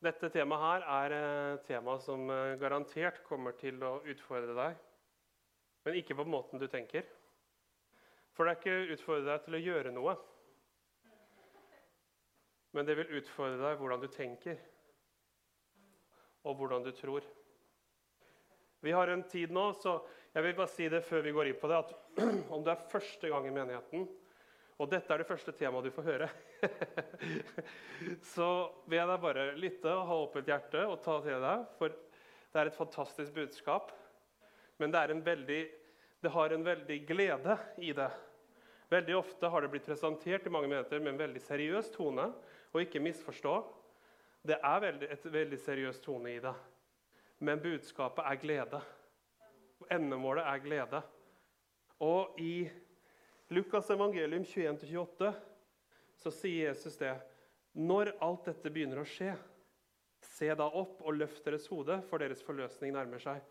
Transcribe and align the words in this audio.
Dette 0.00 0.30
temaet 0.32 0.62
her 0.64 0.84
er 0.88 1.12
et 1.14 1.66
tema 1.68 1.98
som 2.00 2.22
eh, 2.32 2.54
garantert 2.60 3.18
kommer 3.26 3.52
til 3.60 3.82
å 3.84 3.98
utfordre 4.08 4.54
deg. 4.56 4.78
Men 5.84 5.98
ikke 6.00 6.16
på 6.16 6.24
måten 6.24 6.60
du 6.60 6.64
tenker. 6.72 7.04
For 8.32 8.48
det 8.48 8.54
er 8.54 8.60
ikke 8.60 8.94
utfordre 8.94 9.26
deg 9.28 9.42
til 9.44 9.58
å 9.58 9.60
gjøre 9.60 9.92
noe. 9.92 10.14
Men 12.72 12.88
det 12.88 12.96
vil 12.96 13.12
utfordre 13.20 13.60
deg 13.60 13.76
hvordan 13.82 14.00
du 14.00 14.08
tenker, 14.14 14.56
og 16.48 16.56
hvordan 16.56 16.86
du 16.86 16.92
tror. 16.96 17.26
Vi 18.80 18.94
har 18.96 19.10
en 19.12 19.26
tid 19.28 19.52
nå, 19.52 19.66
så 19.82 19.98
jeg 20.32 20.46
vil 20.46 20.56
bare 20.56 20.72
si 20.72 20.88
det 20.88 21.02
før 21.04 21.26
vi 21.26 21.34
går 21.36 21.50
inn 21.50 21.60
på 21.60 21.68
det, 21.68 21.80
at 21.82 22.20
om 22.54 22.64
du 22.64 22.70
er 22.72 22.88
første 22.88 23.28
gang 23.28 23.50
i 23.50 23.52
menigheten, 23.52 24.06
og 24.80 24.88
dette 24.88 25.12
er 25.12 25.20
det 25.20 25.28
første 25.28 25.52
temaet 25.52 25.90
du 25.90 25.92
får 25.92 26.06
høre, 26.06 26.28
så 28.32 28.46
vil 28.88 28.96
jeg 28.96 29.10
deg 29.10 29.20
bare 29.20 29.44
lytte 29.60 29.92
og 29.92 30.06
ha 30.08 30.16
åpent 30.22 30.48
hjerte 30.48 30.86
og 30.88 31.02
ta 31.04 31.18
til 31.24 31.44
deg, 31.44 31.66
for 31.76 31.92
det 31.92 32.62
er 32.62 32.70
et 32.70 32.78
fantastisk 32.78 33.34
budskap. 33.36 33.92
Men 34.80 34.94
det, 34.94 35.04
veldig, 35.26 35.60
det 36.24 36.32
har 36.32 36.56
en 36.56 36.64
veldig 36.64 36.98
glede 37.06 37.58
i 37.84 37.92
det. 37.92 38.08
Veldig 38.90 39.18
ofte 39.20 39.50
har 39.52 39.62
det 39.62 39.70
blitt 39.70 39.86
presentert 39.86 40.48
i 40.48 40.52
mange 40.52 40.70
meter 40.72 40.98
med 40.98 41.12
en 41.12 41.20
veldig 41.20 41.42
seriøs 41.44 41.92
tone. 41.94 42.30
Og 42.72 42.80
ikke 42.82 43.02
misforstå, 43.04 43.54
det 44.48 44.56
er 44.56 44.82
veldig, 44.82 45.10
et 45.12 45.26
veldig 45.30 45.58
seriøs 45.60 46.00
tone 46.02 46.32
i 46.32 46.40
det. 46.42 46.54
Men 47.44 47.60
budskapet 47.62 48.24
er 48.26 48.40
glede. 48.40 48.80
Endemålet 49.92 50.48
er 50.48 50.64
glede. 50.64 51.02
Og 52.00 52.40
i 52.40 52.54
Lukas 53.52 53.90
evangelium 53.90 54.44
21-28 54.44 55.32
så 56.16 56.30
sier 56.30 56.68
Jesus 56.68 56.94
det. 57.00 57.16
Når 57.72 58.12
alt 58.22 58.44
dette 58.46 58.70
begynner 58.70 59.00
å 59.02 59.06
skje, 59.08 59.32
se 60.22 60.52
da 60.54 60.68
opp 60.78 61.00
og 61.02 61.16
løft 61.18 61.42
deres 61.48 61.66
hode, 61.66 61.96
for 62.06 62.22
deres 62.22 62.44
forløsning 62.46 62.94
nærmer 62.94 63.18
seg. 63.18 63.42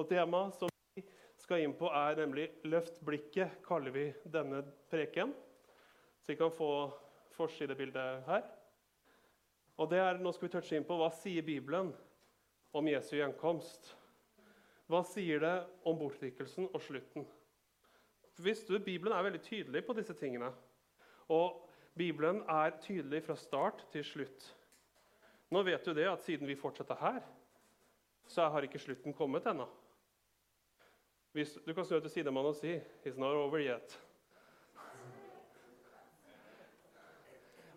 Og 0.00 0.08
Temaet 0.08 0.56
som 0.56 0.72
vi 0.96 1.04
skal 1.44 1.60
inn 1.60 1.76
på, 1.76 1.90
er 1.92 2.16
nemlig 2.22 2.48
'Løft 2.64 3.02
blikket', 3.04 3.60
kaller 3.68 3.92
vi 3.92 4.06
denne 4.24 4.62
preken. 4.88 5.36
Så 6.22 6.32
vi 6.32 6.40
kan 6.40 6.50
få 6.50 6.90
forsidebildet 7.36 8.24
her. 8.24 8.48
Og 9.76 9.90
det 9.90 9.98
er, 9.98 10.18
Nå 10.24 10.32
skal 10.32 10.48
vi 10.48 10.52
touche 10.56 10.76
inn 10.76 10.88
på 10.88 10.96
hva 10.96 11.12
sier 11.12 11.44
Bibelen 11.44 11.92
om 12.72 12.88
Jesu 12.88 13.18
gjenkomst. 13.18 13.92
Hva 14.88 15.04
sier 15.04 15.40
det 15.40 15.56
om 15.84 15.98
bortrykkelsen 16.00 16.72
og 16.72 16.80
slutten? 16.80 17.28
Visste 18.36 18.72
du, 18.72 18.78
Bibelen 18.78 19.14
er 19.14 19.22
veldig 19.22 19.42
tydelig 19.42 19.84
på 19.86 19.94
disse 19.94 20.14
tingene. 20.18 20.50
Og 21.28 21.60
Bibelen 21.94 22.42
er 22.50 22.74
tydelig 22.82 23.22
fra 23.22 23.36
start 23.38 23.86
til 23.92 24.04
slutt. 24.04 24.48
Nå 25.54 25.62
vet 25.62 25.84
du 25.86 25.94
det 25.94 26.08
at 26.10 26.22
siden 26.24 26.48
vi 26.48 26.58
fortsetter 26.58 26.98
her, 26.98 27.20
så 28.26 28.48
har 28.50 28.66
ikke 28.66 28.80
slutten 28.82 29.14
kommet 29.14 29.46
ennå. 29.46 29.68
Du 31.34 31.74
kan 31.74 31.84
snu 31.84 32.00
til 32.00 32.10
sidemannen 32.10 32.50
og 32.50 32.56
si 32.56 32.74
'It's 32.76 33.18
not 33.18 33.34
over 33.34 33.58
yet'. 33.58 33.98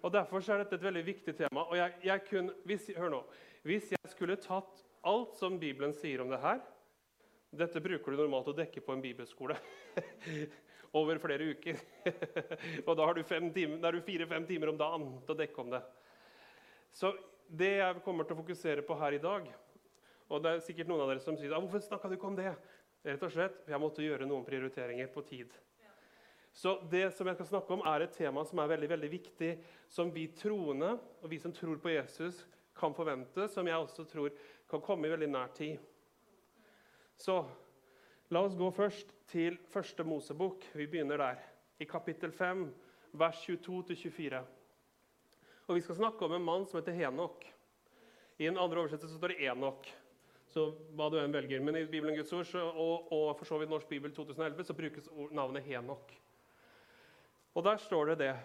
Og 0.02 0.14
Derfor 0.14 0.38
er 0.52 0.58
dette 0.58 0.76
et 0.76 0.84
veldig 0.84 1.06
viktig 1.06 1.36
tema. 1.36 1.60
Og 1.60 1.78
jeg, 1.78 1.94
jeg 2.04 2.22
kunne, 2.30 2.54
hvis, 2.66 2.92
hør 2.98 3.10
nå, 3.10 3.24
hvis 3.64 3.92
jeg 3.92 4.00
skulle 4.12 4.36
tatt 4.36 4.86
alt 5.04 5.36
som 5.36 5.60
Bibelen 5.60 5.94
sier 5.94 6.22
om 6.22 6.30
det 6.30 6.40
her, 6.40 6.60
dette 7.58 7.82
bruker 7.84 8.14
du 8.14 8.22
normalt 8.22 8.52
å 8.52 8.56
dekke 8.58 8.82
på 8.84 8.94
en 8.94 9.04
bibelskole 9.04 9.58
over 10.98 11.20
flere 11.22 11.52
uker. 11.54 11.80
og 12.88 12.94
da 12.98 13.08
har 13.08 13.18
du 13.18 14.02
fire-fem 14.06 14.46
timer 14.48 14.72
om 14.72 14.80
dagen 14.80 15.08
til 15.26 15.36
å 15.36 15.40
dekke 15.42 15.64
om 15.64 15.72
det. 15.74 15.82
Så 16.96 17.14
det 17.48 17.74
jeg 17.78 18.04
kommer 18.06 18.28
til 18.28 18.38
å 18.38 18.42
fokusere 18.42 18.84
på 18.84 18.96
her 19.00 19.16
i 19.16 19.22
dag 19.24 19.46
Og 20.28 20.42
det 20.44 20.52
er 20.52 20.64
sikkert 20.66 20.90
noen 20.90 21.06
av 21.06 21.12
dere 21.12 21.22
som 21.24 21.38
sier 21.40 21.54
ah, 21.56 21.62
hvorfor 21.64 21.80
snakka 21.84 22.10
du 22.10 22.18
ikke 22.18 22.28
om 22.28 22.36
det? 22.36 22.52
Rett 23.08 23.24
og 23.24 23.32
slett, 23.32 23.62
Jeg 23.70 23.80
måtte 23.80 24.04
gjøre 24.04 24.28
noen 24.28 24.44
prioriteringer 24.44 25.08
på 25.14 25.24
tid. 25.28 25.54
Så 26.58 26.74
det 26.90 27.12
som 27.14 27.28
jeg 27.30 27.38
skal 27.38 27.48
snakke 27.52 27.76
om, 27.76 27.84
er 27.86 28.04
et 28.04 28.16
tema 28.18 28.42
som 28.48 28.60
er 28.60 28.72
veldig, 28.72 28.90
veldig 28.90 29.10
viktig, 29.14 29.52
som 29.94 30.10
vi 30.12 30.26
troende 30.34 30.96
og 31.22 31.30
vi 31.30 31.38
som 31.40 31.54
tror 31.54 31.78
på 31.80 31.94
Jesus, 31.94 32.42
kan 32.78 32.96
forvente, 32.98 33.46
som 33.54 33.68
jeg 33.68 33.78
også 33.78 34.06
tror 34.10 34.34
kan 34.70 34.82
komme 34.82 35.08
i 35.08 35.12
veldig 35.14 35.30
nær 35.30 35.54
tid. 35.56 35.78
Så 37.18 37.42
la 38.30 38.44
oss 38.46 38.56
gå 38.58 38.70
først 38.72 39.14
til 39.32 39.58
første 39.72 40.04
Mosebok. 40.06 40.66
Vi 40.78 40.86
begynner 40.86 41.18
der, 41.18 41.40
i 41.82 41.86
kapittel 41.90 42.32
5, 42.32 42.68
vers 43.18 43.40
22-24. 43.50 44.42
Og 45.68 45.76
Vi 45.76 45.82
skal 45.82 45.98
snakke 45.98 46.26
om 46.26 46.36
en 46.38 46.46
mann 46.46 46.68
som 46.68 46.80
heter 46.80 46.96
Henok. 46.96 47.42
I 48.38 48.48
en 48.48 48.58
andre 48.58 48.84
oversettelse 48.84 49.18
står 49.18 49.34
det 49.34 49.48
Enok. 49.50 49.90
Så 50.48 50.70
hva 50.96 51.10
du 51.12 51.18
enn 51.20 51.34
velger. 51.34 51.60
Men 51.60 51.76
i 51.76 51.88
Bibelen 51.90 52.16
Guds 52.16 52.32
ord 52.38 52.54
og, 52.70 53.10
og 53.12 53.34
for 53.40 53.50
så 53.50 53.58
vidt 53.60 53.74
Norsk 53.74 53.90
Bibel 53.90 54.14
2011 54.14 54.70
så 54.70 54.78
brukes 54.78 55.10
navnet 55.36 55.66
Henok. 55.66 56.14
Og 57.58 57.66
der 57.66 57.82
står 57.82 58.14
det 58.14 58.20
det. 58.22 58.36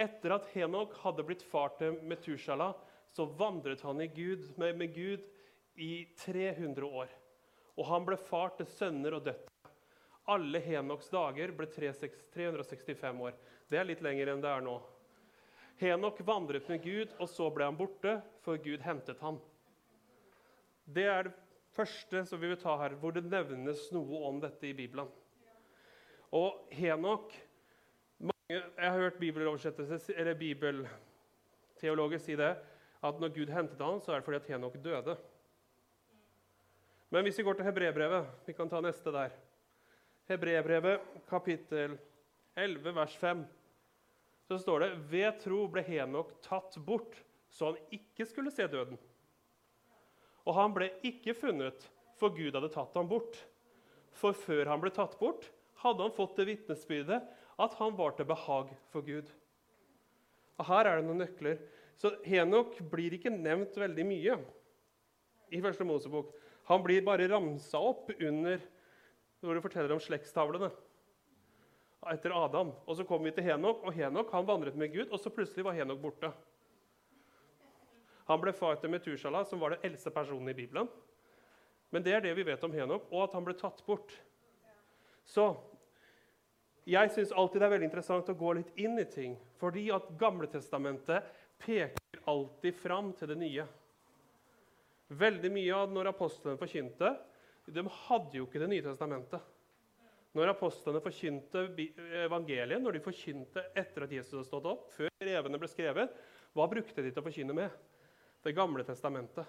Etter 0.00 0.34
at 0.34 0.48
Henok 0.54 0.96
hadde 1.04 1.24
blitt 1.28 1.44
far 1.44 1.76
til 1.78 2.00
Metushala, 2.02 2.72
så 3.12 3.28
vandret 3.36 3.84
han 3.84 4.00
Gud, 4.16 4.48
med, 4.56 4.74
med 4.76 4.94
Gud 4.96 5.22
i 5.76 6.08
300 6.24 6.84
år 6.84 7.12
og 7.76 7.88
han 7.90 8.08
ble 8.08 8.16
far 8.20 8.54
til 8.56 8.68
sønner 8.72 9.18
og 9.18 9.26
døtre. 9.28 9.52
Alle 10.32 10.58
Henoks 10.58 11.10
dager 11.12 11.52
ble 11.54 11.68
365 11.70 13.20
år. 13.22 13.34
Det 13.70 13.78
er 13.78 13.86
litt 13.86 14.02
lenger 14.02 14.32
enn 14.32 14.42
det 14.42 14.50
er 14.50 14.64
nå. 14.64 14.80
Henok 15.76 16.22
vandret 16.24 16.68
med 16.72 16.80
Gud, 16.82 17.12
og 17.20 17.28
så 17.28 17.50
ble 17.52 17.66
han 17.68 17.76
borte, 17.76 18.16
for 18.42 18.56
Gud 18.64 18.80
hentet 18.82 19.20
han. 19.20 19.36
Det 20.86 21.04
er 21.04 21.28
det 21.28 21.34
første 21.76 22.24
som 22.24 22.40
vi 22.40 22.48
vil 22.48 22.60
ta 22.60 22.76
her, 22.80 22.94
hvor 22.96 23.12
det 23.12 23.24
nevnes 23.26 23.92
noe 23.92 24.22
om 24.28 24.40
dette 24.40 24.66
i 24.70 24.74
Bibelen. 24.76 25.08
Og 26.34 26.68
Henok 26.74 27.34
Jeg 28.48 28.62
har 28.78 28.98
hørt 28.98 29.18
bibelteologer 29.18 32.18
si 32.22 32.36
det, 32.38 32.56
at 33.02 33.20
når 33.20 33.28
Gud 33.34 33.48
hentet 33.50 33.80
han, 33.82 34.00
så 34.00 34.12
er 34.12 34.16
det 34.20 34.24
fordi 34.24 34.36
at 34.38 34.46
Henok 34.54 34.84
døde. 34.84 35.16
Men 37.10 37.26
hvis 37.26 37.38
vi 37.38 37.44
går 37.46 37.58
til 37.58 37.68
Hebrebrevet 37.68 38.46
Vi 38.48 38.54
kan 38.56 38.70
ta 38.70 38.80
neste 38.82 39.12
der. 39.14 39.34
Hebrebrevet 40.26 41.04
kapittel 41.30 41.98
11, 42.56 42.94
vers 42.96 43.14
5. 43.20 43.44
Så 44.48 44.58
står 44.58 44.82
det 44.82 44.88
ved 45.10 45.38
tro 45.42 45.66
ble 45.70 45.82
Henok 45.86 46.32
tatt 46.42 46.78
bort, 46.86 47.14
så 47.50 47.72
han 47.72 47.94
ikke 47.94 48.26
skulle 48.26 48.50
se 48.54 48.66
døden. 48.70 48.98
Og 50.46 50.54
han 50.54 50.74
ble 50.74 50.88
ikke 51.06 51.34
funnet, 51.34 51.84
for 52.18 52.34
Gud 52.34 52.54
hadde 52.54 52.70
tatt 52.74 52.94
ham 52.98 53.10
bort. 53.10 53.38
For 54.16 54.34
før 54.34 54.70
han 54.70 54.82
ble 54.82 54.92
tatt 54.94 55.18
bort, 55.20 55.50
hadde 55.82 56.06
han 56.06 56.14
fått 56.14 56.38
det 56.38 56.48
vitnesbyrdet 56.48 57.20
at 57.62 57.76
han 57.80 57.94
var 57.98 58.16
til 58.16 58.28
behag 58.28 58.72
for 58.92 59.04
Gud. 59.06 59.28
Og 60.56 60.68
Her 60.70 60.88
er 60.88 60.98
det 60.98 61.06
noen 61.06 61.22
nøkler. 61.24 61.60
Så 61.96 62.14
Henok 62.26 62.78
blir 62.90 63.14
ikke 63.16 63.32
nevnt 63.32 63.76
veldig 63.78 64.04
mye 64.08 64.38
i 65.52 65.62
Første 65.64 65.86
Mosebok. 65.86 66.32
Han 66.66 66.82
blir 66.82 67.04
bare 67.06 67.28
ramsa 67.30 67.78
opp 67.78 68.10
under 68.16 68.60
når 69.44 69.54
det 69.54 69.62
forteller 69.62 69.94
om 69.94 70.02
slektstavlene 70.02 70.70
etter 72.10 72.34
Adam. 72.34 72.72
Og 72.86 72.96
Så 72.96 73.04
kommer 73.06 73.30
vi 73.30 73.36
til 73.36 73.46
Henok, 73.48 73.84
og 73.86 73.94
Henok 73.94 74.32
han 74.34 74.46
vandret 74.46 74.76
med 74.78 74.92
Gud, 74.92 75.08
og 75.10 75.20
så 75.20 75.30
plutselig 75.30 75.64
var 75.66 75.76
Henok 75.78 76.00
borte. 76.02 76.30
Han 78.26 78.42
ble 78.42 78.52
far 78.54 78.78
til 78.82 78.90
Metushala, 78.90 79.44
som 79.46 79.60
var 79.62 79.74
den 79.74 79.86
eldste 79.86 80.10
personen 80.10 80.50
i 80.50 80.54
Bibelen. 80.54 80.88
Men 81.94 82.02
det 82.02 82.14
er 82.14 82.24
det 82.24 82.34
vi 82.36 82.46
vet 82.46 82.64
om 82.66 82.74
Henok, 82.74 83.06
og 83.12 83.28
at 83.28 83.34
han 83.38 83.46
ble 83.46 83.54
tatt 83.58 83.82
bort. 83.86 84.10
Så 85.26 85.52
jeg 86.86 87.10
syns 87.14 87.34
alltid 87.34 87.62
det 87.62 87.66
er 87.66 87.74
veldig 87.76 87.88
interessant 87.88 88.30
å 88.30 88.38
gå 88.38 88.52
litt 88.58 88.74
inn 88.78 88.98
i 88.98 89.06
ting. 89.10 89.36
Fordi 89.58 89.88
at 89.94 90.10
Gamletestamentet 90.18 91.30
peker 91.62 92.22
alltid 92.26 92.74
fram 92.78 93.12
til 93.18 93.30
det 93.30 93.38
nye. 93.40 93.66
Veldig 95.06 95.50
mye 95.54 95.74
av 95.74 95.92
når 95.94 96.10
apostlene 96.10 96.58
forkynte, 96.58 97.12
de 97.66 97.82
hadde 98.06 98.38
jo 98.38 98.46
ikke 98.46 98.62
Det 98.62 98.70
nye 98.70 98.84
testamentet. 98.84 99.52
Når 100.36 100.52
apostlene 100.52 101.00
forkynte 101.00 101.62
evangeliet, 102.26 102.82
når 102.82 102.98
de 102.98 103.04
forkynte 103.04 103.62
etter 103.72 104.04
at 104.04 104.12
Jesus 104.12 104.34
hadde 104.34 104.48
stått 104.50 104.66
opp, 104.68 104.90
før 104.92 105.12
brevene 105.22 105.60
ble 105.62 105.70
skrevet, 105.70 106.12
hva 106.52 106.66
brukte 106.68 107.02
de 107.02 107.12
til 107.12 107.22
å 107.22 107.24
forkynne 107.24 107.56
med? 107.56 107.72
Det 108.44 108.52
gamle 108.54 108.84
testamentet. 108.84 109.46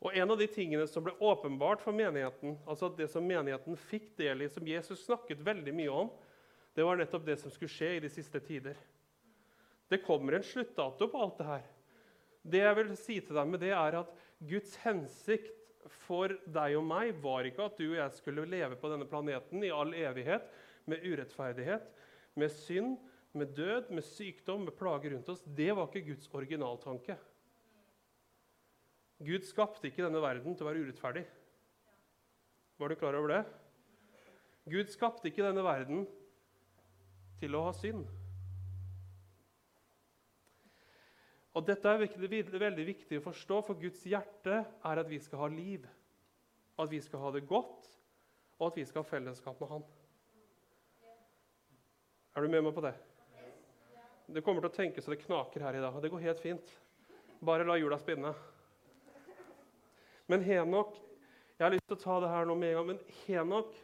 Og 0.00 0.14
En 0.16 0.30
av 0.32 0.38
de 0.38 0.46
tingene 0.48 0.86
som 0.88 1.04
ble 1.04 1.12
åpenbart 1.18 1.82
for 1.84 1.92
menigheten, 1.92 2.54
altså 2.64 2.88
det 2.96 3.10
som 3.12 3.26
menigheten 3.26 3.76
fikk 3.90 4.14
del 4.16 4.46
i, 4.46 4.48
som 4.48 4.64
Jesus 4.64 5.02
snakket 5.04 5.42
veldig 5.44 5.74
mye 5.76 5.96
om, 6.04 6.14
det 6.72 6.86
var 6.86 6.96
nettopp 6.96 7.26
det 7.26 7.36
som 7.40 7.52
skulle 7.52 7.72
skje 7.72 7.96
i 7.96 8.00
de 8.00 8.08
siste 8.08 8.40
tider. 8.40 8.78
Det 9.90 10.00
kommer 10.06 10.38
en 10.38 10.46
sluttdato 10.46 11.10
på 11.10 11.20
alt 11.20 11.42
det 11.42 11.48
her. 11.50 11.66
Det 12.42 12.62
jeg 12.62 12.76
vil 12.78 12.92
si 12.96 13.18
til 13.20 13.36
deg 13.36 13.48
med 13.50 13.60
det, 13.62 13.72
er 13.76 13.98
at 14.00 14.12
Guds 14.40 14.76
hensikt 14.84 15.56
for 16.06 16.32
deg 16.48 16.76
og 16.78 16.84
meg 16.88 17.14
var 17.22 17.46
ikke 17.48 17.66
at 17.68 17.78
du 17.80 17.86
og 17.90 17.98
jeg 17.98 18.16
skulle 18.16 18.48
leve 18.48 18.76
på 18.80 18.90
denne 18.92 19.08
planeten 19.08 19.64
i 19.64 19.72
all 19.72 19.92
evighet 19.96 20.46
med 20.88 21.04
urettferdighet, 21.04 21.86
med 22.40 22.52
synd, 22.52 22.96
med 23.36 23.52
død, 23.56 23.90
med 23.94 24.04
sykdom, 24.04 24.64
med 24.66 24.76
plager 24.78 25.14
rundt 25.14 25.28
oss. 25.32 25.42
Det 25.44 25.70
var 25.76 25.88
ikke 25.88 26.08
Guds 26.10 26.30
originaltanke. 26.34 27.16
Gud 29.20 29.44
skapte 29.44 29.90
ikke 29.90 30.06
denne 30.06 30.22
verden 30.22 30.56
til 30.56 30.64
å 30.64 30.70
være 30.70 30.86
urettferdig. 30.86 31.26
Var 32.80 32.88
du 32.88 32.96
klar 32.96 33.18
over 33.18 33.34
det? 33.34 33.42
Gud 34.70 34.88
skapte 34.92 35.28
ikke 35.28 35.44
denne 35.44 35.64
verden 35.64 36.06
til 37.40 37.56
å 37.56 37.66
ha 37.66 37.74
synd. 37.76 38.06
Og 41.58 41.66
Dette 41.66 41.90
er 41.90 42.04
veldig, 42.04 42.42
veldig 42.62 42.84
viktig 42.86 43.18
å 43.18 43.24
forstå, 43.24 43.56
for 43.66 43.78
Guds 43.80 44.04
hjerte 44.06 44.60
er 44.62 45.00
at 45.02 45.08
vi 45.10 45.18
skal 45.22 45.42
ha 45.42 45.48
liv. 45.50 45.86
At 46.78 46.90
vi 46.92 47.00
skal 47.02 47.24
ha 47.24 47.32
det 47.34 47.42
godt, 47.48 47.88
og 48.60 48.68
at 48.68 48.78
vi 48.78 48.84
skal 48.86 49.02
ha 49.02 49.08
fellesskap 49.08 49.58
med 49.60 49.72
Han. 49.72 49.86
Er 52.36 52.46
du 52.46 52.52
med 52.52 52.62
meg 52.62 52.76
på 52.76 52.84
det? 52.84 52.94
Det 54.30 54.44
kommer 54.46 54.62
til 54.62 54.70
å 54.70 54.76
tenke 54.76 55.02
så 55.02 55.10
det 55.10 55.24
knaker 55.24 55.64
her 55.66 55.74
i 55.74 55.82
dag. 55.82 55.90
og 55.90 56.02
Det 56.02 56.12
går 56.12 56.22
helt 56.28 56.42
fint. 56.42 56.74
Bare 57.42 57.66
la 57.66 57.74
hjula 57.80 57.98
spinne. 57.98 58.30
Men 60.30 60.44
Henok 60.46 60.98
Jeg 61.58 61.66
har 61.66 61.72
lyst 61.74 61.88
til 61.90 61.96
å 61.98 62.00
ta 62.00 62.14
det 62.22 62.28
her 62.32 62.46
nå 62.48 62.54
med 62.56 62.70
en 62.70 62.76
gang. 62.78 62.86
Men 62.88 63.00
Henok, 63.26 63.74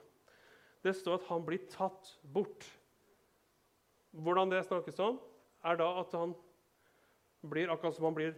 det 0.81 0.95
står 0.97 1.19
at 1.19 1.27
han 1.29 1.43
blir 1.45 1.67
tatt 1.69 2.15
bort. 2.33 2.65
Hvordan 4.17 4.49
det 4.49 4.63
snakkes 4.65 5.03
om, 5.05 5.19
er 5.67 5.77
da 5.77 5.91
at 6.01 6.15
han 6.17 6.33
blir 7.51 7.71
akkurat 7.73 7.95
som 7.97 8.09
han 8.09 8.17
blir 8.17 8.35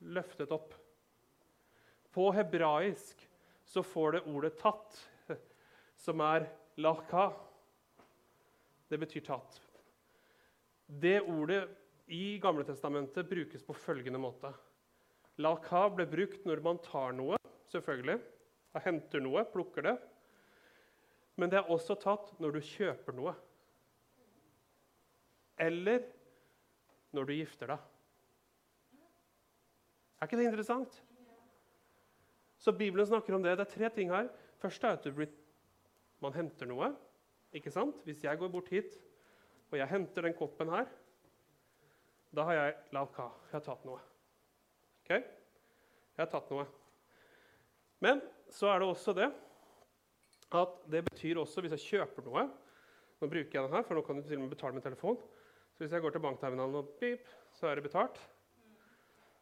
løftet 0.00 0.52
opp. 0.52 0.74
På 2.12 2.30
hebraisk 2.32 3.20
så 3.66 3.82
får 3.82 4.12
det 4.12 4.26
ordet 4.26 4.58
'tatt', 4.58 5.00
som 5.96 6.20
er 6.20 6.48
'laka'. 6.76 7.32
Det 8.88 8.98
betyr 8.98 9.20
'tatt'. 9.20 9.60
Det 10.86 11.20
ordet 11.20 11.68
i 12.06 12.38
Gamle 12.38 12.64
Testamentet 12.64 13.28
brukes 13.28 13.64
på 13.66 13.74
følgende 13.74 14.18
måte. 14.18 14.52
Laka 15.42 15.88
ble 15.92 16.06
brukt 16.06 16.46
når 16.46 16.62
man 16.62 16.78
tar 16.78 17.12
noe, 17.12 17.36
selvfølgelig. 17.72 18.20
Man 18.72 18.84
henter 18.84 19.20
noe, 19.20 19.42
plukker 19.50 19.82
det. 19.82 19.96
Men 21.36 21.50
det 21.50 21.58
er 21.58 21.72
også 21.72 21.98
tatt 22.00 22.32
når 22.40 22.56
du 22.56 22.60
kjøper 22.64 23.16
noe. 23.16 23.34
Eller 25.58 26.06
når 27.16 27.28
du 27.28 27.34
gifter 27.36 27.74
deg. 27.74 27.92
Er 30.16 30.28
ikke 30.28 30.38
det 30.40 30.48
interessant? 30.48 31.02
Så 32.58 32.72
Bibelen 32.72 33.06
snakker 33.06 33.36
om 33.36 33.42
det. 33.44 33.56
Det 33.58 33.66
er 33.66 33.74
tre 33.74 33.90
ting 33.92 34.12
her. 34.12 34.30
Først 34.62 34.84
er 34.84 34.96
at 34.96 35.08
blir, 35.14 35.28
man 36.24 36.32
henter 36.32 36.68
noe. 36.68 36.94
ikke 37.52 37.70
sant? 37.70 38.00
Hvis 38.04 38.24
jeg 38.24 38.38
går 38.38 38.48
bort 38.52 38.68
hit 38.72 38.96
og 39.70 39.78
jeg 39.78 39.88
henter 39.90 40.22
den 40.22 40.34
koppen 40.36 40.70
her, 40.70 40.86
da 42.34 42.44
har 42.48 42.56
jeg 42.56 42.74
lavka. 42.92 43.28
Jeg 43.48 43.58
har 43.58 43.64
tatt 43.64 43.84
noe. 43.88 44.00
Ok? 45.04 45.10
Jeg 45.16 46.20
har 46.22 46.30
tatt 46.32 46.50
noe. 46.52 46.66
Men 48.00 48.20
så 48.52 48.70
er 48.70 48.80
det 48.80 48.88
også 48.88 49.14
det 49.16 49.30
at 50.56 50.78
det 50.92 51.02
betyr 51.08 51.40
også 51.42 51.64
hvis 51.64 51.74
jeg 51.74 51.86
kjøper 51.90 52.28
noe 52.28 52.44
Nå 53.16 53.28
bruker 53.32 53.56
jeg 53.56 53.64
den 53.64 53.72
her, 53.72 53.84
for 53.88 53.96
nå 53.96 54.02
kan 54.04 54.18
du 54.18 54.26
til 54.26 54.36
og 54.36 54.42
med 54.44 54.50
betale 54.52 54.76
med 54.76 54.84
telefon. 54.84 55.16
Så 55.72 55.80
hvis 55.80 55.92
jeg 55.96 56.02
går 56.04 56.12
til 56.12 56.20
bankterminalen 56.20 56.74
og 56.76 56.90
pip, 57.00 57.22
så 57.56 57.70
er 57.70 57.78
det 57.78 57.86
betalt. 57.86 58.18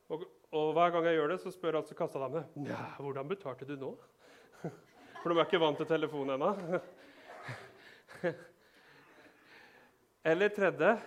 Og, 0.09 0.25
og, 0.53 0.73
hver 0.77 0.91
gang 0.93 1.06
jeg 1.09 1.17
gjør 1.17 1.31
det, 1.33 1.41
så 1.41 1.51
spør 1.53 1.79
altså 1.81 1.95
kassadamene 1.97 2.67
ja, 2.69 2.83
'Hvordan 2.99 3.29
betalte 3.29 3.65
du 3.65 3.77
nå?' 3.77 3.99
For 5.23 5.33
de 5.33 5.39
er 5.39 5.45
ikke 5.45 5.61
vant 5.61 5.77
til 5.77 5.87
telefon 5.87 6.31
ennå. 6.31 6.51
Eller 10.31 10.49
tredje 10.49 11.01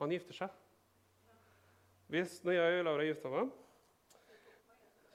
man 0.00 0.10
gifter 0.10 0.34
seg. 0.36 0.48
Hvis 2.08 2.44
når 2.44 2.52
jeg 2.52 2.78
og 2.78 2.84
Laura 2.84 3.04
gifta 3.04 3.28
meg, 3.32 3.50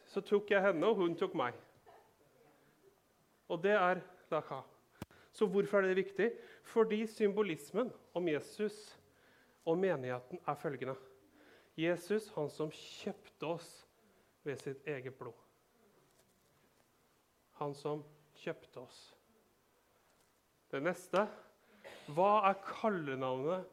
så 0.06 0.22
tok 0.22 0.52
jeg 0.52 0.62
henne, 0.62 0.86
og 0.88 0.96
hun 0.96 1.16
tok 1.18 1.34
meg. 1.36 1.58
Og 3.50 3.62
det 3.64 3.74
er 3.76 4.02
laka. 4.32 4.62
Så 5.36 5.46
hvorfor 5.50 5.78
er 5.82 5.90
det 5.90 5.96
viktig? 6.06 6.30
Fordi 6.64 7.06
symbolismen 7.08 7.92
om 8.14 8.28
Jesus 8.30 9.00
og 9.66 9.78
menigheten 9.78 10.40
er 10.48 10.56
følgende. 10.56 10.96
Jesus, 11.75 12.30
han 12.36 12.50
som 12.50 12.72
kjøpte 12.72 13.48
oss 13.48 13.69
ved 14.45 14.60
sitt 14.62 14.88
eget 14.88 15.16
blod. 15.19 15.36
Han 17.60 17.75
som 17.75 18.04
kjøpte 18.39 18.83
oss. 18.83 19.01
Det 20.72 20.81
neste 20.83 21.27
Hva 22.16 22.45
er 22.50 22.62
kallenavnet 22.62 23.68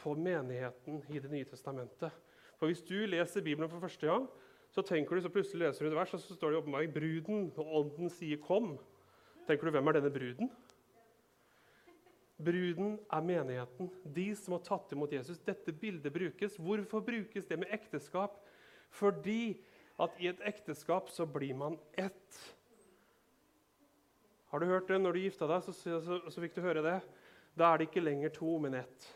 på 0.00 0.14
menigheten 0.18 1.02
i 1.08 1.20
Det 1.22 1.30
nye 1.30 1.48
testamentet? 1.48 2.10
For 2.58 2.66
Hvis 2.66 2.82
du 2.82 3.06
leser 3.06 3.42
Bibelen 3.42 3.70
for 3.70 3.80
første 3.80 4.06
gang, 4.06 4.28
så 4.70 4.82
tenker 4.82 5.14
du, 5.14 5.22
så 5.22 5.30
plutselig 5.30 5.66
leser 5.66 5.84
du 5.84 5.90
et 5.90 5.96
vers, 5.96 6.14
og 6.14 6.20
så 6.20 6.34
står 6.34 6.50
det 6.50 6.58
åpenbaring 6.58 6.92
'Bruden', 6.92 7.52
og 7.58 7.74
ånden 7.76 8.10
sier 8.10 8.36
'kom'. 8.36 8.78
Tenker 9.46 9.64
du, 9.64 9.70
hvem 9.70 9.86
er 9.86 9.92
denne 9.92 10.10
bruden? 10.10 10.50
Bruden 12.36 12.96
er 13.12 13.22
menigheten, 13.22 13.90
de 14.02 14.26
som 14.34 14.56
har 14.56 14.64
tatt 14.66 14.92
imot 14.92 15.12
Jesus. 15.14 15.38
Dette 15.46 15.72
bildet 15.72 16.12
brukes. 16.12 16.58
Hvorfor 16.58 17.04
brukes 17.06 17.46
det 17.46 17.58
med 17.60 17.70
ekteskap? 17.74 18.40
Fordi 18.90 19.54
at 20.02 20.18
i 20.18 20.26
et 20.30 20.42
ekteskap 20.42 21.10
så 21.14 21.26
blir 21.30 21.54
man 21.54 21.78
ett. 21.92 22.40
Har 24.50 24.60
du 24.60 24.66
hørt 24.66 24.88
det 24.90 24.98
når 25.02 25.14
du 25.14 25.20
gifta 25.22 25.46
deg? 25.50 25.62
Så, 25.62 25.72
så, 25.78 26.18
så, 26.26 26.42
fikk 26.42 26.56
du 26.56 26.64
høre 26.64 26.82
det. 26.82 26.98
Da 27.54 27.70
er 27.70 27.78
det 27.78 27.88
ikke 27.88 28.02
lenger 28.02 28.34
to, 28.34 28.56
men 28.62 28.76
ett. 28.82 29.06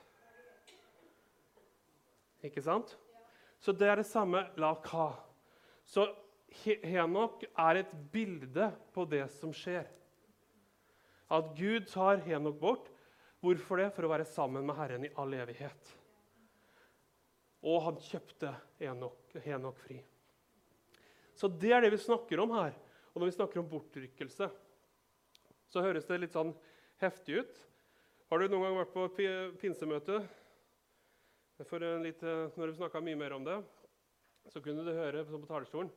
Ikke 2.47 2.63
sant? 2.63 2.95
Så 3.59 3.75
det 3.75 3.91
er 3.91 3.99
det 3.99 4.07
samme 4.07 4.45
la 4.59 4.77
ka. 4.83 5.11
Så 5.87 6.07
Henok 6.65 7.43
er 7.51 7.83
et 7.83 7.95
bilde 8.13 8.71
på 8.95 9.05
det 9.11 9.25
som 9.35 9.51
skjer. 9.55 9.89
At 11.31 11.51
Gud 11.59 11.91
tar 11.91 12.23
Henok 12.25 12.61
bort 12.63 12.93
Hvorfor 13.45 13.83
det? 13.83 13.89
For 13.95 14.07
å 14.07 14.11
være 14.11 14.27
sammen 14.29 14.67
med 14.67 14.79
Herren 14.79 15.07
i 15.07 15.13
all 15.21 15.35
evighet. 15.37 15.93
Og 17.67 17.81
han 17.87 17.99
kjøpte 18.03 18.53
Henok, 18.79 19.79
fri. 19.83 19.99
Så 21.39 21.51
det 21.51 21.73
er 21.75 21.85
det 21.85 21.93
vi 21.95 22.03
snakker 22.03 22.43
om 22.43 22.55
her. 22.57 22.75
Og 23.13 23.21
når 23.21 23.31
vi 23.31 23.37
snakker 23.37 23.61
om 23.63 23.71
bortrykkelse, 23.71 24.49
så 25.69 25.83
høres 25.85 26.07
det 26.09 26.21
litt 26.23 26.35
sånn 26.35 26.53
heftig 27.03 27.43
ut. 27.43 27.65
Har 28.29 28.41
du 28.41 28.51
noen 28.51 28.67
gang 28.67 28.79
vært 28.79 28.95
på 28.95 29.07
pinsemøte? 29.63 30.21
For 31.67 31.83
litt, 32.03 32.23
når 32.23 32.71
vi 32.71 32.79
snakka 32.79 33.03
mye 33.03 33.19
mer 33.19 33.35
om 33.35 33.47
det, 33.47 33.57
så 34.53 34.63
kunne 34.63 34.85
du 34.87 34.93
høre 34.95 35.25
på 35.27 35.41
talerstolen 35.49 35.91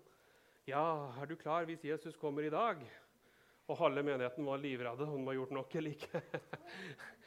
Ja, 0.67 1.13
er 1.21 1.29
du 1.29 1.35
klar 1.39 1.67
hvis 1.69 1.83
Jesus 1.85 2.17
kommer 2.19 2.43
i 2.45 2.53
dag? 2.53 2.81
Og 3.69 3.77
halve 3.79 4.03
menigheten 4.03 4.45
var 4.45 4.59
livredde. 4.59 5.07
Hun 5.07 5.25
var 5.27 5.37
gjort 5.37 5.53
nok 5.55 5.75
eller 5.79 5.93
ikke. 5.95 6.21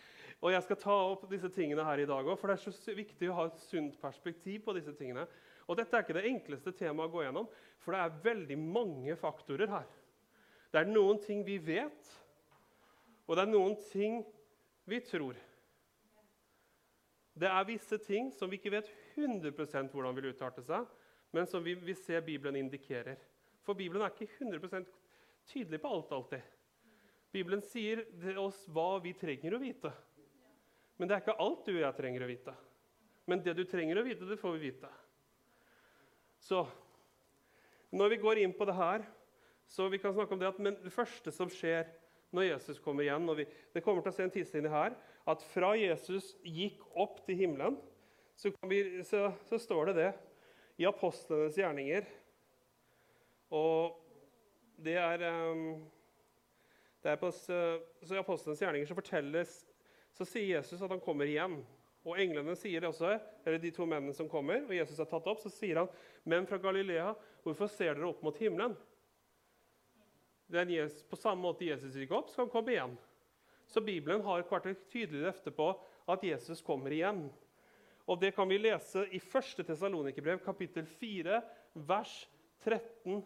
Og 0.44 0.52
Jeg 0.52 0.64
skal 0.66 0.76
ta 0.76 0.94
opp 1.08 1.22
disse 1.30 1.48
tingene 1.48 1.86
her 1.86 2.02
i 2.02 2.08
dag 2.08 2.26
òg, 2.28 2.36
for 2.36 2.52
det 2.52 2.58
er 2.58 2.72
så 2.76 2.94
viktig 2.94 3.30
å 3.32 3.36
ha 3.38 3.46
et 3.48 3.62
sunt 3.64 3.94
perspektiv 4.00 4.66
på 4.66 4.74
disse 4.76 4.92
tingene. 4.98 5.24
Og 5.64 5.78
Dette 5.78 5.96
er 5.96 6.04
ikke 6.04 6.16
det 6.18 6.26
enkleste 6.28 6.74
temaet 6.76 7.08
å 7.08 7.14
gå 7.14 7.22
gjennom, 7.24 7.48
for 7.80 7.96
det 7.96 8.02
er 8.02 8.18
veldig 8.26 8.58
mange 8.60 9.16
faktorer 9.16 9.72
her. 9.72 9.88
Det 10.68 10.82
er 10.82 10.92
noen 10.92 11.22
ting 11.24 11.40
vi 11.46 11.56
vet, 11.64 12.12
og 13.24 13.38
det 13.38 13.46
er 13.46 13.52
noen 13.54 13.78
ting 13.88 14.20
vi 14.84 15.00
tror. 15.08 15.40
Det 17.34 17.48
er 17.48 17.66
visse 17.72 17.96
ting 18.04 18.28
som 18.36 18.52
vi 18.52 18.60
ikke 18.60 18.76
vet 18.76 18.90
100% 19.16 19.96
hvordan 19.96 20.20
vil 20.20 20.28
utarte 20.34 20.62
seg, 20.62 20.84
men 21.32 21.48
som 21.48 21.64
vi, 21.64 21.72
vi 21.74 21.96
ser 21.96 22.20
Bibelen 22.26 22.60
indikerer. 22.60 23.16
For 23.64 23.72
Bibelen 23.74 24.04
er 24.04 24.12
ikke 24.12 24.28
100% 24.44 24.92
tydelig 25.48 25.80
på 25.80 25.88
alt 25.96 26.12
alltid. 26.12 26.44
Bibelen 27.32 27.64
sier 27.64 28.04
oss 28.38 28.60
hva 28.68 29.00
vi 29.02 29.16
trenger 29.18 29.56
å 29.56 29.64
vite. 29.64 29.90
Men 30.96 31.08
det 31.08 31.16
er 31.16 31.24
ikke 31.24 31.40
alt 31.42 31.66
du 31.66 31.72
og 31.74 31.82
jeg 31.82 31.96
trenger 31.98 32.24
å 32.24 32.30
vite. 32.30 32.54
Men 33.26 33.42
det 33.42 33.56
du 33.56 33.64
trenger 33.66 33.98
å 33.98 34.06
vite, 34.06 34.28
det 34.28 34.38
får 34.40 34.56
vi 34.56 34.70
vite. 34.70 34.90
Så 36.44 36.62
når 37.94 38.14
vi 38.14 38.22
går 38.22 38.42
inn 38.42 38.54
på 38.54 38.66
det 38.68 38.76
her, 38.76 39.04
så 39.70 39.88
vi 39.88 39.98
kan 39.98 40.12
snakke 40.14 40.34
om 40.34 40.40
det 40.40 40.50
at 40.50 40.60
men 40.62 40.76
det 40.84 40.92
første 40.92 41.32
som 41.32 41.50
skjer 41.50 41.88
når 42.34 42.48
Jesus 42.48 42.80
kommer 42.82 43.06
igjen 43.06 43.26
vi, 43.38 43.46
Det 43.72 43.82
kommer 43.82 44.02
til 44.02 44.10
å 44.10 44.16
se 44.16 44.24
en 44.26 44.32
tidslinje 44.34 44.70
her 44.70 44.96
at 45.30 45.42
fra 45.54 45.72
Jesus 45.78 46.34
gikk 46.42 46.82
opp 47.00 47.22
til 47.24 47.38
himmelen, 47.38 47.78
så, 48.36 48.50
vi, 48.68 48.80
så, 49.06 49.30
så 49.48 49.58
står 49.62 49.92
det 49.92 49.94
det 50.00 50.10
i 50.82 50.86
apostlenes 50.88 51.56
gjerninger. 51.56 52.04
Og 53.54 53.94
det 54.84 54.96
er, 54.98 55.22
um, 55.54 55.78
det 57.02 57.14
er 57.14 57.20
på, 57.20 57.30
så 57.30 57.78
I 58.10 58.20
apostlenes 58.20 58.60
gjerninger 58.60 58.90
så 58.90 58.98
fortelles 58.98 59.54
så 60.14 60.26
sier 60.28 60.56
Jesus 60.56 60.82
at 60.82 60.90
han 60.90 61.02
kommer 61.02 61.28
igjen. 61.28 61.58
Og 62.04 62.18
englene 62.20 62.52
sier 62.58 62.84
det 62.84 62.90
også, 62.90 63.14
eller 63.46 63.60
de 63.62 63.70
to 63.72 63.86
mennene 63.88 64.14
som 64.16 64.28
kommer, 64.28 64.66
og 64.66 64.74
Jesus 64.76 64.98
er 65.00 65.08
tatt 65.08 65.28
opp, 65.30 65.40
så 65.40 65.50
sier 65.50 65.80
han, 65.80 65.88
'Men 66.24 66.46
fra 66.46 66.58
Galilea, 66.58 67.14
hvorfor 67.42 67.66
ser 67.68 67.94
dere 67.94 68.08
opp 68.08 68.22
mot 68.22 68.36
himmelen?' 68.36 68.76
Jesus, 70.50 71.02
på 71.02 71.16
samme 71.16 71.42
måte 71.42 71.64
Jesus 71.64 71.94
gikk 71.94 72.12
opp, 72.12 72.28
skal 72.28 72.44
han 72.44 72.50
komme 72.50 72.70
igjen. 72.70 72.98
Så 73.66 73.80
Bibelen 73.80 74.22
har 74.22 74.42
hvert 74.42 74.66
et 74.66 74.88
tydelig 74.90 75.24
løfte 75.24 75.50
på 75.50 75.70
at 76.06 76.22
Jesus 76.22 76.60
kommer 76.60 76.92
igjen. 76.92 77.32
Og 78.06 78.20
Det 78.20 78.34
kan 78.34 78.48
vi 78.48 78.58
lese 78.58 79.06
i 79.10 79.18
1. 79.18 79.64
Tesalonikerbrev, 79.64 80.44
kapittel 80.44 80.86
4, 80.86 81.42
vers 81.74 82.28
13 82.60 83.24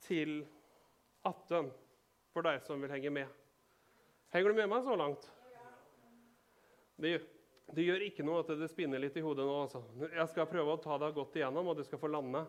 til 0.00 0.46
18, 1.24 1.72
for 2.32 2.42
deg 2.42 2.62
som 2.62 2.80
vil 2.80 2.90
henge 2.90 3.10
med. 3.10 3.26
Henger 4.30 4.48
du 4.48 4.54
med 4.54 4.70
meg 4.70 4.84
så 4.86 4.94
langt? 4.96 5.39
Det, 7.00 7.14
det 7.74 7.86
gjør 7.86 8.04
ikke 8.06 8.26
noe 8.26 8.42
at 8.42 8.52
det 8.60 8.68
spinner 8.70 9.00
litt 9.02 9.16
i 9.16 9.24
hodet 9.24 9.46
nå. 9.46 9.54
Altså. 9.64 9.82
Jeg 10.04 10.26
skal 10.32 10.50
prøve 10.50 10.74
å 10.74 10.82
ta 10.82 10.98
deg 11.00 11.16
godt 11.16 11.38
igjennom, 11.38 11.72
og 11.72 11.78
du 11.78 11.84
skal 11.86 12.02
få 12.02 12.10
lande. 12.12 12.44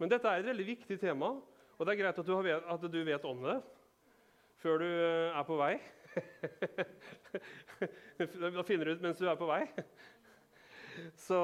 Men 0.00 0.10
dette 0.10 0.28
er 0.28 0.42
et 0.42 0.50
veldig 0.50 0.66
viktig 0.72 0.98
tema, 0.98 1.30
og 1.76 1.86
det 1.86 1.94
er 1.94 2.02
greit 2.02 2.18
at 2.18 2.26
du, 2.26 2.34
vet, 2.42 2.68
at 2.74 2.90
du 2.90 3.00
vet 3.06 3.28
om 3.28 3.46
det 3.46 3.60
før 4.62 4.82
du 4.82 4.86
eh, 4.86 5.34
er 5.34 5.44
på 5.46 5.56
vei. 5.58 5.72
da 8.56 8.62
finner 8.66 8.86
du 8.86 8.92
ut 8.92 9.02
mens 9.02 9.18
du 9.18 9.26
er 9.26 9.38
på 9.38 9.48
vei. 9.48 9.64
Så, 11.18 11.38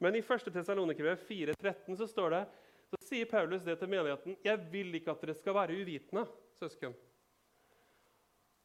men 0.00 0.16
i 0.16 0.22
1. 0.22 0.48
Tessalonikerbrev 0.54 1.18
4,13 1.28 1.98
så 2.00 2.06
står 2.08 2.28
det 2.36 2.42
så 2.88 2.96
sier 3.04 3.28
Paulus 3.28 3.66
det 3.66 3.76
til 3.80 3.90
menigheten. 3.92 4.38
Jeg 4.44 4.56
vil 4.72 4.94
ikke 4.96 5.12
at 5.12 5.24
dere 5.24 5.36
skal 5.36 5.54
være 5.58 5.76
uvitende, 5.76 6.24
søsken. 6.56 6.94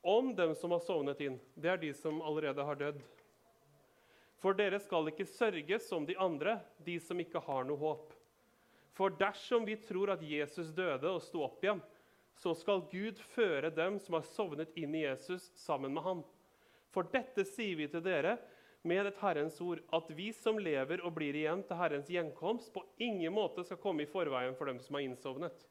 Om 0.04 0.34
dem 0.36 0.56
som 0.60 0.74
har 0.76 0.82
sovnet 0.84 1.22
inn. 1.24 1.40
Det 1.56 1.70
er 1.72 1.80
de 1.80 1.94
som 1.96 2.22
allerede 2.22 2.64
har 2.68 2.76
dødd. 2.80 3.00
For 4.44 4.56
dere 4.60 4.82
skal 4.84 5.08
ikke 5.08 5.28
sørge 5.30 5.80
som 5.80 6.04
de 6.04 6.18
andre, 6.20 6.58
de 6.84 6.98
som 7.00 7.20
ikke 7.24 7.40
har 7.46 7.64
noe 7.64 7.80
håp. 7.80 8.12
For 8.94 9.14
dersom 9.16 9.64
vi 9.66 9.78
tror 9.80 10.12
at 10.14 10.26
Jesus 10.28 10.74
døde 10.76 11.08
og 11.08 11.24
sto 11.24 11.46
opp 11.46 11.64
igjen, 11.64 11.80
så 12.36 12.52
skal 12.58 12.84
Gud 12.92 13.22
føre 13.34 13.72
dem 13.74 13.96
som 14.04 14.18
har 14.18 14.28
sovnet 14.34 14.76
inn 14.76 14.94
i 14.98 15.06
Jesus, 15.06 15.48
sammen 15.56 15.96
med 15.96 16.04
ham. 16.04 16.24
For 16.94 17.08
dette 17.10 17.46
sier 17.48 17.80
vi 17.80 17.88
til 17.90 18.04
dere 18.06 18.36
med 18.84 19.08
et 19.08 19.20
Herrens 19.24 19.58
ord, 19.64 19.80
at 19.96 20.10
vi 20.12 20.30
som 20.36 20.60
lever 20.60 21.02
og 21.08 21.16
blir 21.16 21.38
igjen 21.40 21.64
til 21.64 21.80
Herrens 21.80 22.12
gjenkomst, 22.12 22.74
på 22.76 22.84
ingen 23.02 23.34
måte 23.34 23.64
skal 23.64 23.80
komme 23.82 24.04
i 24.04 24.12
forveien 24.12 24.58
for 24.60 24.68
dem 24.70 24.82
som 24.84 25.00
har 25.00 25.08
innsovnet. 25.08 25.70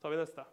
tar 0.00 0.10
vi 0.10 0.16
neste. 0.16 0.44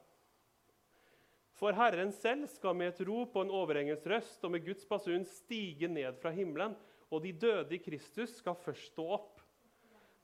For 1.56 1.76
Herren 1.76 2.12
selv 2.12 2.50
skal 2.52 2.76
med 2.76 2.92
et 2.92 3.06
rop 3.08 3.38
og 3.38 3.46
en 3.46 3.54
overhengende 3.56 4.12
røst 4.12 4.44
og 4.44 4.52
med 4.52 4.66
Guds 4.66 4.84
basun 4.90 5.24
stige 5.28 5.88
ned 5.88 6.18
fra 6.20 6.34
himmelen, 6.36 6.76
og 7.08 7.22
de 7.24 7.32
døde 7.32 7.78
i 7.78 7.80
Kristus 7.80 8.34
skal 8.42 8.58
først 8.60 8.92
stå 8.92 9.06
opp. 9.16 9.40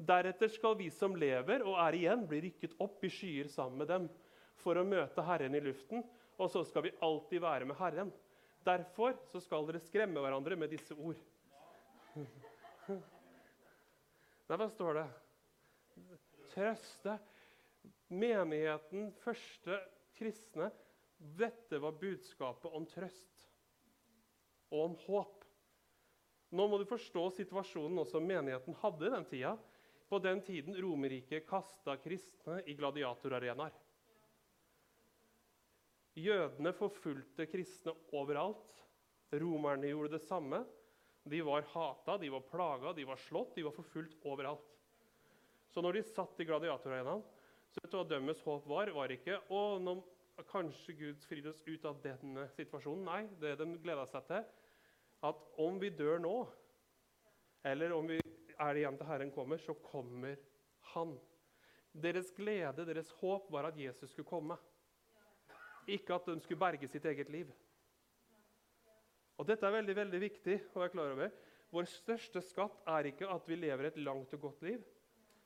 Deretter 0.01 0.49
skal 0.51 0.75
vi 0.79 0.89
som 0.91 1.15
lever 1.15 1.63
og 1.63 1.77
er 1.85 1.95
igjen, 1.99 2.25
bli 2.27 2.41
rykket 2.47 2.75
opp 2.83 3.05
i 3.05 3.11
skyer 3.13 3.47
sammen 3.51 3.79
med 3.79 3.87
dem 3.93 4.09
for 4.59 4.75
å 4.77 4.83
møte 4.85 5.23
Herren 5.23 5.55
i 5.55 5.63
luften, 5.63 6.03
og 6.41 6.51
så 6.51 6.65
skal 6.67 6.87
vi 6.87 6.95
alltid 7.05 7.43
være 7.43 7.67
med 7.69 7.79
Herren. 7.79 8.11
Derfor 8.65 9.15
så 9.31 9.39
skal 9.41 9.65
dere 9.69 9.81
skremme 9.81 10.21
hverandre 10.21 10.57
med 10.59 10.73
disse 10.73 10.97
ord. 10.97 11.17
Nei, 14.49 14.57
hva 14.57 14.67
står 14.69 14.99
det? 14.99 15.07
Trøste. 16.51 17.15
Menigheten, 18.11 19.13
første 19.23 19.77
kristne, 20.17 20.67
dette 21.21 21.79
var 21.79 21.97
budskapet 22.01 22.73
om 22.73 22.85
trøst 22.89 23.47
og 24.71 24.85
om 24.85 24.95
håp. 25.05 25.43
Nå 26.51 26.65
må 26.67 26.79
du 26.81 26.87
forstå 26.89 27.27
situasjonen 27.37 28.01
også 28.01 28.19
menigheten 28.23 28.75
hadde 28.81 29.07
i 29.07 29.13
den 29.13 29.27
tida. 29.29 29.53
På 30.11 30.19
den 30.19 30.41
tiden 30.43 30.75
Romerriket 30.75 31.45
kasta 31.47 31.95
kristne 32.01 32.57
i 32.67 32.75
gladiatorarenaer. 32.75 33.71
Jødene 36.19 36.73
forfulgte 36.75 37.47
kristne 37.47 37.93
overalt. 38.11 38.73
Romerne 39.31 39.87
gjorde 39.87 40.17
det 40.17 40.25
samme. 40.25 40.65
De 41.23 41.39
var 41.45 41.63
hata, 41.71 42.17
de 42.19 42.31
var 42.33 42.43
plaga, 42.49 42.91
de 42.97 43.05
var 43.07 43.19
slått, 43.23 43.53
de 43.55 43.63
var 43.63 43.75
forfulgt 43.75 44.17
overalt. 44.27 44.67
Så 45.71 45.79
når 45.79 45.99
de 45.99 46.07
satt 46.09 46.41
i 46.41 46.47
gladiatorarenaen, 46.49 47.23
så 47.71 47.79
vet 47.79 47.93
du 47.93 47.99
hva 48.01 48.07
dømmes 48.09 48.41
håp 48.43 48.65
var? 48.67 48.91
var 48.91 49.13
ikke 49.13 49.37
å 49.53 49.77
nå, 49.79 50.01
kanskje 50.49 50.95
Gud 50.97 51.23
frir 51.27 51.47
oss 51.49 51.61
ut 51.67 51.85
av 51.85 51.99
denne 52.03 52.47
situasjonen. 52.55 53.05
Nei, 53.05 53.21
det 53.41 53.55
de 53.59 53.67
gleda 53.83 54.05
seg 54.09 54.25
til, 54.29 54.45
at 55.27 55.41
om 55.61 55.77
vi 55.81 55.91
dør 55.93 56.21
nå, 56.23 56.35
eller 57.67 57.93
om 57.93 58.07
vi 58.09 58.17
er 58.61 58.79
igjen 58.79 58.97
til 58.97 59.09
Herren 59.09 59.33
kommer, 59.33 59.61
så 59.61 59.75
kommer 59.85 60.39
Han. 60.93 61.13
Deres 61.91 62.31
glede, 62.35 62.85
deres 62.87 63.11
håp, 63.19 63.49
var 63.51 63.67
at 63.69 63.77
Jesus 63.77 64.11
skulle 64.11 64.29
komme. 64.29 64.57
Ikke 65.87 66.15
at 66.15 66.25
de 66.29 66.39
skulle 66.41 66.59
berge 66.61 66.87
sitt 66.89 67.05
eget 67.05 67.29
liv. 67.29 67.51
Og 69.37 69.47
Dette 69.47 69.65
er 69.65 69.73
veldig 69.73 69.95
veldig 69.97 70.21
viktig 70.21 70.57
å 70.73 70.81
være 70.83 70.93
klar 70.93 71.13
over. 71.15 71.31
Vår 71.71 71.87
største 71.87 72.41
skatt 72.43 72.81
er 72.91 73.09
ikke 73.11 73.29
at 73.31 73.47
vi 73.47 73.57
lever 73.57 73.89
et 73.89 74.01
langt 74.03 74.33
og 74.35 74.43
godt 74.47 74.65
liv. 74.67 74.81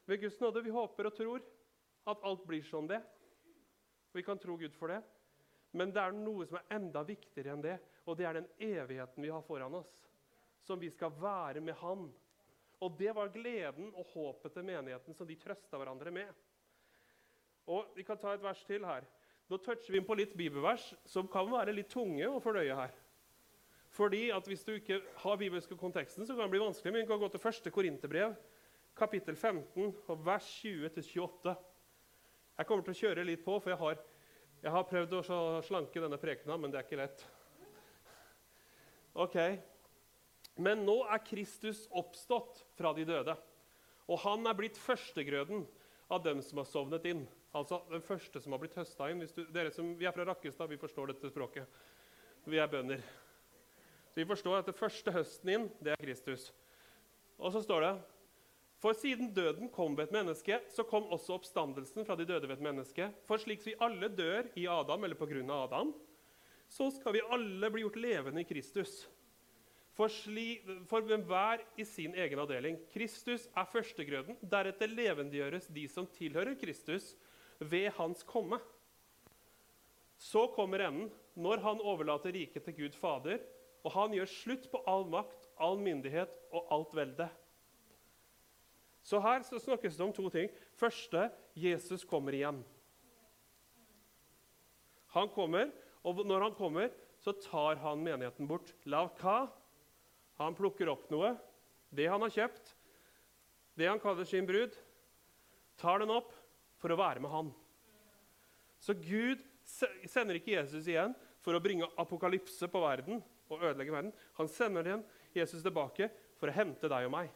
Ved 0.06 0.22
Guds 0.22 0.40
nåde 0.42 0.64
vi 0.66 0.74
håper 0.74 1.10
og 1.10 1.16
tror 1.18 1.46
at 2.10 2.25
alt 2.25 2.44
blir 2.46 2.66
som 2.66 2.88
det. 2.90 3.00
Vi 4.15 4.24
kan 4.24 4.39
tro 4.39 4.55
Gud 4.57 4.74
for 4.75 4.93
det. 4.93 5.01
Men 5.75 5.91
det 5.91 6.00
er 6.00 6.15
noe 6.15 6.45
som 6.48 6.55
er 6.60 6.77
enda 6.77 7.03
viktigere 7.03 7.51
enn 7.51 7.63
det, 7.63 7.75
og 8.07 8.15
det 8.15 8.27
er 8.27 8.38
den 8.38 8.48
evigheten 8.63 9.25
vi 9.25 9.31
har 9.34 9.43
foran 9.43 9.75
oss. 9.75 9.91
Som 10.63 10.79
vi 10.79 10.89
skal 10.89 11.12
være 11.19 11.62
med 11.62 11.75
Han. 11.81 12.07
Og 12.84 12.95
det 13.00 13.12
var 13.15 13.34
gleden 13.34 13.91
og 13.91 14.07
håpet 14.13 14.55
til 14.55 14.65
menigheten 14.67 15.15
som 15.15 15.27
de 15.27 15.36
trøsta 15.39 15.79
hverandre 15.79 16.13
med. 16.15 16.31
Og 17.67 17.91
Vi 17.95 18.03
kan 18.07 18.17
ta 18.17 18.34
et 18.34 18.43
vers 18.43 18.63
til 18.63 18.86
her. 18.86 19.03
Nå 19.50 19.57
toucher 19.62 19.91
vi 19.91 20.00
inn 20.00 20.07
på 20.07 20.17
litt 20.17 20.34
bibelvers 20.38 20.93
som 21.05 21.27
kan 21.29 21.50
være 21.51 21.74
litt 21.75 21.91
tunge 21.91 22.25
å 22.29 22.41
fordøye 22.41 22.77
her. 22.77 22.95
Fordi 23.95 24.29
at 24.31 24.48
Hvis 24.48 24.63
du 24.63 24.74
ikke 24.75 25.01
har 25.24 25.38
bibelske 25.38 25.77
konteksten, 25.77 26.25
så 26.25 26.34
kan 26.34 26.48
det 26.48 26.55
bli 26.55 26.63
vanskelig. 26.63 26.93
Men 26.93 27.03
vi 27.03 27.12
kan 27.12 27.19
gå 27.19 27.29
til 27.31 27.39
første 27.39 27.72
Korinterbrev, 27.72 28.36
kapittel 28.95 29.36
15, 29.36 29.95
og 30.07 30.25
vers 30.25 30.48
20-28. 30.63 31.55
Jeg 32.56 32.68
kommer 32.70 32.86
til 32.88 32.94
å 32.96 33.00
kjøre 33.02 33.26
litt 33.28 33.42
på, 33.44 33.58
for 33.60 33.74
jeg 33.74 33.80
har, 33.82 33.98
jeg 34.64 34.72
har 34.72 34.86
prøvd 34.88 35.16
å 35.20 35.40
slanke 35.68 36.04
denne 36.04 36.20
prekena, 36.20 36.56
men 36.56 36.72
det 36.72 36.80
er 36.80 36.86
ikke 36.88 37.00
lett. 37.02 37.26
Ok. 39.16 39.36
Men 40.56 40.86
nå 40.88 41.02
er 41.12 41.24
Kristus 41.28 41.84
oppstått 41.92 42.62
fra 42.78 42.94
de 42.96 43.04
døde, 43.08 43.36
og 44.08 44.22
han 44.24 44.48
er 44.48 44.56
blitt 44.56 44.80
førstegrøden 44.80 45.66
av 46.14 46.24
dem 46.24 46.40
som 46.46 46.62
har 46.62 46.70
sovnet 46.70 47.08
inn. 47.12 47.26
Altså 47.56 47.82
den 47.90 48.04
første 48.06 48.40
som 48.40 48.56
har 48.56 48.62
blitt 48.62 48.76
høsta 48.78 49.10
inn. 49.12 49.24
Du, 49.36 49.44
dere 49.52 49.72
som, 49.76 49.94
vi 50.00 50.08
er 50.08 50.16
fra 50.16 50.28
Rakkestad, 50.28 50.72
vi 50.72 50.80
forstår 50.80 51.12
dette 51.12 51.32
språket. 51.32 51.80
Vi 52.48 52.60
er 52.62 52.72
bønder. 52.72 53.04
Så 54.12 54.22
vi 54.22 54.28
forstår 54.30 54.62
at 54.62 54.70
det 54.70 54.78
første 54.78 55.12
høsten 55.12 55.52
inn, 55.52 55.70
det 55.84 55.96
er 55.96 56.04
Kristus. 56.04 56.52
Og 57.36 57.52
så 57.52 57.64
står 57.64 57.84
det 57.84 57.94
For 58.86 58.94
siden 58.94 59.32
døden 59.34 59.72
kom 59.74 59.96
ved 59.98 60.12
et 60.12 60.12
menneske, 60.13 60.60
så 60.70 60.84
kom 60.86 61.08
også 61.10 61.39
oppstandelsen 61.39 62.06
fra 62.06 62.13
de 62.20 62.25
døde 62.30 62.46
ved 62.46 62.60
et 62.60 62.65
menneske. 62.68 63.08
For 63.25 63.42
slik 63.42 63.63
vi 63.65 63.74
alle 63.82 64.12
dør 64.13 64.51
i 64.62 64.68
Adam, 64.70 65.08
eller 65.08 65.18
på 65.18 65.25
grunn 65.25 65.48
av 65.50 65.63
Adam, 65.63 65.94
så 66.70 66.92
skal 66.94 67.15
vi 67.15 67.24
alle 67.34 67.72
bli 67.74 67.82
gjort 67.82 67.96
levende 67.98 68.44
i 68.44 68.46
Kristus. 68.46 69.08
For, 69.98 70.12
sli, 70.13 70.60
for 70.86 71.01
hver 71.01 71.63
i 71.82 71.86
sin 71.89 72.13
egen 72.13 72.42
avdeling. 72.44 72.77
Kristus 72.94 73.48
er 73.58 73.65
førstegrøden. 73.72 74.38
Deretter 74.46 74.94
levendegjøres 74.94 75.65
de 75.74 75.88
som 75.89 76.06
tilhører 76.20 76.54
Kristus, 76.62 77.15
ved 77.58 77.88
hans 77.98 78.22
komme. 78.27 78.60
Så 80.22 80.44
kommer 80.54 80.84
enden, 80.86 81.10
når 81.34 81.63
han 81.65 81.82
overlater 81.82 82.38
riket 82.38 82.68
til 82.68 82.77
Gud 82.84 83.00
Fader, 83.01 83.42
og 83.82 83.98
han 83.98 84.13
gjør 84.13 84.30
slutt 84.30 84.70
på 84.70 84.84
all 84.86 85.10
makt, 85.10 85.50
all 85.58 85.82
myndighet 85.82 86.38
og 86.54 86.70
alt 86.77 86.94
velde. 87.01 87.30
Så 89.06 89.20
her 89.22 89.44
så 89.46 89.60
snakkes 89.62 89.98
det 89.98 90.06
om 90.06 90.14
to 90.16 90.30
ting. 90.34 90.50
Første 90.78 91.28
Jesus 91.54 92.06
kommer 92.10 92.34
igjen. 92.34 92.64
Han 95.14 95.30
kommer, 95.32 95.70
og 96.04 96.26
når 96.28 96.48
han 96.50 96.56
kommer, 96.58 96.90
så 97.22 97.32
tar 97.38 97.78
han 97.84 98.02
menigheten 98.04 98.50
bort. 98.50 98.74
Lav 98.90 99.14
hva? 99.22 99.46
Han 100.42 100.58
plukker 100.58 100.90
opp 100.92 101.06
noe, 101.14 101.36
det 101.96 102.10
han 102.12 102.26
har 102.26 102.34
kjøpt, 102.34 102.74
det 103.80 103.88
han 103.88 104.02
kaller 104.04 104.28
sin 104.28 104.48
brud, 104.48 104.74
tar 105.80 106.02
den 106.04 106.12
opp, 106.12 106.34
for 106.82 106.92
å 106.92 107.00
være 107.00 107.22
med 107.24 107.32
han. 107.32 107.54
Så 108.84 108.94
Gud 109.00 109.40
sender 109.66 110.38
ikke 110.38 110.58
Jesus 110.58 110.90
igjen 110.92 111.16
for 111.42 111.56
å 111.56 111.62
bringe 111.64 111.88
apokalypse 112.02 112.68
på 112.70 112.82
verden 112.84 113.24
og 113.48 113.64
ødelegge 113.64 113.96
verden. 113.96 114.12
Han 114.38 114.52
sender 114.52 114.86
igjen 114.86 115.06
Jesus 115.34 115.64
tilbake 115.64 116.10
for 116.38 116.52
å 116.52 116.56
hente 116.56 116.92
deg 116.92 117.08
og 117.08 117.16
meg. 117.16 117.32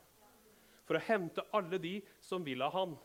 For 0.89 0.98
å 0.98 1.05
hente 1.05 1.46
alle 1.53 1.77
de 1.77 2.00
som 2.25 2.41
vil 2.41 2.63
ha 2.65 2.72
han. 2.74 2.96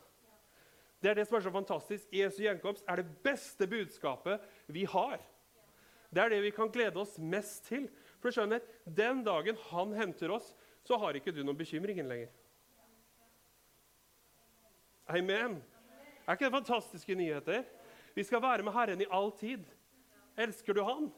Det 1.05 1.11
er 1.11 1.19
det 1.19 1.27
som 1.29 1.37
er 1.37 1.45
så 1.45 1.51
fantastisk. 1.53 2.09
Jesu 2.17 2.39
gjenkomst 2.47 2.87
er 2.89 3.03
det 3.03 3.19
beste 3.27 3.69
budskapet 3.69 4.41
vi 4.73 4.87
har. 4.89 5.19
Det 6.09 6.23
er 6.23 6.33
det 6.33 6.39
vi 6.47 6.55
kan 6.57 6.73
glede 6.73 6.97
oss 7.03 7.19
mest 7.21 7.67
til. 7.69 7.91
For 8.23 8.33
du 8.33 8.39
skjønner, 8.39 8.65
Den 8.89 9.21
dagen 9.27 9.61
han 9.69 9.93
henter 9.93 10.33
oss, 10.33 10.55
så 10.81 10.97
har 10.97 11.19
ikke 11.19 11.33
du 11.33 11.43
noen 11.45 11.59
bekymringer 11.61 12.09
lenger. 12.09 12.33
Amen. 15.13 15.61
Er 16.25 16.33
ikke 16.33 16.49
det 16.49 16.57
fantastiske 16.57 17.15
nyheter? 17.15 17.69
Vi 18.17 18.25
skal 18.25 18.41
være 18.41 18.65
med 18.65 18.73
Herren 18.73 19.05
i 19.05 19.11
all 19.13 19.29
tid. 19.37 19.69
Elsker 20.41 20.73
du 20.73 20.85
Han? 20.89 21.13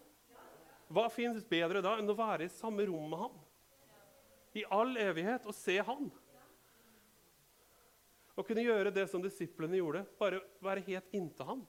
Hva 0.91 1.07
fins 1.15 1.47
bedre 1.47 1.79
da 1.83 1.95
enn 2.01 2.11
å 2.11 2.19
være 2.19 2.47
i 2.49 2.51
samme 2.51 2.91
rom 2.91 3.07
med 3.11 3.23
Han? 3.23 3.43
I 4.59 4.65
all 4.73 4.97
evighet 4.99 5.47
og 5.47 5.55
se 5.55 5.79
Han. 5.79 6.11
Å 8.37 8.45
kunne 8.45 8.65
gjøre 8.65 8.93
det 8.93 9.07
som 9.09 9.23
disiplene 9.25 9.79
gjorde, 9.79 10.05
bare 10.21 10.43
være 10.65 10.85
helt 10.91 11.17
inntil 11.17 11.49
Han. 11.49 11.65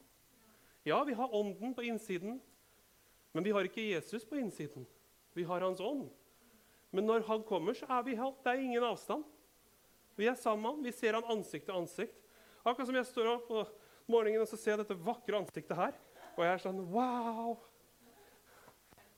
Ja, 0.88 1.00
vi 1.08 1.16
har 1.16 1.34
Ånden 1.36 1.74
på 1.76 1.86
innsiden, 1.88 2.42
men 3.32 3.44
vi 3.44 3.54
har 3.56 3.68
ikke 3.68 3.86
Jesus 3.88 4.26
på 4.28 4.40
innsiden. 4.40 4.86
Vi 5.36 5.46
har 5.48 5.64
Hans 5.64 5.80
ånd. 5.80 6.10
Men 6.92 7.08
når 7.08 7.26
Han 7.28 7.44
kommer, 7.48 7.74
så 7.74 7.88
er 7.90 8.04
vi 8.04 8.16
helt, 8.16 8.44
Det 8.44 8.52
er 8.52 8.64
ingen 8.64 8.84
avstand. 8.84 9.24
Vi 10.16 10.28
er 10.28 10.36
sammen. 10.36 10.84
Vi 10.84 10.92
ser 10.92 11.14
Han 11.14 11.24
ansikt 11.38 11.66
til 11.66 11.76
ansikt. 11.76 12.16
Akkurat 12.66 12.88
som 12.88 12.96
jeg 12.96 13.06
står 13.06 13.32
opp 13.36 13.48
på 13.48 13.64
morgenen 14.08 14.42
og 14.42 14.48
så 14.50 14.58
ser 14.58 14.76
jeg 14.76 14.84
dette 14.84 15.00
vakre 15.06 15.38
ansiktet 15.38 15.78
her. 15.78 15.94
Og 16.36 16.44
jeg 16.44 16.54
er 16.54 16.64
sånn 16.64 16.84
Wow! 16.92 17.58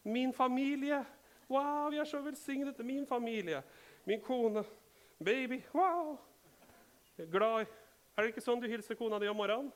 Min 0.03 0.33
familie. 0.33 1.01
Wow, 1.49 1.89
vi 1.89 1.97
er 1.97 2.05
så 2.05 2.21
velsignet. 2.21 2.77
Min 2.85 3.07
familie. 3.09 3.63
Min 4.05 4.21
kone. 4.21 4.63
Baby. 5.17 5.63
Wow! 5.73 6.17
Glad 7.27 7.65
Er 7.65 8.23
det 8.23 8.31
ikke 8.33 8.43
sånn 8.43 8.61
du 8.61 8.67
hilser 8.71 8.95
kona 8.99 9.19
di 9.19 9.27
om 9.31 9.37
morgenen? 9.39 9.71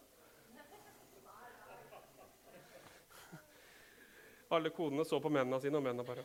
Alle 4.54 4.70
konene 4.70 5.02
så 5.06 5.18
på 5.18 5.32
mennene 5.34 5.58
sine, 5.64 5.80
og 5.80 5.84
mennene 5.84 6.06
bare 6.06 6.24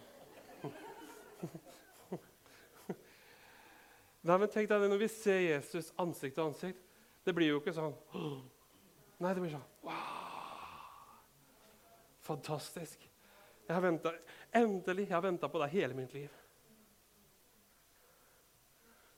Nei, 4.28 4.36
men 4.36 4.50
tenk 4.52 4.68
deg 4.68 4.82
det 4.82 4.90
Når 4.92 5.00
vi 5.00 5.10
ser 5.12 5.40
Jesus 5.40 5.92
ansikt 5.96 6.36
til 6.36 6.44
ansikt, 6.44 6.82
det 7.24 7.34
blir 7.36 7.54
jo 7.54 7.62
ikke 7.62 7.72
sånn 7.76 7.94
Nei, 9.18 9.32
det 9.32 9.40
blir 9.40 9.54
sånn 9.56 9.68
Wow! 9.86 10.18
Fantastisk. 12.28 13.08
Jeg 13.64 13.72
har 13.72 13.80
ventet, 13.80 14.18
endelig 14.52 15.06
jeg 15.06 15.14
har 15.14 15.24
venta 15.24 15.48
på 15.48 15.60
deg 15.62 15.72
hele 15.72 15.96
mitt 15.96 16.12
liv. 16.12 16.32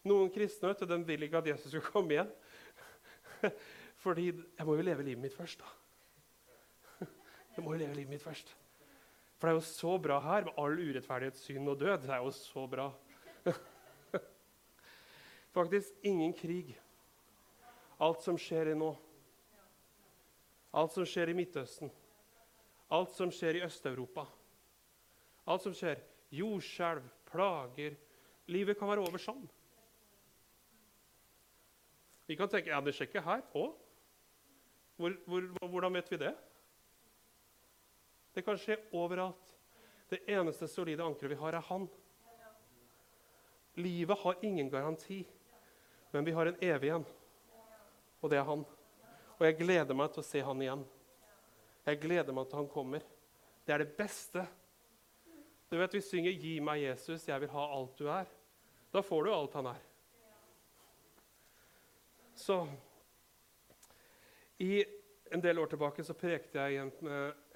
Noen 0.08 0.30
kristne 0.32 0.70
vet 0.70 0.80
du, 0.80 0.88
de 0.88 1.02
vil 1.04 1.26
ikke 1.26 1.42
at 1.42 1.50
Jesus 1.50 1.74
skal 1.74 1.84
komme 1.84 2.16
igjen. 2.16 2.30
Fordi 4.04 4.30
jeg 4.30 4.64
må 4.66 4.78
jo 4.78 4.86
leve 4.86 5.04
livet 5.04 5.20
mitt 5.26 5.36
først, 5.36 5.60
da. 5.60 7.04
Jeg 7.56 7.64
må 7.64 7.74
jo 7.74 7.82
leve 7.82 7.98
livet 7.98 8.14
mitt 8.14 8.24
først. 8.24 8.54
For 9.36 9.48
det 9.48 9.52
er 9.52 9.58
jo 9.58 9.66
så 9.66 9.96
bra 10.00 10.18
her, 10.24 10.46
med 10.46 10.56
all 10.60 10.78
urettferdighet, 10.80 11.36
synd 11.36 11.68
og 11.68 11.78
død. 11.80 12.06
Det 12.06 12.14
er 12.14 12.24
jo 12.24 12.32
så 12.36 12.64
bra. 12.68 12.88
Faktisk 15.56 15.92
ingen 16.02 16.32
krig. 16.36 16.74
Alt 18.00 18.24
som 18.24 18.38
skjer 18.40 18.72
i 18.72 18.76
nå. 18.78 18.90
Alt 20.72 20.92
som 20.96 21.08
skjer 21.08 21.32
i 21.32 21.36
Midtøsten. 21.36 21.92
Alt 22.92 23.12
som 23.16 23.32
skjer 23.32 23.58
i 23.58 23.64
Øst-Europa. 23.66 24.24
Alt 25.48 25.64
som 25.66 25.74
skjer. 25.76 26.00
Jordskjelv, 26.30 27.04
plager. 27.28 27.96
Livet 28.48 28.78
kan 28.78 28.88
være 28.92 29.04
over 29.04 29.20
sånn. 29.20 29.42
Vi 32.30 32.36
kan 32.36 32.46
tenke 32.46 32.70
ja, 32.70 32.78
det 32.78 32.92
skjer 32.94 33.08
ikke 33.08 33.24
her 33.26 33.40
òg. 33.58 33.72
Hvor, 34.94 35.14
hvor, 35.26 35.46
hvordan 35.72 35.96
vet 35.98 36.12
vi 36.12 36.18
det? 36.20 36.30
Det 38.36 38.44
kan 38.46 38.60
skje 38.62 38.76
overalt. 38.94 39.50
Det 40.06 40.20
eneste 40.30 40.68
solide 40.70 41.02
ankeret 41.02 41.32
vi 41.32 41.40
har, 41.40 41.58
er 41.58 41.66
Han. 41.66 41.88
Livet 43.82 44.22
har 44.22 44.46
ingen 44.46 44.70
garanti, 44.70 45.18
men 46.14 46.30
vi 46.30 46.36
har 46.38 46.52
en 46.52 46.62
evig 46.62 46.94
en, 46.94 47.08
og 48.22 48.30
det 48.30 48.38
er 48.38 48.46
Han. 48.46 48.62
Og 49.40 49.46
jeg 49.48 49.58
gleder 49.64 49.98
meg 49.98 50.14
til 50.14 50.22
å 50.22 50.28
se 50.30 50.46
Han 50.46 50.62
igjen. 50.62 50.86
Jeg 51.90 52.02
gleder 52.06 52.36
meg 52.36 52.46
til 52.46 52.62
Han 52.62 52.70
kommer. 52.70 53.10
Det 53.66 53.74
er 53.74 53.82
det 53.82 53.96
beste. 53.98 54.46
Du 55.66 55.80
vet, 55.82 55.98
Vi 55.98 56.00
synger 56.00 56.30
'Gi 56.30 56.60
meg 56.60 56.86
Jesus, 56.86 57.26
jeg 57.26 57.40
vil 57.40 57.56
ha 57.58 57.70
alt 57.74 57.98
du 57.98 58.06
er'. 58.06 58.36
Da 58.92 59.02
får 59.02 59.24
du 59.24 59.34
alt 59.34 59.54
han 59.54 59.74
er. 59.74 59.89
Så 62.40 62.68
I 64.58 64.84
en 65.30 65.40
del 65.40 65.58
år 65.58 65.66
tilbake 65.66 66.04
så 66.04 66.14
prekte 66.16 66.56
jeg 66.56 66.74
i 66.74 66.78
en, 66.80 66.92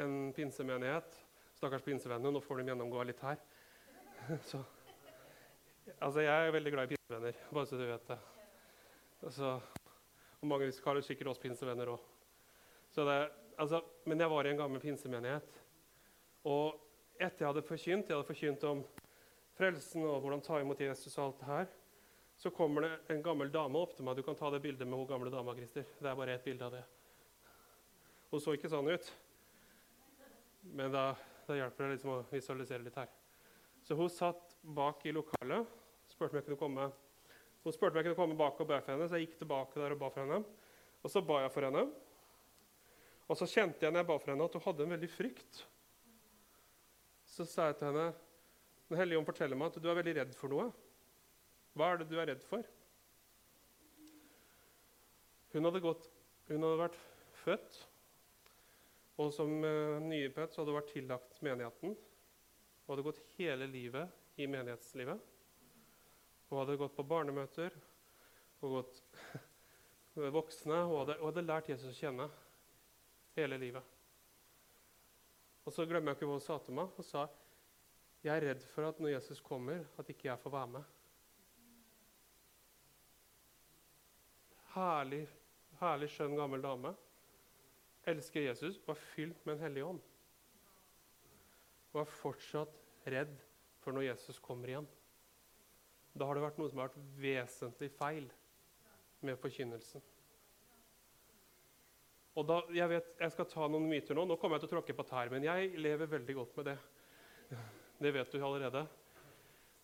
en 0.05 0.17
pinsemenighet. 0.37 1.17
Stakkars 1.57 1.85
pinsevenner, 1.87 2.33
nå 2.35 2.43
får 2.45 2.61
de 2.61 2.67
gjennomgå 2.69 3.05
litt 3.09 3.23
her. 3.25 3.39
Så, 4.51 4.61
altså, 5.99 6.21
jeg 6.21 6.33
er 6.33 6.53
veldig 6.53 6.73
glad 6.75 6.85
i 6.93 6.95
pinsevenner, 6.95 7.39
bare 7.53 7.69
så 7.69 7.79
du 7.81 7.85
vet 7.89 8.07
det. 8.09 8.19
Altså, 9.25 9.51
og 10.41 10.49
mange 10.49 10.69
har 10.69 11.01
sikkert 11.05 11.33
oss 11.33 11.41
pinsevenner 11.41 11.93
òg. 11.93 12.05
Altså, 13.57 13.81
men 14.05 14.21
jeg 14.21 14.33
var 14.33 14.45
i 14.45 14.53
en 14.53 14.61
gammel 14.61 14.83
pinsemenighet. 14.83 15.61
Og 16.49 16.77
etter 17.17 17.45
jeg 17.47 17.51
hadde 17.55 17.65
forkynt, 17.69 18.13
jeg 18.13 18.19
hadde 18.19 18.29
forkynt 18.29 18.69
om 18.69 18.85
frelsen 19.57 20.05
og 20.05 20.21
hvordan 20.21 20.45
ta 20.45 20.61
imot 20.61 20.85
Jesus 20.85 21.17
og 21.17 21.25
alt 21.27 21.41
det 21.41 21.51
her, 21.53 21.73
så 22.37 22.51
kommer 22.51 22.85
det 22.85 23.15
en 23.15 23.23
gammel 23.23 23.53
dame 23.53 23.79
opp 23.79 23.95
til 23.97 24.07
meg. 24.07 24.17
Du 24.19 24.27
kan 24.27 24.37
ta 24.39 24.51
det 24.53 24.63
bildet 24.65 24.89
med 24.89 24.99
hun 24.99 25.09
gamle 25.09 25.31
dama, 25.33 25.55
Christer. 25.57 25.87
Det 26.01 26.11
er 26.11 26.19
bare 26.19 26.35
ett 26.35 26.45
bilde 26.45 26.67
av 26.67 26.75
det. 26.75 26.83
Hun 28.31 28.43
så 28.43 28.57
ikke 28.57 28.71
sånn 28.73 28.91
ut. 28.91 29.13
Men 30.75 30.93
da, 30.93 31.05
da 31.47 31.57
hjelper 31.59 31.87
det 31.87 31.97
liksom 31.97 32.13
å 32.17 32.19
visualisere 32.33 32.83
litt 32.85 32.99
her. 32.99 33.11
Så 33.85 33.97
hun 33.99 34.11
satt 34.11 34.57
bak 34.63 35.05
i 35.07 35.13
lokalet. 35.13 35.69
spurte 36.09 36.35
om 36.35 36.41
jeg 36.41 36.47
kunne 36.49 36.61
komme. 36.61 36.89
Hun 37.65 37.73
spurte 37.73 37.95
om 37.95 38.01
jeg 38.01 38.09
kunne 38.09 38.19
komme 38.19 38.39
bak 38.39 38.61
og 38.61 38.69
be 38.69 38.81
for 38.81 38.95
henne, 38.95 39.09
så 39.09 39.19
jeg 39.19 39.29
gikk 39.29 39.39
tilbake 39.43 39.81
der 39.81 39.95
og 39.95 40.01
ba 40.01 40.11
for 40.13 40.25
henne. 40.25 40.41
Og 41.05 41.13
så 41.13 41.23
ba 41.25 41.43
jeg 41.45 41.53
for 41.53 41.69
henne. 41.69 41.85
Og 43.25 43.39
så 43.41 43.49
kjente 43.49 43.85
jeg 43.85 43.93
når 43.93 44.03
jeg 44.03 44.09
ba 44.11 44.19
for 44.21 44.33
henne, 44.33 44.49
at 44.49 44.57
hun 44.57 44.65
hadde 44.67 44.85
en 44.85 44.95
veldig 44.97 45.11
frykt. 45.13 45.61
Så 47.29 47.47
sa 47.49 47.71
jeg 47.71 47.81
til 47.81 47.89
henne 47.93 48.13
Den 48.91 48.99
hellige 49.01 49.19
ånd 49.19 49.27
forteller 49.27 49.57
meg 49.57 49.71
at 49.73 49.81
du 49.81 49.87
er 49.89 49.97
veldig 49.97 50.13
redd 50.19 50.35
for 50.37 50.53
noe. 50.53 50.67
Hva 51.75 51.91
er 51.91 52.01
det 52.01 52.09
du 52.11 52.17
er 52.21 52.31
redd 52.31 52.43
for? 52.47 52.63
Hun 55.55 55.69
hadde, 55.69 55.83
gått, 55.83 56.07
hun 56.49 56.65
hadde 56.67 56.81
vært 56.81 56.97
født, 57.45 57.77
og 59.23 59.31
som 59.35 59.53
uh, 59.63 60.01
hadde 60.03 60.49
hun 60.59 60.75
vært 60.75 60.91
tillagt 60.91 61.39
menigheten. 61.47 61.95
Hun 61.95 62.91
hadde 62.91 63.07
gått 63.07 63.23
hele 63.37 63.69
livet 63.71 64.41
i 64.43 64.49
menighetslivet. 64.51 65.21
Hun 66.51 66.59
hadde 66.59 66.79
gått 66.81 66.97
på 66.97 67.07
barnemøter 67.07 67.75
og 68.63 68.81
gått 68.81 69.01
voksne. 70.39 70.81
Hun 70.89 70.99
hadde, 71.01 71.19
hun 71.21 71.31
hadde 71.31 71.47
lært 71.47 71.71
Jesus 71.71 71.95
å 71.95 71.99
kjenne 71.99 72.29
hele 73.39 73.59
livet. 73.63 73.95
Og 75.65 75.73
så 75.73 75.87
glemmer 75.89 76.13
jeg 76.13 76.21
ikke 76.21 76.29
hva 76.29 76.39
hun 76.39 76.45
sa 76.45 76.59
til 76.63 76.77
meg. 76.77 76.91
Hun 76.99 77.07
sa 77.09 77.29
jeg 78.25 78.33
er 78.33 78.47
redd 78.49 78.63
for 78.73 78.89
at 78.89 79.01
når 79.03 79.19
Jesus 79.19 79.41
kommer, 79.45 79.83
at 80.01 80.09
ikke 80.09 80.31
jeg 80.31 80.41
får 80.41 80.53
være 80.55 80.75
med. 80.79 80.94
Herlig, 84.75 85.23
herlig 85.79 86.09
skjønn, 86.11 86.35
gammel 86.39 86.63
dame. 86.65 86.91
Elsker 88.11 88.43
Jesus, 88.43 88.81
var 88.87 88.99
fylt 89.15 89.45
med 89.47 89.57
en 89.57 89.65
hellig 89.69 89.85
ånd. 89.87 90.01
Og 91.95 92.01
er 92.03 92.11
fortsatt 92.11 92.81
redd 93.15 93.37
for 93.85 93.95
når 93.95 94.09
Jesus 94.09 94.41
kommer 94.43 94.73
igjen. 94.73 94.89
Da 96.15 96.27
har 96.27 96.35
det 96.35 96.43
vært 96.45 96.59
noe 96.59 96.71
som 96.71 96.83
har 96.83 96.91
vært 96.91 97.15
vesentlig 97.23 97.91
feil 97.95 98.27
med 99.25 99.39
forkynnelsen. 99.41 100.03
Og 102.35 102.47
da, 102.49 102.61
Jeg 102.75 102.91
vet, 102.91 103.15
jeg 103.21 103.31
skal 103.31 103.47
ta 103.47 103.69
noen 103.71 103.87
myter 103.87 104.19
nå. 104.19 104.25
Nå 104.27 104.37
kommer 104.43 104.59
jeg 104.59 104.65
til 104.65 104.73
å 104.73 104.75
tråkke 104.77 104.97
på 104.99 105.07
tær, 105.07 105.31
men 105.31 105.47
jeg 105.47 105.71
lever 105.79 106.11
veldig 106.17 106.35
godt 106.41 106.57
med 106.59 106.73
det. 106.73 106.79
Det 108.03 108.11
vet 108.11 108.33
du 108.35 108.43
allerede. 108.43 108.83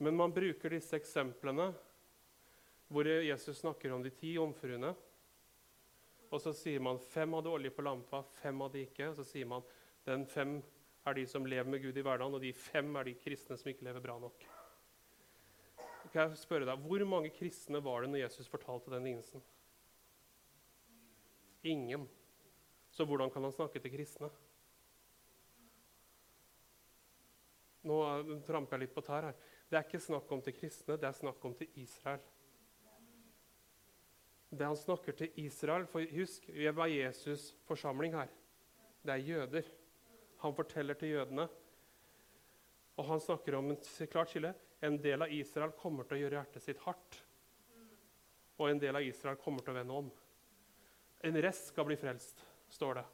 Men 0.02 0.16
man 0.18 0.34
bruker 0.34 0.74
disse 0.74 0.98
eksemplene 0.98 1.68
hvor 2.90 3.06
Jesus 3.06 3.60
snakker 3.62 3.92
om 3.94 4.02
de 4.02 4.10
ti 4.10 4.34
jomfruene. 4.34 4.90
Og 6.30 6.42
så 6.42 6.52
sier 6.54 6.82
man 6.82 6.98
fem 7.02 7.32
hadde 7.38 7.50
olje 7.50 7.70
på 7.74 7.84
lampa, 7.86 8.22
fem 8.40 8.60
hadde 8.64 8.82
ikke. 8.82 9.12
Og 9.12 9.20
så 9.20 9.26
sier 9.26 9.46
man 9.50 9.66
den 10.06 10.26
fem 10.26 10.58
er 11.06 11.16
de 11.16 11.26
som 11.26 11.46
lever 11.46 11.70
med 11.70 11.82
Gud 11.82 11.96
i 11.96 12.02
hverdagen, 12.04 12.34
og 12.34 12.42
de 12.42 12.52
fem 12.54 12.90
er 12.98 13.08
de 13.08 13.14
kristne 13.22 13.56
som 13.58 13.70
ikke 13.70 13.86
lever 13.86 14.02
bra 14.04 14.18
nok. 14.20 14.42
Kan 16.10 16.26
jeg 16.26 16.40
spørre 16.40 16.66
deg, 16.66 16.82
Hvor 16.82 17.04
mange 17.06 17.30
kristne 17.30 17.78
var 17.84 18.02
det 18.02 18.10
når 18.10 18.24
Jesus 18.24 18.50
fortalte 18.50 18.90
den 18.90 19.06
lignelsen? 19.06 19.42
Ingen. 21.62 22.08
Så 22.90 23.04
hvordan 23.04 23.30
kan 23.30 23.42
han 23.42 23.52
snakke 23.52 23.78
til 23.78 23.92
kristne? 23.92 24.30
Nå 27.86 27.96
tramper 28.44 28.76
jeg 28.76 28.84
litt 28.84 28.94
på 28.94 29.04
tær 29.04 29.30
her. 29.30 29.38
Det 29.70 29.78
er 29.78 29.86
ikke 29.86 30.02
snakk 30.02 30.32
om 30.34 30.42
til 30.42 30.56
kristne, 30.56 30.98
det 30.98 31.06
er 31.06 31.16
snakk 31.16 31.44
om 31.46 31.54
til 31.56 31.70
Israel. 31.80 32.20
Det 34.50 34.66
han 34.66 34.76
snakker 34.76 35.14
til 35.14 35.36
Israel 35.38 35.86
For 35.86 36.02
husk, 36.14 36.48
vi 36.50 36.66
er 36.66 36.74
Jesus' 36.74 37.52
forsamling 37.68 38.16
her. 38.18 38.30
Det 39.02 39.14
er 39.14 39.26
jøder. 39.26 39.68
Han 40.42 40.54
forteller 40.54 40.94
til 40.94 41.14
jødene. 41.14 41.46
Og 42.98 43.04
han 43.06 43.20
snakker 43.20 43.54
om 43.56 43.70
en 43.70 44.08
klart 44.10 44.32
skille. 44.32 44.54
En 44.82 44.98
del 44.98 45.22
av 45.22 45.32
Israel 45.32 45.72
kommer 45.78 46.04
til 46.04 46.18
å 46.18 46.20
gjøre 46.24 46.40
hjertet 46.40 46.64
sitt 46.64 46.82
hardt. 46.84 47.20
Og 48.58 48.68
en 48.68 48.80
del 48.80 48.96
av 48.96 49.06
Israel 49.06 49.38
kommer 49.40 49.64
til 49.64 49.72
å 49.72 49.78
vende 49.78 49.96
om. 50.02 50.10
En 51.24 51.42
rest 51.44 51.70
skal 51.70 51.86
bli 51.88 51.96
frelst, 52.00 52.42
står 52.72 53.00
det. 53.00 53.06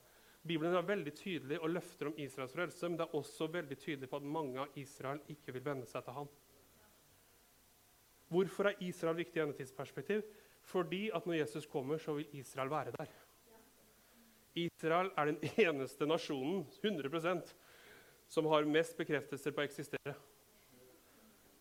Bibelen 0.46 0.74
er 0.78 0.86
veldig 0.86 1.12
tydelig 1.18 1.58
og 1.58 1.72
løfter 1.74 2.10
om 2.10 2.18
Israels 2.22 2.54
frelse, 2.54 2.86
men 2.86 2.98
det 2.98 3.06
er 3.06 3.16
også 3.18 3.48
veldig 3.50 3.78
tydelig 3.82 4.08
på 4.10 4.20
at 4.20 4.28
mange 4.36 4.62
av 4.62 4.76
Israel 4.78 5.18
ikke 5.32 5.54
vil 5.56 5.64
vende 5.66 5.88
seg 5.90 6.04
til 6.06 6.14
ham. 6.20 6.28
Hvorfor 8.30 8.70
er 8.70 8.82
Israel 8.86 9.18
viktig 9.18 9.40
i 9.40 9.42
endetidsperspektiv? 9.42 10.22
Fordi 10.66 11.06
at 11.14 11.26
når 11.26 11.40
Jesus 11.40 11.66
kommer, 11.70 11.98
så 12.02 12.16
vil 12.16 12.38
Israel 12.40 12.70
være 12.70 12.94
der. 12.98 13.12
Israel 14.56 15.10
er 15.16 15.30
den 15.30 15.38
eneste 15.66 16.06
nasjonen 16.06 16.64
100% 16.82 17.52
som 18.28 18.46
har 18.50 18.66
mest 18.66 18.96
bekreftelser 18.98 19.54
på 19.54 19.62
å 19.62 19.66
eksistere. 19.68 20.14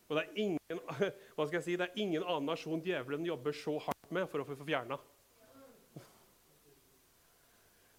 Og 0.05 0.17
det 0.17 0.23
er 0.23 0.39
ingen, 0.41 0.81
hva 1.35 1.45
skal 1.45 1.59
jeg 1.59 1.65
si, 1.67 1.75
det 1.77 1.89
er 1.89 2.01
ingen 2.01 2.23
annen 2.23 2.49
nasjon 2.49 2.81
djevelen 2.85 3.25
jobber 3.27 3.55
så 3.57 3.77
hardt 3.87 4.13
med 4.13 4.27
for 4.29 4.41
å 4.41 4.47
få 4.47 4.57
fjerna. 4.65 4.97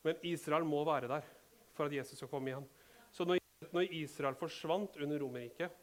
Men 0.06 0.20
Israel 0.26 0.66
må 0.66 0.84
være 0.86 1.10
der 1.10 1.26
for 1.74 1.88
at 1.88 1.94
Jesus 1.96 2.18
skal 2.20 2.30
komme 2.30 2.52
igjen. 2.52 2.66
Så 3.10 3.26
når, 3.26 3.40
når 3.74 3.94
Israel 3.98 4.38
forsvant 4.38 4.98
under 5.02 5.18
Romerriket 5.22 5.82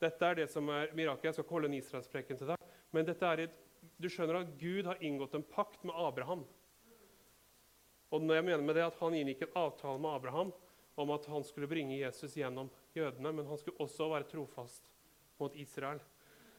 Dette 0.00 0.24
er 0.24 0.38
det 0.38 0.46
som 0.48 0.68
er 0.72 0.94
mirakelet. 0.96 1.26
Jeg 1.28 1.34
skal 1.36 1.44
ikke 1.44 1.56
holde 1.58 1.68
en 1.68 1.76
israelspreken 1.76 2.38
til 2.40 2.48
deg. 2.48 2.68
Men 2.96 3.04
dette 3.04 3.26
er 3.28 3.42
et, 3.44 3.58
du 4.00 4.08
skjønner 4.08 4.40
at 4.40 4.54
Gud 4.60 4.88
har 4.88 5.00
inngått 5.04 5.36
en 5.36 5.44
pakt 5.44 5.84
med 5.84 5.96
Abraham. 5.96 6.44
Og 8.10 8.22
når 8.24 8.40
jeg 8.40 8.46
mener 8.48 8.64
med 8.66 8.78
det 8.78 8.86
at 8.88 8.98
Han 8.98 9.14
inngikk 9.14 9.44
en 9.46 9.58
avtale 9.60 10.00
med 10.02 10.14
Abraham 10.16 10.52
om 11.00 11.10
at 11.14 11.26
han 11.30 11.44
skulle 11.46 11.68
bringe 11.70 11.96
Jesus 11.96 12.34
gjennom 12.36 12.68
jødene, 12.96 13.32
men 13.32 13.46
han 13.46 13.58
skulle 13.58 13.80
også 13.80 14.08
være 14.10 14.28
trofast 14.28 14.88
mot 15.40 15.54
Israel. 15.56 16.00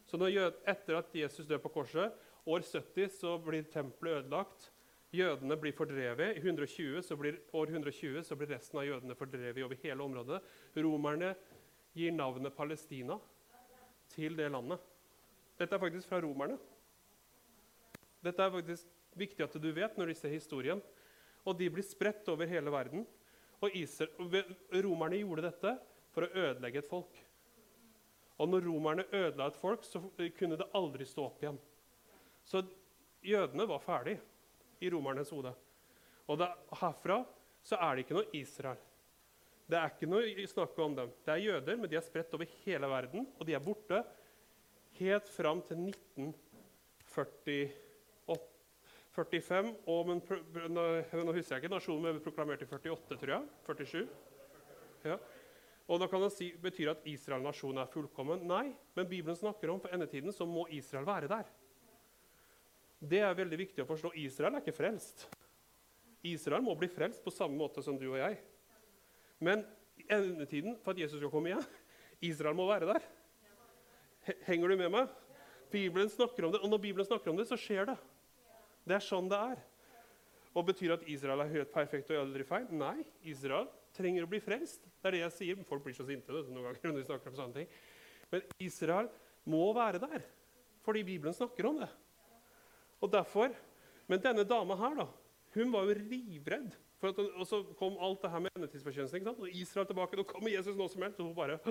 Så 0.08 0.18
når, 0.18 0.56
etter 0.68 0.98
at 0.98 1.14
Jesus 1.16 1.46
dør 1.46 1.62
på 1.62 1.74
korset, 1.76 2.16
år 2.48 2.64
70, 2.66 3.12
så 3.20 3.36
blir 3.38 3.68
tempelet 3.70 4.24
ødelagt. 4.24 4.72
Jødene 5.14 5.58
blir 5.60 5.76
fordrevet. 5.76 6.38
I 6.38 6.42
120, 6.42 7.04
så 7.04 7.18
blir, 7.20 7.38
år 7.54 7.70
120 7.70 8.24
så 8.24 8.38
blir 8.40 8.54
resten 8.56 8.80
av 8.80 8.88
jødene 8.88 9.18
fordrevet 9.20 9.62
over 9.66 9.78
hele 9.84 10.08
området. 10.08 10.40
Romerne 10.80 11.36
gir 11.94 12.16
navnet 12.16 12.56
Palestina 12.56 13.20
til 14.16 14.40
det 14.40 14.50
landet. 14.52 14.80
Dette 15.60 15.76
er 15.76 15.84
faktisk 15.84 16.10
fra 16.10 16.22
romerne. 16.24 16.58
Dette 18.22 18.44
er 18.44 18.54
faktisk 18.54 19.18
viktig 19.18 19.46
at 19.46 19.58
du 19.62 19.72
vet 19.76 19.98
når 19.98 20.12
du 20.12 20.18
ser 20.18 20.34
historien. 20.34 20.82
Og 21.46 21.58
de 21.58 21.70
blir 21.74 21.86
spredt 21.86 22.28
over 22.30 22.50
hele 22.50 22.74
verden. 22.74 23.06
Og 23.62 23.76
Israel, 23.78 24.46
Romerne 24.84 25.20
gjorde 25.22 25.48
dette 25.48 25.76
for 26.14 26.26
å 26.26 26.34
ødelegge 26.34 26.82
et 26.82 26.90
folk. 26.90 27.20
Og 28.42 28.50
når 28.50 28.64
romerne 28.66 29.04
ødela 29.14 29.48
et 29.52 29.58
folk, 29.62 29.84
så 29.86 30.02
kunne 30.38 30.58
det 30.58 30.70
aldri 30.78 31.06
stå 31.06 31.28
opp 31.28 31.44
igjen. 31.44 31.60
Så 32.48 32.64
jødene 33.22 33.68
var 33.70 33.84
ferdige 33.84 34.22
i 34.82 34.90
romernes 34.90 35.30
hode. 35.30 35.52
Og 36.26 36.40
da, 36.42 36.48
herfra 36.82 37.20
så 37.62 37.78
er 37.78 37.94
det 37.94 38.06
ikke 38.06 38.18
noe 38.18 38.32
Israel. 38.40 38.80
Det 39.70 39.78
er 39.78 39.94
ikke 39.94 40.10
noe 40.10 40.48
snakk 40.50 40.80
om 40.84 40.96
dem. 40.98 41.12
Det 41.22 41.36
er 41.36 41.46
jøder, 41.46 41.78
men 41.78 41.92
de 41.92 42.00
er 42.00 42.04
spredt 42.04 42.34
over 42.36 42.50
hele 42.64 42.90
verden, 42.92 43.28
og 43.38 43.46
de 43.48 43.54
er 43.56 43.64
borte 43.64 44.02
helt 44.98 45.30
fram 45.32 45.62
til 45.70 45.86
1945. 49.12 49.72
Og, 49.92 50.08
men, 50.08 50.22
nå 50.72 51.36
husker 51.36 51.58
jeg 51.58 51.64
ikke, 51.64 51.74
Nasjonen 51.74 52.08
men 52.08 52.24
proklamert 52.24 52.64
i 52.64 52.68
48, 52.70 53.18
tror 53.20 53.34
jeg. 53.36 53.48
47. 53.68 54.06
Ja. 55.12 55.18
Og 55.92 56.00
da 56.00 56.08
kan 56.08 56.22
man 56.24 56.32
si, 56.32 56.52
Betyr 56.62 56.94
at 56.94 57.08
Israel-nasjonen 57.10 57.82
er 57.84 57.92
fullkommen? 57.92 58.46
Nei, 58.48 58.70
men 58.96 59.10
Bibelen 59.10 59.36
snakker 59.36 59.74
om 59.74 59.82
for 59.84 59.92
endetiden 59.92 60.32
så 60.36 60.48
må 60.48 60.68
Israel 60.72 61.08
være 61.08 61.28
der. 61.32 61.50
Det 63.02 63.20
er 63.26 63.36
veldig 63.36 63.58
viktig 63.64 63.84
å 63.84 63.90
forstå. 63.90 64.14
Israel 64.22 64.56
er 64.56 64.64
ikke 64.64 64.78
frelst. 64.78 65.26
Israel 66.32 66.64
må 66.64 66.76
bli 66.78 66.88
frelst 66.92 67.24
på 67.26 67.34
samme 67.34 67.58
måte 67.58 67.82
som 67.84 67.98
du 67.98 68.06
og 68.12 68.20
jeg. 68.22 68.38
Men 69.42 69.66
endetiden, 70.06 70.78
for 70.84 70.94
at 70.94 71.02
Jesus 71.02 71.18
skal 71.18 71.34
komme 71.34 71.52
igjen, 71.52 71.66
Israel 72.30 72.56
må 72.56 72.70
være 72.70 72.94
der. 72.94 73.10
Henger 74.46 74.70
du 74.70 74.78
med 74.78 74.94
meg? 74.94 75.12
Bibelen 75.74 76.12
snakker 76.14 76.46
om 76.46 76.54
det, 76.54 76.62
og 76.62 76.70
når 76.70 76.84
Bibelen 76.84 77.08
snakker 77.08 77.32
om 77.32 77.40
det, 77.40 77.48
så 77.50 77.58
skjer 77.60 77.90
det. 77.90 77.98
Det 78.92 78.98
er 78.98 79.06
sånn 79.06 79.30
det 79.32 79.40
er. 79.40 79.60
Og 80.52 80.66
Betyr 80.68 80.98
at 80.98 81.06
Israel 81.08 81.46
er 81.46 81.54
helt 81.54 81.72
perfekt 81.72 82.12
og 82.12 82.26
aldri 82.26 82.44
feil? 82.44 82.68
Nei. 82.76 83.06
Israel 83.32 83.70
trenger 83.96 84.26
å 84.26 84.30
bli 84.32 84.42
frelst. 84.44 84.84
Det 84.84 85.08
er 85.08 85.16
det 85.16 85.22
jeg 85.24 85.36
sier. 85.38 85.64
Folk 85.68 85.86
blir 85.86 85.96
så 85.96 86.04
sinte 86.08 86.34
noen 86.36 86.66
ganger 86.68 86.90
når 86.90 87.00
de 87.00 87.08
snakker 87.08 87.32
om 87.32 87.38
sånne 87.38 87.62
ting. 87.62 87.70
Men 88.34 88.44
Israel 88.60 89.08
må 89.48 89.70
være 89.76 90.02
der 90.04 90.28
fordi 90.82 91.04
Bibelen 91.06 91.36
snakker 91.38 91.68
om 91.70 91.78
det. 91.84 91.90
Og 93.02 93.12
derfor, 93.14 93.54
Men 94.10 94.20
denne 94.20 94.44
dama 94.44 94.76
her 94.76 94.96
da, 94.98 95.06
hun 95.54 95.70
var 95.72 95.86
jo 95.88 95.94
livredd. 96.10 96.74
For 97.00 97.14
at, 97.14 97.20
og 97.22 97.46
så 97.48 97.62
kom 97.80 97.96
alt 98.02 98.26
det 98.26 98.32
her 98.34 98.42
med 98.44 98.58
endetidsforkjønnelse. 98.58 99.22
Og 99.38 99.54
Israel 99.56 99.88
tilbake. 99.88 100.18
Nå 100.20 100.26
kommer 100.28 100.52
Jesus 100.52 100.76
nå 100.76 100.88
som 100.92 101.06
helst. 101.06 101.22
Og 101.22 101.30
hun 101.30 101.38
bare 101.38 101.62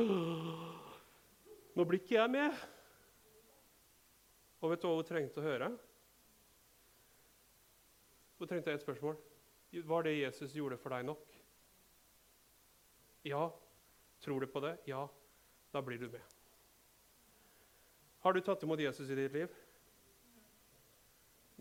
Nå 1.76 1.84
blir 1.84 2.00
ikke 2.00 2.16
jeg 2.16 2.32
med. 2.32 2.56
Og 4.62 4.72
vet 4.72 4.80
du 4.80 4.88
hva 4.88 4.96
hun 4.96 5.10
trengte 5.10 5.42
å 5.42 5.44
høre? 5.44 5.68
Hun 8.40 8.48
trengte 8.48 8.72
et 8.72 8.82
spørsmål. 8.82 9.18
Var 9.86 10.06
det 10.08 10.18
Jesus 10.18 10.56
gjorde 10.56 10.80
for 10.80 10.96
deg 10.96 11.06
nok? 11.06 11.24
Ja. 13.28 13.46
Tror 14.24 14.40
du 14.40 14.50
på 14.50 14.64
det? 14.64 14.78
Ja. 14.88 15.06
Da 15.70 15.84
blir 15.84 16.00
du 16.00 16.08
med. 16.10 16.24
Har 18.24 18.34
du 18.34 18.40
tatt 18.44 18.64
imot 18.64 18.80
Jesus 18.80 19.12
i 19.12 19.16
ditt 19.16 19.36
liv? 19.36 19.60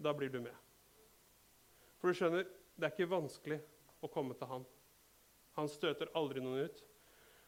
da 0.01 0.13
blir 0.13 0.29
du 0.29 0.39
med. 0.39 0.55
For 1.99 2.09
du 2.09 2.17
skjønner, 2.17 2.47
det 2.79 2.87
er 2.87 2.93
ikke 2.93 3.11
vanskelig 3.11 3.59
å 4.03 4.09
komme 4.11 4.35
til 4.39 4.49
han. 4.49 4.65
Han 5.57 5.71
støter 5.71 6.11
aldri 6.15 6.43
noen 6.43 6.69
ut. 6.69 6.83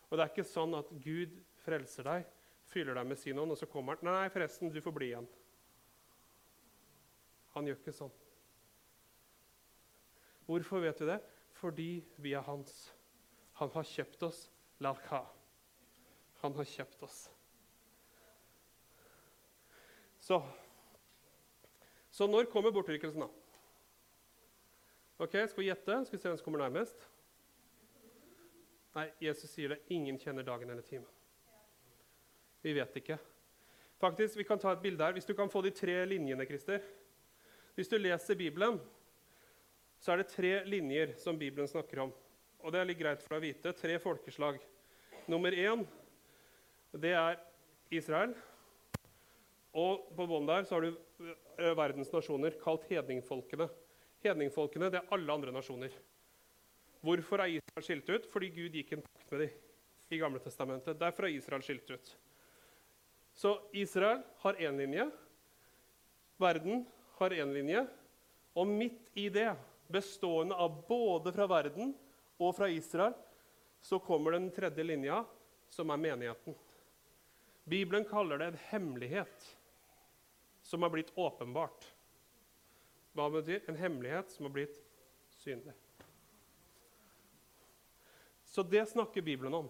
Og 0.09 0.17
det 0.17 0.25
er 0.25 0.33
ikke 0.33 0.47
sånn 0.47 0.75
at 0.75 0.89
Gud 1.03 1.37
frelser 1.63 2.07
deg, 2.07 2.25
fyller 2.67 2.97
deg 2.99 3.07
med 3.07 3.19
sin 3.19 3.39
ånd, 3.39 3.53
og 3.53 3.59
så 3.59 3.69
kommer 3.71 3.95
han. 3.95 4.11
Nei, 4.11 4.33
forresten, 4.33 4.71
du 4.73 4.81
får 4.83 4.95
bli 4.97 5.11
igjen. 5.13 5.29
Han 7.55 7.67
gjør 7.67 7.79
ikke 7.79 7.95
sånn. 7.95 8.11
Hvorfor 10.51 10.83
vet 10.83 10.99
vi 10.99 11.07
det? 11.07 11.19
Fordi 11.55 11.91
vi 12.19 12.33
er 12.35 12.43
hans. 12.43 12.91
Han 13.61 13.69
har 13.71 13.87
kjøpt 13.87 14.23
oss. 14.27 14.49
Larka. 14.83 15.21
Han 16.41 16.55
har 16.57 16.67
kjøpt 16.67 17.03
oss. 17.05 17.21
Så 20.19 20.41
så 22.11 22.27
når 22.27 22.49
kommer 22.51 22.73
bortrykkelsen, 22.75 23.23
da? 23.23 23.27
Ok, 25.21 25.31
Skal 25.31 25.61
vi 25.61 25.69
gjette? 25.69 25.95
Skal 26.05 26.17
vi 26.17 26.21
se 26.21 26.27
hvem 26.27 26.37
som 26.37 26.43
kommer 26.43 26.59
nærmest? 26.65 27.05
Nei, 28.97 29.05
Jesus 29.23 29.53
sier 29.53 29.71
det. 29.71 29.77
Ingen 29.95 30.17
kjenner 30.19 30.43
dagen 30.43 30.69
eller 30.69 30.83
timen. 30.83 31.07
Vi 32.61 32.73
vet 32.75 32.97
ikke. 32.99 33.17
Faktisk, 34.01 34.35
Vi 34.37 34.43
kan 34.43 34.59
ta 34.59 34.73
et 34.73 34.81
bilde 34.81 35.03
her. 35.03 35.13
Hvis 35.15 35.25
du 35.25 35.33
kan 35.33 35.49
få 35.49 35.61
de 35.61 35.71
tre 35.71 36.05
linjene, 36.05 36.45
Christer. 36.45 36.81
Hvis 37.75 37.87
du 37.87 37.97
leser 37.97 38.35
Bibelen, 38.35 38.81
så 40.01 40.13
er 40.13 40.21
det 40.21 40.31
tre 40.33 40.53
linjer 40.65 41.15
som 41.21 41.37
Bibelen 41.37 41.69
snakker 41.69 42.03
om. 42.07 42.13
Og 42.61 42.73
det 42.73 42.81
er 42.81 42.89
litt 42.89 42.99
greit 42.99 43.21
for 43.23 43.35
deg 43.35 43.41
å 43.41 43.45
vite. 43.47 43.73
Tre 43.77 43.97
folkeslag. 44.01 44.57
Nummer 45.29 45.53
én, 45.53 45.85
det 46.97 47.13
er 47.17 47.37
Israel. 47.93 48.33
Og 49.77 50.09
på 50.17 50.25
bånn 50.27 50.49
der 50.49 50.65
så 50.67 50.77
har 50.77 50.89
du 50.89 50.97
Eh, 51.61 51.75
verdens 51.77 52.09
nasjoner, 52.13 52.55
kalt 52.61 52.87
hedningfolkene. 52.89 53.67
Hedningfolkene 54.23 54.89
det 54.89 55.01
er 55.01 55.13
alle 55.13 55.33
andre 55.33 55.53
nasjoner. 55.53 55.93
Hvorfor 57.05 57.43
er 57.43 57.57
Israel 57.57 57.85
skilt 57.85 58.09
ut? 58.09 58.27
Fordi 58.31 58.49
Gud 58.55 58.77
gikk 58.77 58.95
en 58.95 59.03
pakt 59.05 59.33
med 59.33 59.43
dem 59.43 59.51
i 60.11 60.19
Gamle 60.21 60.41
Testamentet. 60.41 60.99
Derfor 60.99 61.27
er 61.27 61.35
Israel 61.35 61.65
skilt 61.65 61.89
ut. 61.91 62.13
Så 63.37 63.53
Israel 63.77 64.23
har 64.43 64.57
én 64.59 64.77
linje, 64.77 65.05
verden 66.41 66.85
har 67.19 67.31
én 67.31 67.53
linje, 67.53 67.85
og 68.57 68.67
midt 68.67 69.07
i 69.15 69.29
det, 69.31 69.53
bestående 69.91 70.55
av 70.55 70.81
både 70.87 71.33
fra 71.35 71.47
verden 71.51 71.93
og 72.41 72.55
fra 72.57 72.69
Israel, 72.71 73.13
så 73.81 73.99
kommer 73.99 74.35
den 74.35 74.51
tredje 74.53 74.83
linja, 74.85 75.23
som 75.69 75.89
er 75.89 76.01
menigheten. 76.01 76.55
Bibelen 77.63 78.05
kaller 78.09 78.41
det 78.41 78.51
en 78.51 78.61
hemmelighet 78.69 79.45
som 80.61 80.81
har 80.83 80.91
blitt 80.93 81.11
åpenbart. 81.15 81.85
Hva 83.15 83.27
betyr 83.31 83.69
en 83.69 83.79
hemmelighet 83.79 84.31
som 84.31 84.47
har 84.47 84.55
blitt 84.55 84.77
synlig? 85.41 85.73
Så 88.51 88.63
det 88.63 88.85
snakker 88.89 89.23
Bibelen 89.23 89.53
om. 89.53 89.69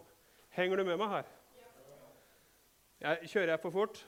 Henger 0.50 0.78
du 0.78 0.86
med 0.86 0.98
meg 1.00 1.12
her? 1.14 1.28
Jeg, 3.02 3.30
kjører 3.32 3.54
jeg 3.54 3.62
for 3.62 3.74
fort? 3.74 4.00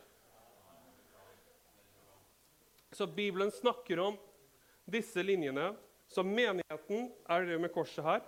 Så 2.93 3.07
Bibelen 3.09 3.51
snakker 3.53 4.01
om 4.03 4.17
disse 4.85 5.23
linjene. 5.25 5.71
Så 6.13 6.21
menigheten 6.21 7.07
er 7.25 7.45
det 7.47 7.57
med 7.61 7.71
korset 7.73 8.05
her. 8.05 8.21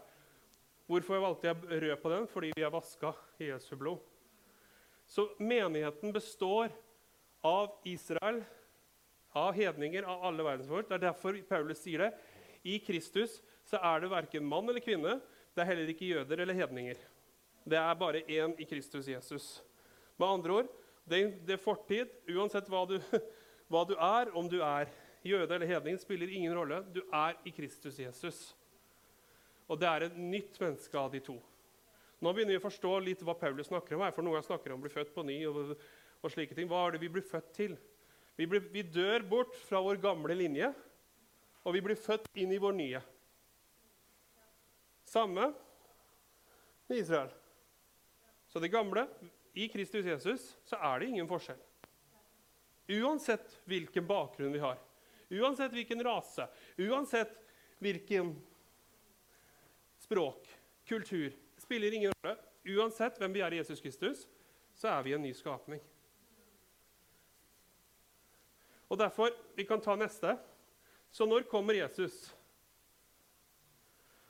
Hvorfor 0.89 1.21
valgte 1.21 1.51
jeg 1.51 1.81
rød 1.83 1.95
på 2.01 2.11
den? 2.13 2.27
Fordi 2.29 2.51
vi 2.57 2.65
er 2.65 2.73
vaska 2.73 3.11
i 3.41 3.51
Jesu 3.51 3.75
blod. 3.77 3.99
Så 5.05 5.27
menigheten 5.37 6.13
består 6.13 6.73
av 7.45 7.75
Israel, 7.85 8.41
av 9.37 9.53
hedninger, 9.53 10.05
av 10.09 10.23
alle 10.25 10.45
verdensfolk. 10.47 10.89
Det 10.89 10.97
er 10.97 11.03
derfor 11.11 11.37
Paulus 11.49 11.83
sier 11.83 12.07
det. 12.07 12.11
I 12.65 12.79
Kristus 12.81 13.37
så 13.69 13.77
er 13.77 14.01
det 14.01 14.09
verken 14.13 14.49
mann 14.49 14.65
eller 14.69 14.81
kvinne. 14.81 15.19
Det 15.53 15.61
er 15.61 15.69
heller 15.69 15.93
ikke 15.93 16.09
jøder 16.09 16.41
eller 16.41 16.57
hedninger. 16.57 16.97
Det 17.65 17.77
er 17.77 18.01
bare 18.01 18.25
én 18.25 18.57
i 18.61 18.65
Kristus 18.69 19.07
Jesus. 19.09 19.61
Med 20.17 20.27
andre 20.27 20.57
ord, 20.61 20.73
det 21.05 21.53
er 21.53 21.61
fortid. 21.61 22.09
Uansett 22.33 22.69
hva 22.69 22.81
du, 22.89 22.97
hva 23.69 23.85
du 23.85 23.93
er, 23.93 24.33
om 24.33 24.49
du 24.49 24.57
er 24.65 24.89
jøde 25.25 25.49
eller 25.55 25.69
hedning, 25.69 25.97
spiller 25.99 26.29
ingen 26.31 26.53
rolle. 26.55 26.83
Du 26.93 27.01
er 27.13 27.35
i 27.45 27.53
Kristus 27.55 27.99
Jesus. 27.99 28.39
Og 29.67 29.79
det 29.81 29.89
er 29.89 30.05
et 30.05 30.17
nytt 30.17 30.59
menneske 30.61 30.99
av 30.99 31.11
de 31.13 31.21
to. 31.25 31.35
Nå 32.21 32.31
begynner 32.31 32.55
vi 32.55 32.61
å 32.61 32.65
forstå 32.65 32.93
litt 33.03 33.23
hva 33.25 33.35
Paulus 33.37 33.67
snakker 33.69 33.97
om. 33.97 34.05
her, 34.05 34.13
for 34.15 34.25
Noen 34.25 34.37
ganger 34.37 34.49
snakker 34.51 34.73
om 34.73 34.79
å 34.79 34.85
bli 34.85 34.93
født 34.93 35.13
på 35.15 35.25
ny. 35.25 35.39
og, 35.49 35.75
og 36.21 36.33
slike 36.33 36.55
ting. 36.57 36.69
Hva 36.69 36.85
er 36.85 36.95
det 36.95 37.03
vi 37.03 37.11
blir 37.11 37.25
født 37.25 37.51
til? 37.55 37.75
Vi, 38.35 38.47
blir, 38.49 38.63
vi 38.71 38.83
dør 38.83 39.23
bort 39.29 39.55
fra 39.67 39.79
vår 39.83 40.01
gamle 40.03 40.35
linje, 40.35 40.71
og 41.63 41.75
vi 41.75 41.83
blir 41.85 41.99
født 41.99 42.27
inn 42.41 42.51
i 42.51 42.61
vår 42.61 42.75
nye. 42.75 43.01
Samme 45.05 45.51
med 46.89 46.97
Israel. 46.97 47.31
Så 48.49 48.59
det 48.59 48.73
gamle 48.73 49.05
I 49.55 49.69
Kristus 49.71 50.05
Jesus 50.05 50.49
så 50.67 50.79
er 50.81 50.99
det 50.99 51.09
ingen 51.13 51.29
forskjell. 51.29 51.61
Uansett 53.01 53.55
hvilken 53.65 54.05
bakgrunn 54.05 54.53
vi 54.53 54.61
har, 54.61 54.77
uansett 55.29 55.73
hvilken 55.73 56.03
rase, 56.03 56.47
uansett 56.77 57.33
hvilken 57.83 58.33
språk, 59.99 60.47
kultur 60.85 61.33
spiller 61.57 61.93
ingen 61.93 62.13
rolle. 62.13 62.37
Uansett 62.65 63.17
hvem 63.21 63.33
vi 63.33 63.43
er 63.45 63.53
i 63.53 63.59
Jesus 63.59 63.81
Kristus, 63.81 64.25
så 64.73 64.89
er 64.95 65.05
vi 65.05 65.13
en 65.13 65.21
ny 65.21 65.33
skapning. 65.33 65.81
Og 68.89 68.97
derfor, 68.97 69.33
Vi 69.55 69.65
kan 69.65 69.81
ta 69.81 69.95
neste. 69.95 70.37
Så 71.11 71.25
når 71.25 71.47
kommer 71.47 71.73
Jesus? 71.73 72.35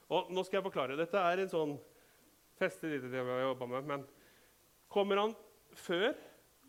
Og 0.10 0.30
nå 0.30 0.44
skal 0.46 0.60
jeg 0.60 0.68
forklare. 0.68 0.98
Dette 0.98 1.18
er 1.18 1.42
en 1.42 1.50
sånn 1.50 1.74
feste 2.60 2.88
lite 2.88 3.10
det 3.10 3.24
vi 3.26 3.32
har 3.34 3.42
jobba 3.42 3.66
med. 3.66 3.88
Men 3.90 4.04
kommer 4.88 5.18
han 5.18 5.34
før? 5.74 6.14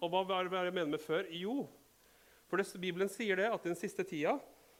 Og 0.01 0.13
hva 0.13 0.23
er 0.41 0.49
det 0.49 0.65
jeg 0.71 0.77
mener 0.77 0.95
med 0.95 1.05
før? 1.05 1.29
Jo, 1.31 1.67
for 2.47 2.61
det, 2.61 2.67
Bibelen 2.81 3.11
sier 3.11 3.39
det 3.39 3.49
at 3.51 3.65
den 3.67 3.77
siste 3.79 4.05
tida 4.07 4.37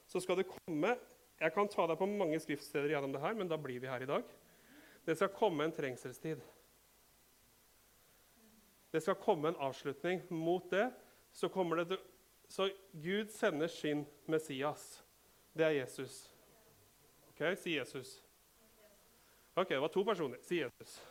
så 0.07 0.21
skal 0.23 0.39
det 0.39 0.49
komme 0.49 0.95
Jeg 1.37 1.53
kan 1.53 1.67
ta 1.69 1.83
deg 1.85 1.99
på 1.99 2.07
mange 2.09 2.39
skriftsteder 2.41 2.89
gjennom 2.95 3.11
det 3.13 3.21
her, 3.21 3.35
men 3.37 3.49
da 3.49 3.59
blir 3.61 3.77
vi 3.77 3.89
her 3.91 4.01
i 4.01 4.09
dag. 4.09 4.23
Det 5.05 5.13
skal 5.15 5.29
komme 5.35 5.67
en 5.67 5.71
trengselstid. 5.75 6.41
Det 8.91 9.01
skal 9.03 9.19
komme 9.21 9.51
en 9.51 9.59
avslutning. 9.61 10.23
Mot 10.33 10.65
det 10.71 10.87
så 11.31 11.49
kommer 11.49 11.83
det 11.83 11.99
Så 12.49 12.69
Gud 12.91 13.29
sender 13.29 13.67
sin 13.67 14.05
Messias. 14.25 15.03
Det 15.53 15.65
er 15.65 15.69
Jesus. 15.69 16.33
Ok, 17.29 17.57
Si 17.57 17.77
Jesus. 17.77 18.23
Ok, 19.55 19.69
Det 19.69 19.79
var 19.79 19.87
to 19.87 20.03
personer. 20.03 20.37
Si 20.41 20.61
Jesus. 20.61 21.03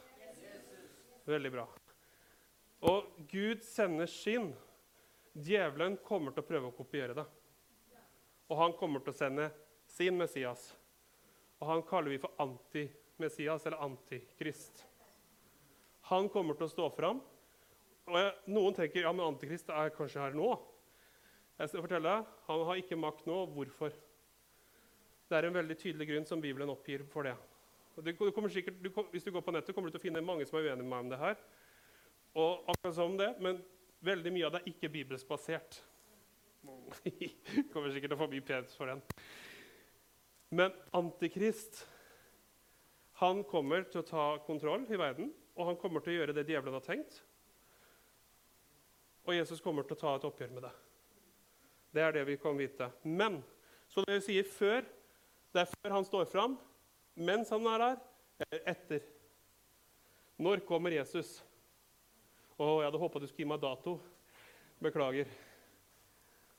Veldig 1.24 1.52
bra. 1.52 1.68
Og 2.80 3.04
Gud 3.30 3.62
sender 3.62 4.06
sin. 4.06 4.54
Djevelen 5.36 5.98
kommer 6.04 6.32
til 6.32 6.44
å 6.44 6.48
prøve 6.48 6.70
å 6.70 6.76
kopiere 6.76 7.16
det. 7.16 7.24
Og 8.48 8.60
han 8.60 8.76
kommer 8.78 9.02
til 9.04 9.12
å 9.12 9.18
sende 9.18 9.50
sin 9.90 10.16
Messias. 10.16 10.70
Og 11.60 11.68
han 11.70 11.82
kaller 11.88 12.14
vi 12.14 12.22
for 12.22 12.32
anti-Messias. 12.40 13.02
Messias 13.16 13.66
eller 13.66 13.76
Antikrist. 13.76 14.86
Han 16.00 16.28
kommer 16.28 16.54
til 16.54 16.68
å 16.68 16.72
stå 16.72 16.88
fram. 16.92 17.20
Og 18.06 18.18
jeg, 18.20 18.32
noen 18.54 18.74
tenker 18.76 19.06
ja, 19.06 19.12
men 19.12 19.26
Antikrist 19.26 19.70
er 19.72 19.94
kanskje 19.94 20.22
her 20.22 20.36
nå. 20.36 20.50
Jeg 21.56 21.72
skal 21.72 21.82
fortelle 21.86 22.12
deg, 22.12 22.32
Han 22.46 22.64
har 22.68 22.80
ikke 22.82 22.98
makt 23.00 23.26
nå. 23.26 23.38
Hvorfor? 23.54 23.94
Det 25.26 25.38
er 25.38 25.48
en 25.48 25.56
veldig 25.56 25.76
tydelig 25.80 26.10
grunn 26.10 26.28
som 26.28 26.42
Bibelen 26.42 26.70
oppgir 26.70 27.06
for 27.10 27.26
det. 27.26 27.34
Du 27.96 28.12
sikkert, 28.52 28.76
du, 28.84 28.90
hvis 29.10 29.24
du 29.24 29.32
går 29.32 29.40
på 29.40 29.54
nettet, 29.56 29.74
kommer 29.74 29.88
du 29.88 29.96
til 29.96 30.02
å 30.02 30.04
finne 30.04 30.20
mange 30.20 30.44
som 30.46 30.58
er 30.58 30.68
uenige 30.68 30.84
med 30.84 30.92
meg 30.92 31.06
om 31.06 31.10
det 31.10 31.18
her. 31.22 31.40
Og 32.36 32.68
akkurat 32.68 32.94
som 32.94 33.16
det, 33.16 33.32
Men 33.40 33.62
veldig 34.04 34.32
mye 34.34 34.46
av 34.48 34.56
det 34.56 34.62
er 34.62 34.72
ikke 34.72 34.92
bibelsk 34.92 35.28
basert. 35.28 35.80
kommer 37.72 37.92
sikkert 37.94 38.10
til 38.10 38.16
å 38.16 38.20
få 38.20 38.30
mye 38.30 38.46
pent 38.46 38.72
for 38.74 38.90
den. 38.90 39.02
Men 40.56 40.74
Antikrist 40.96 41.84
han 43.20 43.40
kommer 43.48 43.86
til 43.88 44.02
å 44.02 44.06
ta 44.06 44.24
kontroll 44.44 44.84
i 44.92 44.98
verden, 45.00 45.30
og 45.56 45.70
han 45.70 45.78
kommer 45.80 46.02
til 46.04 46.12
å 46.12 46.16
gjøre 46.18 46.34
det 46.36 46.44
djevelen 46.50 46.76
har 46.76 46.84
tenkt. 46.84 47.22
Og 49.24 49.32
Jesus 49.34 49.62
kommer 49.64 49.86
til 49.86 49.96
å 49.96 50.02
ta 50.02 50.12
et 50.18 50.26
oppgjør 50.28 50.52
med 50.52 50.66
det. 50.66 50.72
Det 51.96 52.04
er 52.04 52.12
det 52.12 52.26
vi 52.28 52.36
kan 52.36 52.58
vite. 52.58 52.90
Men 53.08 53.40
så 53.88 54.04
det 54.04 54.18
vi 54.18 54.26
sier 54.26 54.50
før, 54.50 54.84
det 55.54 55.62
er 55.62 55.72
før 55.72 55.96
han 55.96 56.06
står 56.06 56.28
fram, 56.28 56.58
mens 57.16 57.50
han 57.54 57.64
er 57.72 57.82
der, 57.86 58.02
eller 58.44 58.68
etter. 58.74 59.06
Når 60.36 60.60
kommer 60.68 60.92
Jesus? 60.92 61.38
Å, 62.56 62.66
jeg 62.80 62.86
hadde 62.88 63.00
håpa 63.02 63.20
du 63.20 63.26
skulle 63.28 63.44
gi 63.44 63.50
meg 63.50 63.60
dato. 63.60 63.98
Beklager. 64.80 65.28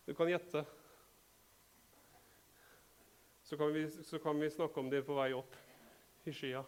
Du 0.05 0.11
kan 0.13 0.29
gjette. 0.29 0.61
Så 3.47 3.57
kan, 3.57 3.71
vi, 3.73 3.87
så 4.05 4.19
kan 4.21 4.37
vi 4.37 4.49
snakke 4.53 4.79
om 4.79 4.91
det 4.91 5.01
på 5.07 5.15
vei 5.17 5.31
opp 5.33 5.57
i 6.29 6.33
skya. 6.35 6.61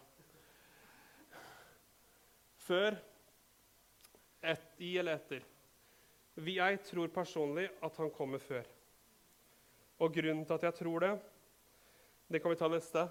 Før, 2.64 2.98
et, 4.42 4.66
i 4.82 4.96
eller 4.98 5.20
etter. 5.20 5.46
Jeg 6.40 6.82
tror 6.88 7.14
personlig 7.14 7.68
at 7.86 8.02
han 8.02 8.10
kommer 8.16 8.42
før. 8.42 8.66
Og 10.00 10.10
grunnen 10.16 10.42
til 10.48 10.58
at 10.58 10.66
jeg 10.70 10.78
tror 10.80 11.06
det, 11.06 11.14
det 12.32 12.42
kan 12.42 12.50
vi 12.50 12.58
ta 12.58 12.72
neste. 12.72 13.06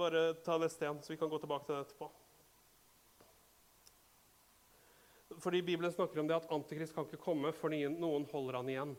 Bare 0.00 0.26
ta 0.46 0.56
neste 0.62 0.86
igjen, 0.86 1.04
så 1.04 1.12
vi 1.12 1.20
kan 1.20 1.28
gå 1.28 1.42
tilbake 1.42 1.68
til 1.68 1.76
det 1.76 1.84
etterpå. 1.90 2.12
Fordi 5.42 5.62
Bibelen 5.62 5.92
snakker 5.92 6.20
om 6.20 6.28
det 6.30 6.36
at 6.36 6.50
Antikrist 6.54 6.94
kan 6.94 7.08
ikke 7.08 7.18
komme 7.18 7.50
fordi 7.56 7.80
noen 7.90 8.22
holder 8.30 8.60
han 8.60 8.68
igjen. 8.70 8.92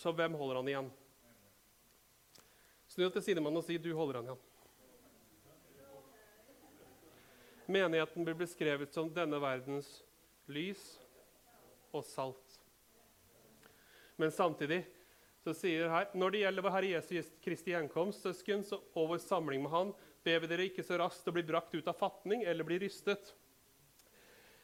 Så 0.00 0.12
hvem 0.16 0.38
holder 0.40 0.62
han 0.62 0.70
igjen? 0.72 0.88
Snu 2.88 3.04
deg 3.04 3.12
til 3.18 3.26
sidemannen 3.26 3.60
og 3.60 3.66
si 3.66 3.76
'du 3.76 3.92
holder 3.96 4.22
han 4.22 4.30
igjen'. 4.30 4.48
Menigheten 7.66 8.24
blir 8.24 8.34
beskrevet 8.34 8.92
som 8.92 9.12
denne 9.12 9.38
verdens 9.40 10.02
lys 10.48 10.98
og 11.92 12.04
salt. 12.04 12.58
Men 14.16 14.32
samtidig 14.32 14.82
så 15.44 15.54
sier 15.54 15.88
her 15.88 16.08
når 16.14 16.30
det 16.30 16.42
gjelder 16.42 16.62
vår 16.62 16.74
Herre 16.76 16.90
Jesu 16.96 17.30
Kristi 17.44 17.72
gjenkomst 17.72 18.22
søsken, 18.22 18.64
og 18.94 19.08
vår 19.12 19.18
samling 19.18 19.62
med 19.62 19.70
Han, 19.70 19.94
ber 20.24 20.40
vi 20.40 20.46
dere 20.46 20.66
ikke 20.70 20.84
så 20.86 20.98
raskt 21.00 21.28
å 21.28 21.32
bli 21.34 21.42
brakt 21.42 21.74
ut 21.74 21.88
av 21.88 21.98
fatning 21.98 22.44
eller 22.44 22.64
bli 22.64 22.78
rystet. 22.78 23.34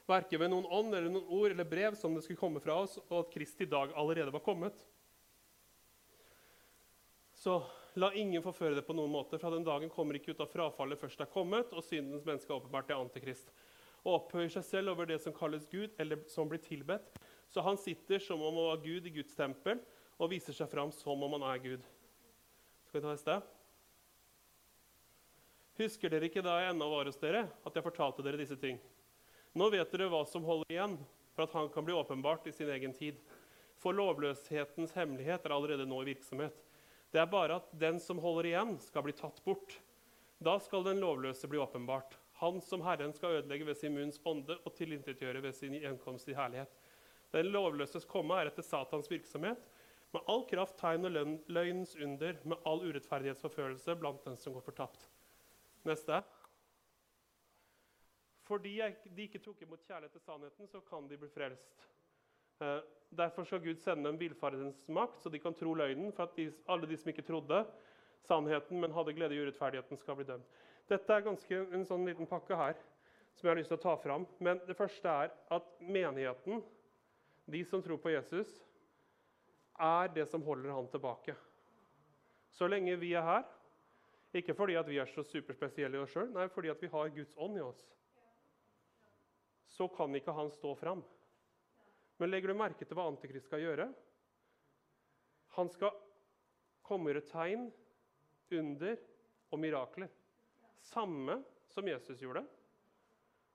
Verken 0.09 0.41
ved 0.41 0.53
noen 0.53 0.69
ånd 0.73 0.95
eller 0.95 1.13
noen 1.13 1.33
ord 1.37 1.53
eller 1.53 1.69
brev 1.69 1.97
som 1.99 2.15
det 2.17 2.25
skulle 2.25 2.41
komme 2.41 2.63
fra 2.65 2.79
oss, 2.85 2.97
og 3.09 3.19
at 3.21 3.35
Kristi 3.35 3.69
dag 3.69 3.93
allerede 3.99 4.33
var 4.33 4.45
kommet. 4.45 4.87
Så 7.37 7.61
La 7.99 8.13
ingen 8.15 8.43
forføre 8.45 8.77
det 8.77 8.85
på 8.87 8.95
noen 8.95 9.11
måte. 9.11 9.41
Fra 9.41 9.51
den 9.51 9.65
dagen 9.67 9.91
kommer 9.91 10.15
ikke 10.15 10.35
ut 10.35 10.43
av 10.45 10.51
frafallet 10.53 11.01
først 11.01 11.23
er 11.25 11.31
kommet, 11.33 11.73
og 11.73 11.83
syndens 11.83 12.27
menneske 12.27 12.53
er 12.53 12.61
åpenbart 12.61 12.93
er 12.93 13.01
antikrist. 13.01 13.51
Og 14.05 14.21
opphøyer 14.21 14.53
seg 14.55 14.67
selv 14.69 14.93
over 14.93 15.09
det 15.09 15.17
som 15.25 15.35
kalles 15.35 15.67
Gud, 15.71 15.91
eller 15.99 16.23
som 16.31 16.51
blir 16.51 16.63
tilbedt. 16.63 17.17
Så 17.51 17.65
han 17.65 17.81
sitter 17.81 18.23
som 18.23 18.43
om 18.43 18.55
han 18.55 18.69
var 18.69 18.85
Gud 18.85 19.09
i 19.09 19.15
Guds 19.17 19.35
tempel, 19.35 19.81
og 20.19 20.31
viser 20.31 20.55
seg 20.55 20.71
fram 20.71 20.93
som 20.95 21.25
om 21.25 21.35
han 21.39 21.47
er 21.49 21.65
Gud. 21.65 21.89
Skal 22.87 23.01
vi 23.01 23.05
ta 23.07 23.15
neste? 23.17 23.39
Husker 25.79 26.13
dere 26.13 26.31
ikke 26.31 26.43
da 26.43 26.61
jeg 26.61 26.75
ennå 26.75 26.87
var 26.91 27.11
hos 27.11 27.19
dere, 27.19 27.49
at 27.67 27.75
jeg 27.75 27.87
fortalte 27.87 28.23
dere 28.27 28.39
disse 28.39 28.59
ting? 28.59 28.79
Nå 29.57 29.71
vet 29.73 29.91
dere 29.93 30.11
hva 30.13 30.25
som 30.29 30.45
holder 30.45 30.75
igjen 30.75 30.97
for 31.37 31.47
at 31.47 31.55
han 31.57 31.69
kan 31.73 31.87
bli 31.87 31.95
åpenbart 31.95 32.47
i 32.47 32.53
sin 32.53 32.71
egen 32.75 32.95
tid. 32.99 33.19
For 33.79 33.95
lovløshetens 33.95 34.93
hemmelighet 34.97 35.45
er 35.47 35.55
allerede 35.55 35.87
nå 35.87 36.03
i 36.03 36.11
virksomhet. 36.11 36.57
Det 37.15 37.21
er 37.23 37.31
bare 37.31 37.61
at 37.63 37.69
den 37.81 38.01
som 38.03 38.19
holder 38.21 38.51
igjen, 38.51 38.75
skal 38.83 39.05
bli 39.07 39.15
tatt 39.17 39.39
bort. 39.47 39.79
Da 40.43 40.59
skal 40.61 40.85
den 40.85 41.01
lovløse 41.01 41.49
bli 41.49 41.61
åpenbart. 41.63 42.19
Han 42.43 42.61
som 42.63 42.83
Herren 42.87 43.15
skal 43.15 43.39
ødelegge 43.39 43.67
ved 43.67 43.79
sin 43.79 43.95
munns 43.97 44.21
ånde 44.29 44.59
og 44.63 44.75
tilintetgjøre 44.77 45.43
ved 45.43 45.57
sin 45.57 45.75
gjenkomst 45.79 46.29
i 46.31 46.37
herlighet. 46.37 46.75
Den 47.35 47.51
lovløses 47.55 48.07
komme 48.09 48.37
er 48.39 48.51
etter 48.51 48.67
Satans 48.67 49.11
virksomhet, 49.11 49.63
med 50.15 50.25
all 50.33 50.45
kraft, 50.49 50.79
tegn 50.81 51.05
og 51.05 51.17
løgnens 51.53 51.93
under, 52.01 52.39
med 52.49 52.63
all 52.67 52.81
urettferdighetsforfølelse 52.87 53.97
blant 54.01 54.23
den 54.25 54.39
som 54.41 54.55
går 54.57 54.65
fortapt. 54.65 55.09
Neste. 55.85 56.23
Fordi 58.49 58.79
de 59.05 59.27
ikke 59.27 59.43
tok 59.45 59.61
imot 59.63 59.85
kjærlighet 59.85 60.15
til 60.17 60.25
sannheten, 60.25 60.69
så 60.71 60.81
kan 60.89 61.09
de 61.09 61.19
bli 61.21 61.29
frelst. 61.33 61.89
Eh, 62.65 62.81
derfor 63.21 63.45
skal 63.45 63.61
Gud 63.63 63.79
sende 63.83 64.09
dem 64.09 64.19
villfaredens 64.21 64.87
makt, 64.89 65.21
så 65.23 65.31
de 65.31 65.41
kan 65.43 65.55
tro 65.55 65.75
løgnen, 65.77 66.13
for 66.13 66.27
at 66.27 66.37
de, 66.37 66.49
alle 66.69 66.89
de 66.89 66.97
som 66.97 67.13
ikke 67.13 67.27
trodde 67.29 67.61
sannheten, 68.27 68.81
men 68.81 68.95
hadde 68.97 69.15
glede 69.15 69.37
i 69.37 69.43
urettferdigheten, 69.43 70.01
skal 70.01 70.17
bli 70.19 70.27
dømt. 70.29 70.63
Dette 70.89 71.13
er 71.13 71.27
ganske 71.27 71.61
en 71.77 71.85
sånn 71.87 72.07
liten 72.09 72.29
pakke 72.29 72.57
her 72.57 72.79
som 73.39 73.47
jeg 73.47 73.53
har 73.53 73.61
lyst 73.61 73.71
til 73.71 73.79
å 73.79 73.85
ta 73.85 73.95
fram. 74.03 74.25
Men 74.43 74.59
det 74.67 74.77
første 74.77 75.13
er 75.13 75.31
at 75.55 75.69
menigheten, 75.85 76.65
de 77.47 77.61
som 77.65 77.83
tror 77.85 78.01
på 78.03 78.11
Jesus, 78.11 78.51
er 79.79 80.11
det 80.15 80.27
som 80.33 80.43
holder 80.43 80.75
han 80.75 80.89
tilbake. 80.91 81.37
Så 82.51 82.67
lenge 82.67 82.97
vi 82.99 83.13
er 83.15 83.23
her, 83.23 83.45
ikke 84.35 84.57
fordi 84.57 84.75
at 84.77 84.89
vi 84.89 84.99
er 84.99 85.09
så 85.13 85.23
superspesielle 85.25 85.97
i 85.97 86.03
oss 86.03 86.13
sjøl, 86.13 86.33
nei, 86.35 86.49
fordi 86.53 86.73
at 86.73 86.83
vi 86.83 86.91
har 86.93 87.15
Guds 87.15 87.37
ånd 87.39 87.61
i 87.61 87.65
oss, 87.65 87.85
så 89.79 89.87
kan 89.95 90.15
ikke 90.19 90.35
han 90.35 90.51
stå 90.51 90.75
fram. 90.75 91.05
Men 92.19 92.33
legger 92.33 92.51
du 92.51 92.59
merke 92.59 92.83
til 92.83 92.99
hva 92.99 93.07
Antikrist 93.07 93.47
skal 93.47 93.63
gjøre? 93.63 93.87
Han 95.55 95.71
skal 95.71 95.95
komme 96.83 97.13
med 97.13 97.29
tegn, 97.31 97.69
under 98.49 98.97
og 99.53 99.61
mirakler. 99.61 100.09
Samme 100.89 101.37
som 101.69 101.87
Jesus 101.87 102.21
gjorde. 102.23 102.43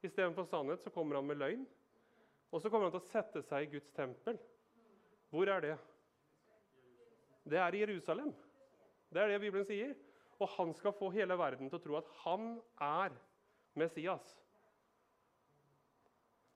Istedenfor 0.06 0.46
sannhet 0.46 0.84
så 0.84 0.92
kommer 0.94 1.18
han 1.18 1.28
med 1.28 1.42
løgn. 1.42 1.64
Og 2.54 2.62
så 2.62 2.70
kommer 2.70 2.88
han 2.88 2.94
til 2.94 3.02
å 3.02 3.10
sette 3.10 3.42
seg 3.48 3.66
i 3.66 3.72
Guds 3.74 3.90
tempel. 3.98 4.38
Hvor 5.34 5.50
er 5.50 5.66
det? 5.66 5.76
Det 7.50 7.58
er 7.60 7.76
i 7.76 7.82
Jerusalem. 7.82 8.30
Det 9.10 9.24
er 9.24 9.34
det 9.34 9.42
Bibelen 9.42 9.66
sier. 9.68 9.96
Og 10.40 10.52
han 10.56 10.76
skal 10.78 10.96
få 10.96 11.10
hele 11.16 11.36
verden 11.40 11.72
til 11.72 11.80
å 11.80 11.84
tro 11.84 11.98
at 11.98 12.14
han 12.22 12.54
er 12.80 13.18
Messias. 13.80 14.38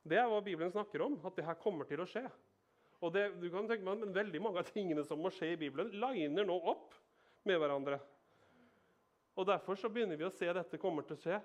Det 0.08 0.20
er 0.20 0.30
hva 0.32 0.42
Bibelen 0.44 0.72
snakker 0.74 1.04
om, 1.06 1.18
at 1.28 1.36
det 1.38 1.46
her 1.48 1.58
kommer 1.62 1.88
til 1.90 2.02
å 2.04 2.08
skje. 2.10 2.24
Og 3.04 3.12
det, 3.14 3.28
du 3.42 3.48
kan 3.54 3.68
tenke 3.70 3.86
meg, 3.86 4.02
men 4.02 4.16
Veldig 4.16 4.42
mange 4.42 4.62
av 4.64 4.70
tingene 4.72 5.04
som 5.06 5.20
må 5.22 5.32
skje 5.34 5.54
i 5.54 5.60
Bibelen, 5.60 5.92
liner 5.94 6.48
nå 6.48 6.56
opp 6.72 6.96
med 7.48 7.60
hverandre. 7.62 8.00
Og 9.38 9.46
Derfor 9.46 9.78
så 9.78 9.92
begynner 9.94 10.18
vi 10.18 10.26
å 10.26 10.34
se 10.34 10.50
at 10.50 10.58
dette 10.58 10.80
kommer 10.82 11.06
til 11.06 11.18
å 11.18 11.22
skje. 11.22 11.42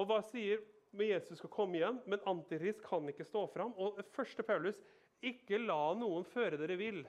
Og 0.00 0.08
hva 0.08 0.18
sier 0.26 0.62
men 0.92 1.08
Jesus 1.08 1.38
skal 1.40 1.52
komme 1.52 1.78
igjen, 1.78 1.98
men 2.04 2.20
Antikrist 2.28 2.82
kan 2.84 3.06
ikke 3.08 3.24
stå 3.24 3.46
fram. 3.54 3.72
Og 3.80 4.00
første 4.12 4.44
Paulus, 4.44 4.76
ikke 5.24 5.60
la 5.62 5.94
noen 5.96 6.26
føre 6.28 6.58
dere 6.60 6.76
vill. 6.76 7.00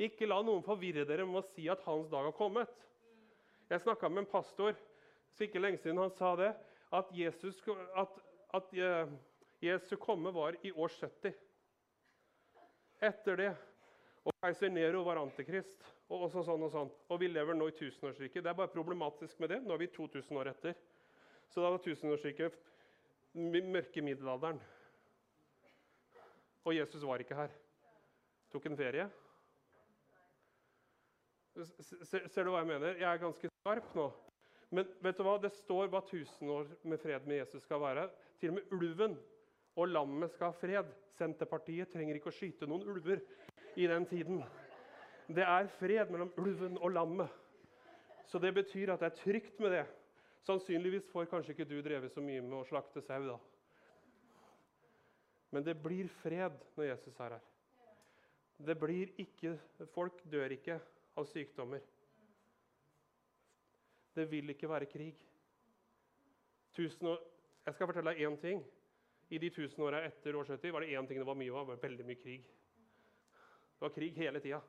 Ikke 0.00 0.26
la 0.26 0.40
noen 0.42 0.64
forvirre 0.64 1.04
dere 1.06 1.26
med 1.28 1.42
å 1.42 1.48
si 1.50 1.66
at 1.70 1.84
hans 1.84 2.08
dag 2.10 2.30
har 2.30 2.36
kommet. 2.36 2.72
Jeg 3.68 3.82
snakka 3.84 4.08
med 4.08 4.24
en 4.24 4.30
pastor 4.30 4.72
så 5.34 5.44
ikke 5.44 5.60
lenge 5.60 5.82
siden. 5.82 6.00
Han 6.00 6.14
sa 6.16 6.32
det, 6.38 6.54
at 6.94 7.12
Jesus, 7.12 7.60
at, 7.98 8.18
at 8.56 8.74
uh, 8.78 9.12
Jesu 9.64 9.96
komme 10.00 10.32
var 10.34 10.56
i 10.66 10.72
år 10.72 10.92
70. 10.92 11.34
Etter 13.04 13.40
det 13.40 13.52
og 14.24 14.32
keiser 14.40 14.72
Nero 14.72 15.02
var 15.04 15.20
antikrist. 15.20 15.82
Og 16.12 16.26
også 16.26 16.44
sånn 16.46 16.64
og 16.64 16.72
sånn. 16.72 16.92
Og 17.12 17.20
vi 17.20 17.28
lever 17.28 17.56
nå 17.56 17.68
i 17.68 17.76
tusenårsriket. 17.76 18.42
Det 18.44 18.52
er 18.52 18.56
bare 18.56 18.72
problematisk 18.72 19.40
med 19.40 19.52
det. 19.52 19.60
Nå 19.64 19.74
er 19.74 19.84
vi 19.84 19.90
2000 19.92 20.40
år 20.40 20.52
etter. 20.52 20.76
Så 21.52 21.60
da 21.60 21.72
var 21.72 21.82
tusenårsriket 21.84 22.56
mørke 23.34 24.04
middelalderen. 24.04 24.60
Og 26.64 26.76
Jesus 26.76 27.04
var 27.04 27.20
ikke 27.20 27.36
her. 27.36 27.52
Tok 28.52 28.70
en 28.70 28.78
ferie. 28.78 29.08
Ser, 31.54 32.24
ser, 32.26 32.42
du 32.42 32.50
hva 32.50 32.62
jeg 32.62 32.70
mener? 32.70 32.96
Jeg 32.98 33.08
er 33.10 33.20
ganske 33.22 33.50
skarp 33.60 33.92
nå. 33.98 34.08
Men 34.74 34.88
vet 35.04 35.18
du 35.18 35.22
hva? 35.26 35.36
det 35.38 35.52
står 35.54 35.90
hva 35.92 36.00
tusen 36.08 36.50
år 36.50 36.70
med 36.82 36.98
fred 37.02 37.28
med 37.28 37.42
Jesus 37.42 37.62
skal 37.66 37.82
være. 37.82 38.08
Til 38.40 38.54
og 38.54 38.56
med 38.58 38.74
ulven 38.74 39.18
og 39.76 39.88
lammet 39.88 40.32
skal 40.34 40.52
ha 40.52 40.58
fred. 40.58 40.92
Senterpartiet 41.14 41.90
trenger 41.92 42.18
ikke 42.18 42.30
å 42.32 42.34
skyte 42.34 42.66
noen 42.66 42.86
ulver 42.90 43.22
i 43.78 43.86
den 43.90 44.06
tiden. 44.10 44.42
Det 45.26 45.44
er 45.46 45.70
fred 45.78 46.10
mellom 46.12 46.32
ulven 46.38 46.78
og 46.78 46.92
lammet. 46.94 47.40
Så 48.26 48.38
det 48.38 48.54
betyr 48.54 48.94
at 48.94 49.02
det 49.02 49.10
er 49.12 49.18
trygt 49.20 49.60
med 49.60 49.74
det. 49.76 49.84
Sannsynligvis 50.44 51.08
får 51.12 51.28
kanskje 51.30 51.54
ikke 51.54 51.68
du 51.68 51.78
drevet 51.82 52.12
så 52.12 52.22
mye 52.24 52.42
med 52.44 52.58
å 52.58 52.66
slakte 52.68 53.02
sau, 53.04 53.22
da. 53.28 53.38
Men 55.54 55.64
det 55.64 55.76
blir 55.78 56.08
fred 56.20 56.56
når 56.74 56.90
Jesus 56.90 57.20
er 57.22 57.36
her. 57.36 57.50
Det 58.66 58.74
blir 58.78 59.12
ikke, 59.18 59.56
Folk 59.94 60.20
dør 60.30 60.52
ikke 60.54 60.78
av 61.16 61.26
sykdommer. 61.30 61.82
Det 64.14 64.26
vil 64.30 64.50
ikke 64.50 64.68
være 64.70 64.86
krig. 64.86 65.14
År, 66.78 67.18
jeg 67.66 67.74
skal 67.74 67.86
fortelle 67.86 68.14
deg 68.14 68.26
én 68.26 68.36
ting. 68.42 68.64
I 69.28 69.38
de 69.38 69.50
tusen 69.50 69.82
åra 69.84 70.02
etter 70.04 70.36
år 70.36 70.44
70 70.44 70.72
var 70.72 70.84
det 70.84 70.92
én 70.94 71.06
ting 71.08 71.18
det 71.18 71.26
var 71.26 71.38
mye 71.38 71.52
av. 71.52 71.74
veldig 71.80 72.04
mye 72.04 72.20
krig. 72.20 72.44
Det 73.74 73.80
var 73.86 73.94
krig 73.94 74.16
hele 74.16 74.40
tida. 74.40 74.60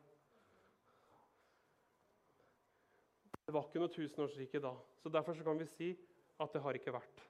Det 3.46 3.54
var 3.54 3.68
ikke 3.68 3.82
noe 3.84 3.94
tusenårsrike 3.94 4.62
da. 4.63 4.74
Så 5.04 5.10
Derfor 5.10 5.34
så 5.38 5.44
kan 5.44 5.60
vi 5.60 5.68
si 5.70 5.91
at 6.39 6.54
det 6.54 6.62
har 6.62 6.78
ikke 6.78 6.94
vært. 6.96 7.22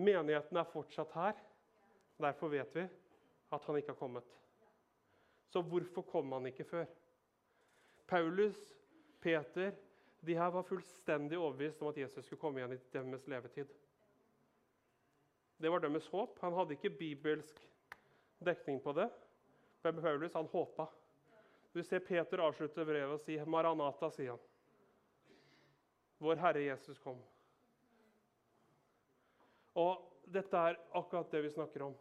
Menigheten 0.00 0.56
er 0.56 0.72
fortsatt 0.72 1.12
her. 1.14 1.36
Derfor 2.20 2.50
vet 2.52 2.74
vi 2.74 2.86
at 3.50 3.64
han 3.64 3.76
ikke 3.78 3.92
har 3.92 4.00
kommet. 4.00 4.26
Så 5.50 5.62
hvorfor 5.62 6.02
kom 6.02 6.32
han 6.32 6.46
ikke 6.46 6.64
før? 6.64 6.86
Paulus, 8.06 8.58
Peter, 9.20 9.72
de 10.26 10.34
her 10.34 10.50
var 10.50 10.66
fullstendig 10.66 11.38
overbevist 11.38 11.82
om 11.82 11.88
at 11.88 11.98
Jesus 11.98 12.24
skulle 12.24 12.40
komme 12.40 12.60
igjen 12.60 12.74
i 12.74 12.80
deres 12.92 13.26
levetid. 13.30 13.70
Det 15.60 15.68
var 15.68 15.82
deres 15.84 16.06
håp. 16.08 16.38
Han 16.40 16.56
hadde 16.56 16.72
ikke 16.72 16.90
bibelsk 16.96 17.58
dekning 18.40 18.78
på 18.80 18.94
det. 18.96 19.10
Men 19.84 20.00
Paulus 20.00 20.34
han 20.34 20.48
håpa. 20.48 20.86
Du 21.72 21.82
ser 21.84 22.00
Peter 22.00 22.40
avslutte 22.40 22.84
brevet 22.84 23.12
og 23.12 23.20
si 23.20 23.36
'Maranata', 23.38 24.10
sier 24.10 24.30
han. 24.30 24.46
Vår 26.18 26.36
Herre 26.36 26.62
Jesus 26.64 26.98
kom. 26.98 27.20
Og 29.74 30.22
dette 30.24 30.56
er 30.56 30.78
akkurat 30.92 31.30
det 31.30 31.42
vi 31.42 31.50
snakker 31.50 31.82
om. 31.82 31.94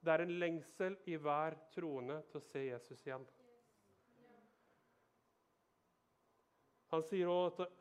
Det 0.00 0.12
er 0.12 0.22
en 0.24 0.38
lengsel 0.38 0.96
i 1.04 1.16
hver 1.16 1.56
troende 1.74 2.22
til 2.30 2.40
å 2.40 2.46
se 2.48 2.64
Jesus 2.64 3.06
igjen. 3.06 3.26
Han 6.94 7.02
sier 7.02 7.28
òg 7.28 7.60
at 7.60 7.72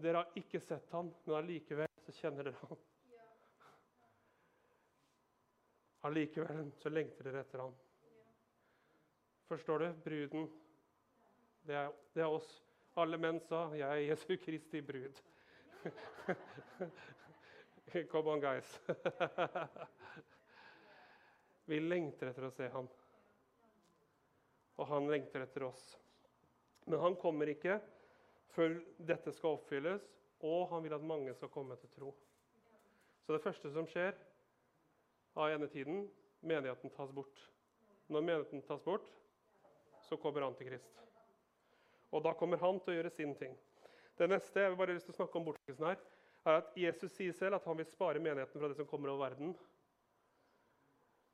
dere 0.00 0.22
har 0.22 0.38
ikke 0.38 0.60
sett 0.60 0.90
ham, 0.96 1.12
men 1.26 1.36
allikevel 1.36 2.16
kjenner 2.20 2.48
dere 2.48 2.60
ham. 2.62 2.78
Allikevel 6.02 6.72
så 6.82 6.90
lengter 6.90 7.28
dere 7.28 7.44
etter 7.44 7.62
ham. 7.62 7.74
Forstår 9.46 9.78
du? 9.78 9.92
Bruden 10.04 10.48
det 11.62 11.76
er, 11.78 11.92
det 12.14 12.24
er 12.24 12.32
oss. 12.32 12.48
Alle 12.98 13.18
menn 13.18 13.40
sa 13.40 13.70
'Jeg 13.74 13.88
er 13.88 14.08
Jesu 14.08 14.36
Kristi 14.36 14.82
brud'. 14.82 15.22
Come 18.10 18.30
on, 18.30 18.40
guys. 18.40 18.80
Vi 21.70 21.80
lengter 21.80 22.30
etter 22.30 22.46
å 22.46 22.50
se 22.50 22.68
ham. 22.68 22.88
Og 24.76 24.88
han 24.88 25.10
lengter 25.10 25.44
etter 25.44 25.68
oss. 25.68 25.84
Men 26.84 26.98
han 26.98 27.16
kommer 27.16 27.52
ikke 27.52 27.78
før 28.52 28.80
dette 28.98 29.32
skal 29.32 29.56
oppfylles, 29.56 30.02
og 30.42 30.68
han 30.72 30.82
vil 30.82 30.96
at 30.96 31.06
mange 31.06 31.34
skal 31.34 31.52
komme 31.52 31.76
til 31.78 31.92
tro. 31.94 32.10
Så 33.22 33.32
det 33.32 33.44
første 33.44 33.70
som 33.70 33.86
skjer 33.86 34.16
av 35.34 35.50
enetiden. 35.50 36.10
menigheten 36.40 36.90
tas 36.90 37.12
bort. 37.12 37.50
Når 38.06 38.22
menigheten 38.22 38.62
tas 38.66 38.84
bort, 38.84 39.06
så 40.02 40.16
kommer 40.16 40.42
Antikrist. 40.42 40.98
Og 42.10 42.22
da 42.22 42.32
kommer 42.34 42.58
han 42.58 42.80
til 42.80 42.92
å 42.92 42.96
gjøre 42.96 43.12
sin 43.14 43.34
ting. 43.38 43.54
Det 44.18 44.28
neste 44.28 44.60
jeg 44.60 44.72
vil 44.72 44.80
bare 44.80 44.96
lyst 44.96 45.06
til 45.08 45.14
å 45.14 45.20
snakke 45.20 45.38
om 45.38 45.52
her, 45.86 46.00
er 46.42 46.58
at 46.58 46.74
Jesus 46.76 47.14
sier 47.14 47.32
selv 47.32 47.56
at 47.56 47.64
han 47.64 47.78
vil 47.78 47.86
spare 47.86 48.20
menigheten 48.20 48.58
fra 48.60 48.68
det 48.68 48.76
som 48.76 48.88
kommer 48.90 49.12
over 49.12 49.30
verden. 49.30 49.54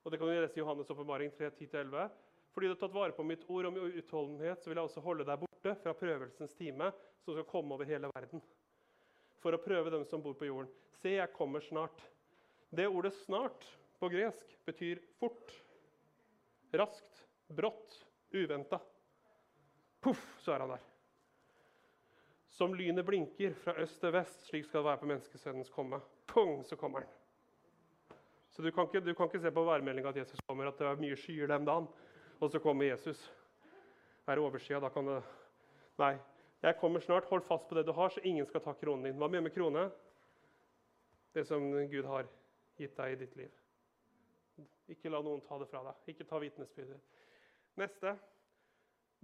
Og 0.04 0.12
Det 0.12 0.18
kan 0.18 0.28
du 0.28 0.34
lese 0.34 0.60
i 0.60 0.62
Johannes' 0.62 0.92
åpenbaring 0.92 1.32
3.10-11. 1.32 2.10
Fordi 2.52 2.66
du 2.66 2.72
har 2.72 2.80
tatt 2.80 2.94
vare 2.94 3.12
på 3.12 3.24
mitt 3.24 3.44
ord 3.50 3.66
om 3.68 3.76
utholdenhet, 3.76 4.62
så 4.62 4.70
vil 4.70 4.78
jeg 4.78 4.88
også 4.88 5.02
holde 5.04 5.26
deg 5.28 5.40
borte 5.42 5.74
fra 5.82 5.92
prøvelsens 5.94 6.54
time 6.56 6.92
som 7.24 7.34
skal 7.34 7.48
komme 7.48 7.74
over 7.74 7.88
hele 7.88 8.10
verden. 8.14 8.42
For 9.42 9.54
å 9.54 9.60
prøve 9.62 9.92
dem 9.94 10.04
som 10.08 10.22
bor 10.22 10.36
på 10.38 10.48
jorden. 10.48 10.70
Se, 10.98 11.12
jeg 11.16 11.34
kommer 11.34 11.60
snart. 11.60 12.00
Det 12.70 12.88
ordet 12.88 13.12
'snart' 13.14 13.66
på 13.98 14.08
gresk 14.12 14.54
betyr 14.66 15.00
fort, 15.18 15.52
raskt, 16.72 17.24
brått, 17.48 17.98
uventa. 18.32 18.80
Poff, 20.00 20.22
så 20.42 20.54
er 20.54 20.64
han 20.64 20.74
der. 20.76 20.84
Som 22.58 22.74
lynet 22.74 23.06
blinker 23.06 23.54
fra 23.58 23.74
øst 23.82 24.00
til 24.02 24.14
vest, 24.14 24.46
slik 24.48 24.66
skal 24.66 24.80
det 24.80 24.88
være 24.90 25.02
på 25.02 25.10
menneskesønnens 25.10 25.72
komme. 25.74 26.00
Pung, 26.26 26.62
så 26.66 26.76
kommer 26.76 27.04
han. 27.04 28.16
Så 28.50 28.62
du 28.62 28.70
kan 28.74 28.88
ikke, 28.88 29.02
du 29.04 29.12
kan 29.14 29.28
ikke 29.28 29.42
se 29.42 29.52
på 29.54 29.64
værmeldinga 29.64 30.08
at 30.08 30.16
Jesus 30.22 30.40
kommer, 30.46 30.66
at 30.66 30.78
det 30.78 30.86
er 30.86 31.02
mye 31.02 31.18
skyer 31.18 31.50
den 31.50 31.66
dagen, 31.68 31.86
og 32.40 32.50
så 32.50 32.58
kommer 32.62 32.88
Jesus. 32.88 33.20
Er 34.26 34.34
det 34.34 34.44
overskya, 34.44 34.80
da 34.82 34.90
kan 34.92 35.06
det 35.06 35.22
Nei. 35.98 36.14
Jeg 36.62 36.76
kommer 36.78 37.00
snart. 37.00 37.26
Hold 37.30 37.42
fast 37.46 37.68
på 37.68 37.74
det 37.74 37.86
du 37.86 37.92
har, 37.92 38.10
så 38.10 38.20
ingen 38.22 38.46
skal 38.46 38.62
ta 38.62 38.74
kronen 38.74 39.06
din. 39.06 39.18
Hva 39.18 39.28
mener 39.30 39.46
med 39.46 39.54
krone? 39.54 39.88
Det 41.34 41.46
som 41.46 41.64
Gud 41.90 42.06
har 42.06 42.26
gitt 42.78 42.96
deg 42.98 43.14
i 43.14 43.18
ditt 43.22 43.36
liv. 43.38 43.57
Ikke 44.88 45.12
la 45.12 45.20
noen 45.24 45.42
ta 45.44 45.58
det 45.60 45.68
fra 45.70 45.82
deg. 45.84 46.02
Ikke 46.12 46.26
ta 46.28 46.40
vitnesbyrder. 46.42 47.00
Neste. 47.78 48.14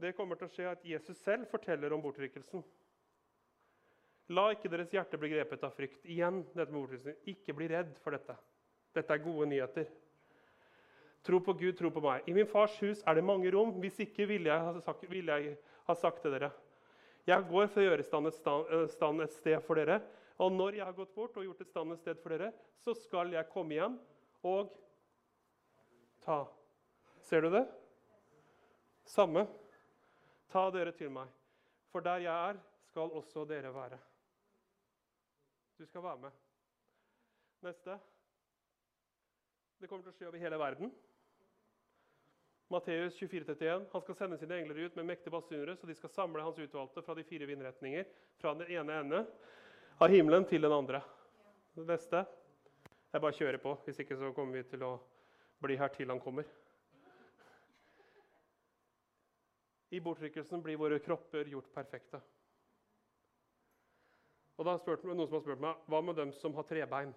Det 0.01 0.15
kommer 0.19 0.39
til 0.39 0.49
å 0.49 0.53
skje 0.53 0.71
at 0.71 0.87
Jesus 0.87 1.21
selv 1.23 1.49
forteller 1.51 1.93
om 1.95 2.03
bortrykkelsen. 2.03 2.65
La 4.35 4.49
ikke 4.55 4.71
deres 4.73 4.93
hjerte 4.93 5.21
bli 5.21 5.31
grepet 5.35 5.65
av 5.67 5.75
frykt. 5.77 6.05
Igjen, 6.09 6.43
dette 6.55 6.73
med 6.73 6.81
bortrykkelsen. 6.81 7.21
Ikke 7.31 7.57
bli 7.57 7.69
redd 7.71 7.95
for 8.03 8.17
dette. 8.17 8.37
Dette 8.95 9.15
er 9.15 9.23
gode 9.25 9.49
nyheter. 9.51 9.89
Tro 11.25 11.41
på 11.41 11.55
Gud, 11.57 11.73
tro 11.79 11.89
på 11.93 12.03
meg. 12.05 12.27
I 12.29 12.35
min 12.37 12.49
fars 12.49 12.75
hus 12.83 13.01
er 13.09 13.17
det 13.17 13.25
mange 13.25 13.49
rom. 13.55 13.73
Hvis 13.81 14.03
ikke 14.05 14.27
ville 14.29 14.53
jeg 14.53 14.85
sagt, 14.85 15.07
ville 15.09 15.39
jeg 15.39 15.57
ha 15.89 15.97
sagt 15.97 16.21
til 16.25 16.37
dere. 16.37 16.51
Jeg 17.25 17.47
går 17.49 17.71
for 17.73 17.81
å 17.81 17.87
gjøre 17.87 18.05
stand 18.05 18.29
et, 18.29 18.37
stand, 18.37 18.73
stand 18.93 19.25
et 19.25 19.33
sted 19.33 19.57
for 19.65 19.81
dere. 19.81 20.03
Og 20.43 20.53
når 20.53 20.81
jeg 20.81 20.85
har 20.85 20.97
gått 20.97 21.15
bort 21.17 21.37
og 21.39 21.47
gjort 21.47 21.62
et 21.62 21.71
stand 21.71 21.95
et 21.95 22.03
sted 22.03 22.21
for 22.21 22.35
dere, 22.35 22.51
så 22.85 22.93
skal 22.99 23.33
jeg 23.33 23.49
komme 23.53 23.77
igjen 23.77 23.97
og 24.45 24.73
ta. 26.25 26.49
Ser 27.20 27.43
du 27.43 27.51
det? 27.51 27.64
Samme. 29.05 29.47
Ta 30.53 30.66
dere 30.72 30.93
til 30.97 31.12
meg. 31.12 31.29
For 31.93 32.05
der 32.05 32.25
jeg 32.25 32.51
er, 32.51 32.59
skal 32.91 33.12
også 33.12 33.45
dere 33.49 33.72
være. 33.75 33.99
Du 35.79 35.87
skal 35.87 36.03
være 36.03 36.18
med. 36.27 36.43
Neste. 37.64 37.97
Det 39.81 39.89
kommer 39.89 40.05
til 40.05 40.12
å 40.12 40.16
skje 40.16 40.29
over 40.31 40.41
hele 40.41 40.59
verden. 40.61 40.93
Matteus 42.72 43.16
24, 43.18 43.45
31. 43.45 43.89
Han 43.93 44.03
skal 44.03 44.16
sende 44.18 44.39
sine 44.41 44.57
engler 44.59 44.87
ut 44.87 44.97
med 44.97 45.09
mektige 45.11 45.33
basunere, 45.35 45.77
så 45.77 45.87
de 45.87 45.97
skal 45.99 46.12
samle 46.12 46.43
hans 46.43 46.59
utvalgte 46.59 47.03
fra 47.05 47.16
de 47.18 47.25
fire 47.29 47.47
vindretninger, 47.47 48.07
fra 48.41 48.55
den 48.57 48.70
ene 48.72 49.01
ende 49.03 49.20
av 50.01 50.11
himmelen 50.11 50.47
til 50.49 50.64
den 50.64 50.72
andre. 50.72 51.03
Det 51.75 51.85
neste. 51.89 52.25
Jeg 53.12 53.22
bare 53.22 53.37
kjører 53.37 53.61
på, 53.62 53.75
hvis 53.85 54.01
ikke 54.03 54.16
så 54.18 54.33
kommer 54.35 54.59
vi 54.59 54.64
til 54.72 54.83
å 54.87 54.95
bli 55.65 55.79
her 55.81 55.93
til 55.95 56.12
han 56.12 56.21
kommer. 56.23 56.47
I 59.95 60.01
bortrykkelsen 60.03 60.62
blir 60.62 60.79
våre 60.81 60.99
kropper 61.03 61.49
gjort 61.49 61.71
perfekte. 61.75 62.21
Og 64.59 64.67
da 64.67 64.77
har 64.77 65.05
noen 65.07 65.27
som 65.27 65.37
har 65.37 65.43
spurt 65.43 65.62
meg 65.62 65.87
hva 65.91 66.01
med 66.03 66.19
dem 66.19 66.33
som 66.39 66.55
har 66.55 66.67
trebein? 66.69 67.15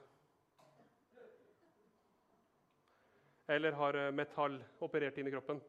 Eller 3.48 3.78
har 3.80 3.96
eh, 3.96 4.12
metall 4.12 4.58
operert 4.84 5.18
inn 5.18 5.30
i 5.30 5.34
kroppen? 5.34 5.62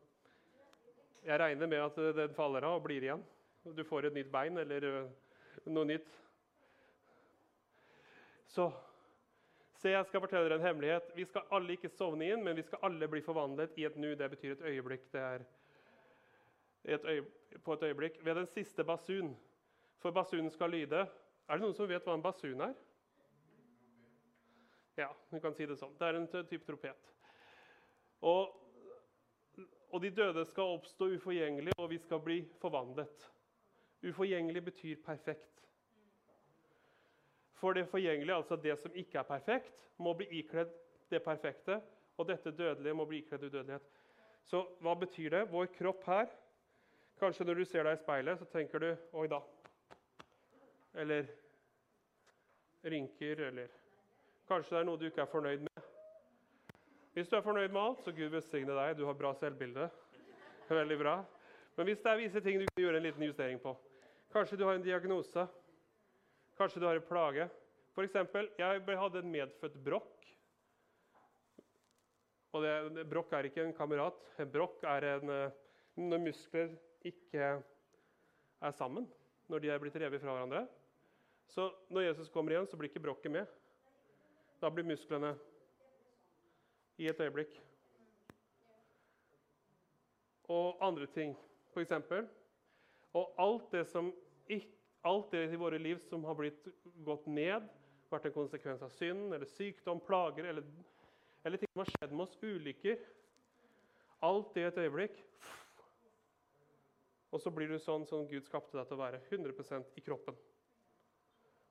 Jeg 1.28 1.38
regner 1.38 1.70
med 1.70 1.84
at 1.84 1.98
eh, 2.00 2.14
den 2.16 2.34
faller 2.34 2.64
av 2.66 2.80
og 2.80 2.86
blir 2.88 3.04
igjen. 3.04 3.22
Du 3.76 3.84
får 3.84 4.08
et 4.08 4.16
nytt 4.16 4.32
bein 4.32 4.58
eller 4.58 4.86
eh, 4.88 5.12
noe 5.68 5.86
nytt. 5.86 6.08
Så 8.48 8.70
Se, 9.78 9.92
jeg 9.92 10.06
skal 10.08 10.22
fortelle 10.24 10.48
dere 10.48 10.58
en 10.58 10.64
hemmelighet. 10.66 11.12
Vi 11.14 11.24
skal 11.28 11.44
alle 11.54 11.76
ikke 11.76 11.90
sovne 11.94 12.26
inn, 12.26 12.40
men 12.42 12.56
vi 12.58 12.64
skal 12.66 12.82
alle 12.88 13.06
bli 13.10 13.20
forvandlet 13.22 13.76
i 13.78 13.84
et 13.86 13.98
nu. 14.00 14.10
Det 14.18 14.26
betyr 14.30 14.56
et 14.56 14.64
øyeblikk. 14.72 15.04
Det 15.12 15.20
er 15.22 15.44
et 16.96 17.04
øyeblikk, 17.04 17.60
på 17.62 17.76
et 17.76 17.84
øyeblikk. 17.86 18.18
Ved 18.24 18.34
den 18.34 18.46
siste 18.46 18.84
basun. 18.84 19.36
For 20.02 20.10
basunen 20.10 20.50
skal 20.50 20.70
lyde. 20.70 21.04
Er 21.48 21.54
det 21.54 21.62
noen 21.62 21.76
som 21.78 21.86
vet 21.88 22.02
hva 22.06 22.16
en 22.18 22.24
basun 22.26 22.64
er? 22.66 22.74
Ja, 24.98 25.12
vi 25.30 25.38
kan 25.40 25.54
si 25.54 25.66
det 25.70 25.78
sånn. 25.78 25.94
Det 25.94 26.08
er 26.08 26.18
en 26.18 26.26
type 26.26 26.66
tropet. 26.66 27.14
Og, 28.26 28.50
og 29.94 30.02
de 30.02 30.10
døde 30.10 30.42
skal 30.50 30.74
oppstå 30.74 31.12
uforgjengelig, 31.14 31.76
og 31.78 31.92
vi 31.94 32.00
skal 32.02 32.22
bli 32.24 32.40
forvandlet. 32.58 33.28
Uforgjengelig 34.02 34.64
betyr 34.72 34.98
perfekt. 35.06 35.57
For 37.58 37.74
det 37.74 37.88
forgjengelige, 37.90 38.34
altså 38.34 38.56
det 38.56 38.78
som 38.78 38.94
ikke 38.94 39.18
er 39.18 39.26
perfekt, 39.26 39.72
må 39.98 40.12
bli 40.14 40.26
ikledd 40.38 40.70
det 41.10 41.22
perfekte. 41.22 41.80
Og 42.18 42.28
dette 42.28 42.50
dødelige 42.50 42.94
må 42.94 43.04
bli 43.04 43.22
ikledd 43.22 43.44
udødelighet. 43.46 43.82
Så 44.44 44.62
hva 44.80 44.94
betyr 44.94 45.30
det? 45.30 45.52
Vår 45.52 45.66
kropp 45.78 46.04
her 46.06 46.30
Kanskje 47.18 47.44
når 47.44 47.54
du 47.58 47.64
ser 47.66 47.82
deg 47.82 47.96
i 47.96 47.98
speilet, 47.98 48.38
så 48.38 48.44
tenker 48.46 48.78
du 48.78 48.96
'oi 49.12 49.26
da'. 49.26 49.42
Eller 50.94 51.26
rynker, 52.84 53.40
eller 53.48 53.66
Kanskje 54.48 54.76
det 54.76 54.80
er 54.80 54.86
noe 54.86 54.98
du 54.98 55.04
ikke 55.04 55.20
er 55.20 55.32
fornøyd 55.32 55.64
med. 55.66 55.82
Hvis 57.12 57.28
du 57.28 57.36
er 57.36 57.42
fornøyd 57.42 57.68
med 57.68 57.80
alt, 57.80 58.04
så 58.04 58.12
Gud 58.12 58.30
velsigne 58.30 58.72
deg. 58.72 58.96
Du 58.98 59.04
har 59.06 59.12
bra 59.12 59.34
selvbilde. 59.34 59.90
Veldig 60.68 60.98
bra. 60.98 61.24
Men 61.76 61.86
hvis 61.86 61.98
det 61.98 62.12
er 62.12 62.16
visse 62.16 62.40
ting 62.40 62.60
du 62.60 62.66
kan 62.66 62.84
gjøre 62.84 62.96
en 62.96 63.02
liten 63.02 63.22
justering 63.22 63.60
på 63.60 63.76
Kanskje 64.32 64.56
du 64.56 64.64
har 64.64 64.74
en 64.74 64.82
diagnose. 64.82 65.46
Kanskje 66.58 66.80
du 66.82 66.86
har 66.88 66.98
en 66.98 67.06
plage. 67.06 67.44
F.eks. 67.94 68.14
jeg 68.58 68.98
hadde 68.98 69.20
en 69.22 69.30
medfødt 69.30 69.76
brokk. 69.84 70.26
Og 72.56 72.64
det, 72.64 73.04
brokk 73.06 73.32
er 73.36 73.46
ikke 73.46 73.62
en 73.62 73.76
kamerat. 73.76 74.18
Brokk 74.50 74.82
er 74.90 75.06
en, 75.12 75.30
eh, 75.30 75.52
når 76.02 76.22
muskler 76.24 76.74
ikke 77.06 77.50
er 78.60 78.74
sammen. 78.74 79.06
Når 79.48 79.62
de 79.62 79.70
er 79.70 79.78
blitt 79.78 79.98
revet 80.02 80.20
fra 80.20 80.34
hverandre. 80.34 80.64
Så 81.48 81.70
når 81.90 82.08
Jesus 82.08 82.28
kommer 82.28 82.52
igjen, 82.52 82.66
så 82.66 82.76
blir 82.76 82.90
ikke 82.90 83.04
brokket 83.06 83.32
med. 83.32 83.46
Da 84.60 84.70
blir 84.70 84.84
musklene 84.84 85.36
i 86.98 87.06
et 87.06 87.20
øyeblikk. 87.20 87.54
Og 90.48 90.82
andre 90.82 91.06
ting, 91.06 91.36
f.eks. 91.70 91.92
Og 93.14 93.34
alt 93.38 93.70
det, 93.72 93.86
som, 93.86 94.10
alt 95.08 95.32
det 95.32 95.44
i 95.52 95.60
våre 95.60 95.78
liv 95.80 96.00
som 96.08 96.24
har 96.28 96.36
blitt 96.38 96.68
gått 97.06 97.26
ned, 97.26 97.66
vært 98.12 98.28
en 98.28 98.34
konsekvens 98.36 98.82
av 98.84 98.92
synd 98.94 99.34
eller 99.34 99.48
sykdom, 99.48 100.00
plager 100.04 100.48
eller, 100.50 100.66
eller 101.44 101.60
ting 101.60 101.70
som 101.72 101.84
har 101.84 101.92
skjedd 101.94 102.14
med 102.14 102.26
oss, 102.26 102.36
ulykker 102.42 103.00
Alt 104.26 104.54
det 104.54 104.64
i 104.64 104.66
et 104.66 104.78
øyeblikk. 104.82 105.18
Og 107.30 107.38
så 107.38 107.52
blir 107.54 107.70
du 107.70 107.76
sånn 107.78 108.06
som 108.08 108.24
Gud 108.26 108.42
skapte 108.48 108.74
deg 108.74 108.88
til 108.88 108.96
å 108.96 109.02
være. 109.04 109.20
100% 109.30 109.92
i 110.00 110.02
kroppen. 110.02 110.34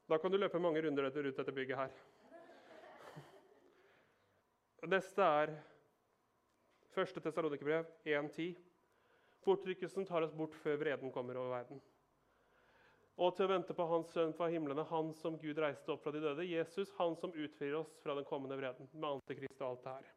Da 0.08 0.20
kan 0.22 0.32
du 0.32 0.38
løpe 0.40 0.62
mange 0.64 0.80
runder 0.86 1.10
rundt 1.10 1.42
dette 1.42 1.52
bygget 1.52 1.82
her. 1.82 1.98
Neste 4.88 5.28
er 5.42 5.52
1. 6.96 7.20
Tessalonikerbrev 7.26 7.90
1.10. 8.06 8.56
Fortrykkelsen 9.44 10.08
tar 10.08 10.24
oss 10.24 10.36
bort 10.38 10.56
før 10.62 10.80
vreden 10.80 11.12
kommer 11.12 11.42
over 11.42 11.58
verden. 11.58 11.82
Og 13.18 13.34
til 13.34 13.47
å 13.47 13.49
vente 13.49 13.74
på 13.74 13.86
Hans 13.89 14.11
sønn 14.13 14.36
fra 14.38 14.45
himlene, 14.53 14.86
han 14.91 15.09
som 15.18 15.39
Gud 15.41 15.57
reiste 15.57 15.89
opp 15.89 16.03
fra 16.03 16.13
de 16.13 16.22
døde, 16.22 16.45
Jesus, 16.45 16.91
han 16.99 17.15
som 17.18 17.34
utfrir 17.34 17.74
oss 17.80 17.89
fra 18.03 18.13
den 18.13 18.28
kommende 18.30 18.59
vreden, 18.59 18.89
med 18.93 19.09
antikrist 19.09 19.57
og 19.57 19.72
alt 19.72 19.86
det 19.88 19.93
her. 19.95 20.11